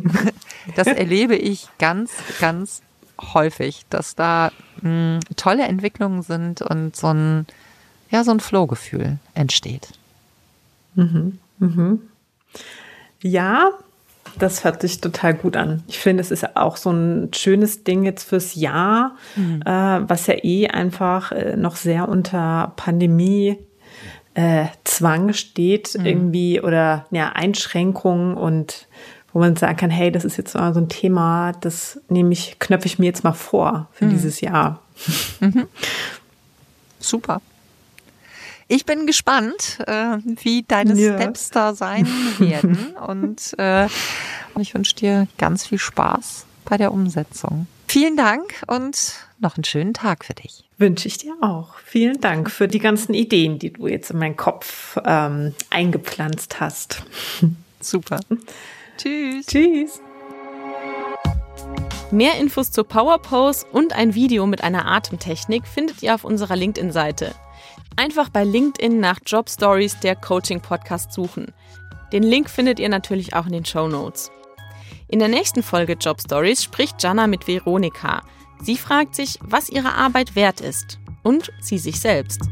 das 0.74 0.88
erlebe 0.88 1.36
ich 1.36 1.68
ganz, 1.78 2.10
ganz 2.40 2.82
häufig, 3.20 3.84
dass 3.90 4.14
da 4.14 4.50
mh, 4.80 5.20
tolle 5.36 5.64
Entwicklungen 5.64 6.22
sind 6.22 6.62
und 6.62 6.96
so 6.96 7.08
ein, 7.08 7.46
ja, 8.10 8.24
so 8.24 8.30
ein 8.30 8.40
Flow-Gefühl 8.40 9.18
entsteht. 9.34 9.88
Mhm. 10.94 11.38
Mhm. 11.58 12.00
Ja, 13.20 13.70
das 14.38 14.64
hört 14.64 14.80
sich 14.80 15.00
total 15.00 15.34
gut 15.34 15.56
an. 15.56 15.82
Ich 15.88 15.98
finde, 15.98 16.20
es 16.22 16.30
ist 16.30 16.56
auch 16.56 16.76
so 16.76 16.90
ein 16.90 17.32
schönes 17.34 17.84
Ding 17.84 18.04
jetzt 18.04 18.24
fürs 18.24 18.54
Jahr, 18.54 19.16
mhm. 19.36 19.62
äh, 19.62 20.08
was 20.08 20.26
ja 20.26 20.34
eh 20.42 20.68
einfach 20.68 21.32
äh, 21.32 21.56
noch 21.56 21.76
sehr 21.76 22.08
unter 22.08 22.72
Pandemie 22.76 23.58
äh, 24.34 24.66
Zwang 24.84 25.34
steht, 25.34 25.96
mhm. 25.98 26.06
irgendwie 26.06 26.60
oder 26.60 27.06
ja, 27.10 27.30
Einschränkungen 27.30 28.36
und 28.36 28.86
wo 29.32 29.38
man 29.38 29.56
sagen 29.56 29.76
kann, 29.76 29.90
hey, 29.90 30.10
das 30.10 30.24
ist 30.24 30.36
jetzt 30.36 30.52
so 30.52 30.58
ein 30.58 30.88
Thema, 30.88 31.52
das 31.52 32.00
nehme 32.08 32.32
ich, 32.32 32.58
knöpfe 32.58 32.86
ich 32.86 32.98
mir 32.98 33.06
jetzt 33.06 33.24
mal 33.24 33.32
vor 33.32 33.88
für 33.92 34.06
mhm. 34.06 34.10
dieses 34.10 34.40
Jahr. 34.40 34.80
Mhm. 35.40 35.66
Super. 37.00 37.40
Ich 38.68 38.86
bin 38.86 39.06
gespannt, 39.06 39.78
äh, 39.86 40.18
wie 40.24 40.62
deine 40.62 40.94
ja. 40.94 41.14
Steps 41.16 41.50
da 41.50 41.74
sein 41.74 42.06
werden 42.38 42.94
und 43.06 43.58
äh, 43.58 43.86
ich 44.58 44.74
wünsche 44.74 44.94
dir 44.94 45.26
ganz 45.38 45.66
viel 45.66 45.78
Spaß 45.78 46.46
bei 46.64 46.76
der 46.76 46.92
Umsetzung. 46.92 47.66
Vielen 47.88 48.16
Dank 48.16 48.62
und 48.68 49.14
noch 49.40 49.56
einen 49.56 49.64
schönen 49.64 49.92
Tag 49.92 50.24
für 50.24 50.32
dich. 50.32 50.64
Wünsche 50.78 51.08
ich 51.08 51.18
dir 51.18 51.34
auch. 51.42 51.74
Vielen 51.84 52.20
Dank 52.20 52.50
für 52.50 52.66
die 52.66 52.78
ganzen 52.78 53.12
Ideen, 53.12 53.58
die 53.58 53.72
du 53.72 53.86
jetzt 53.86 54.10
in 54.10 54.18
meinen 54.18 54.36
Kopf 54.36 54.96
ähm, 55.04 55.54
eingepflanzt 55.68 56.60
hast. 56.60 57.02
Super. 57.80 58.20
Tschüss. 59.02 59.46
Tschüss. 59.46 60.00
Mehr 62.12 62.38
Infos 62.38 62.70
zur 62.70 62.84
Powerpose 62.84 63.66
und 63.72 63.94
ein 63.94 64.14
Video 64.14 64.46
mit 64.46 64.62
einer 64.62 64.86
Atemtechnik 64.86 65.66
findet 65.66 66.04
ihr 66.04 66.14
auf 66.14 66.22
unserer 66.22 66.54
LinkedIn-Seite. 66.54 67.34
Einfach 67.96 68.28
bei 68.28 68.44
LinkedIn 68.44 69.00
nach 69.00 69.18
Job 69.26 69.50
Stories 69.50 69.98
der 69.98 70.14
Coaching 70.14 70.60
Podcast 70.60 71.12
suchen. 71.12 71.52
Den 72.12 72.22
Link 72.22 72.48
findet 72.48 72.78
ihr 72.78 72.88
natürlich 72.88 73.34
auch 73.34 73.46
in 73.46 73.52
den 73.52 73.64
Show 73.64 73.88
Notes. 73.88 74.30
In 75.08 75.18
der 75.18 75.28
nächsten 75.28 75.64
Folge 75.64 75.94
Job 75.94 76.20
Stories 76.20 76.62
spricht 76.62 77.02
Jana 77.02 77.26
mit 77.26 77.48
Veronika. 77.48 78.22
Sie 78.60 78.76
fragt 78.76 79.16
sich, 79.16 79.36
was 79.42 79.68
ihre 79.68 79.94
Arbeit 79.94 80.36
wert 80.36 80.60
ist 80.60 81.00
und 81.24 81.50
sie 81.60 81.78
sich 81.78 82.00
selbst. 82.00 82.42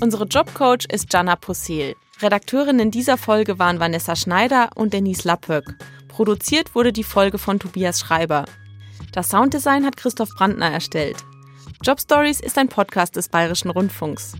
Unsere 0.00 0.24
Jobcoach 0.24 0.86
ist 0.92 1.12
Jana 1.12 1.34
Possel. 1.34 1.96
Redakteurinnen 2.22 2.92
dieser 2.92 3.18
Folge 3.18 3.58
waren 3.58 3.80
Vanessa 3.80 4.14
Schneider 4.14 4.70
und 4.76 4.92
Denise 4.92 5.26
Lappöck. 5.26 5.74
Produziert 6.06 6.74
wurde 6.74 6.92
die 6.92 7.04
Folge 7.04 7.38
von 7.38 7.58
Tobias 7.58 7.98
Schreiber. 7.98 8.44
Das 9.12 9.30
Sounddesign 9.30 9.84
hat 9.84 9.96
Christoph 9.96 10.30
Brandner 10.36 10.70
erstellt. 10.70 11.16
Job 11.82 12.00
Stories 12.00 12.40
ist 12.40 12.58
ein 12.58 12.68
Podcast 12.68 13.16
des 13.16 13.28
Bayerischen 13.28 13.70
Rundfunks. 13.70 14.34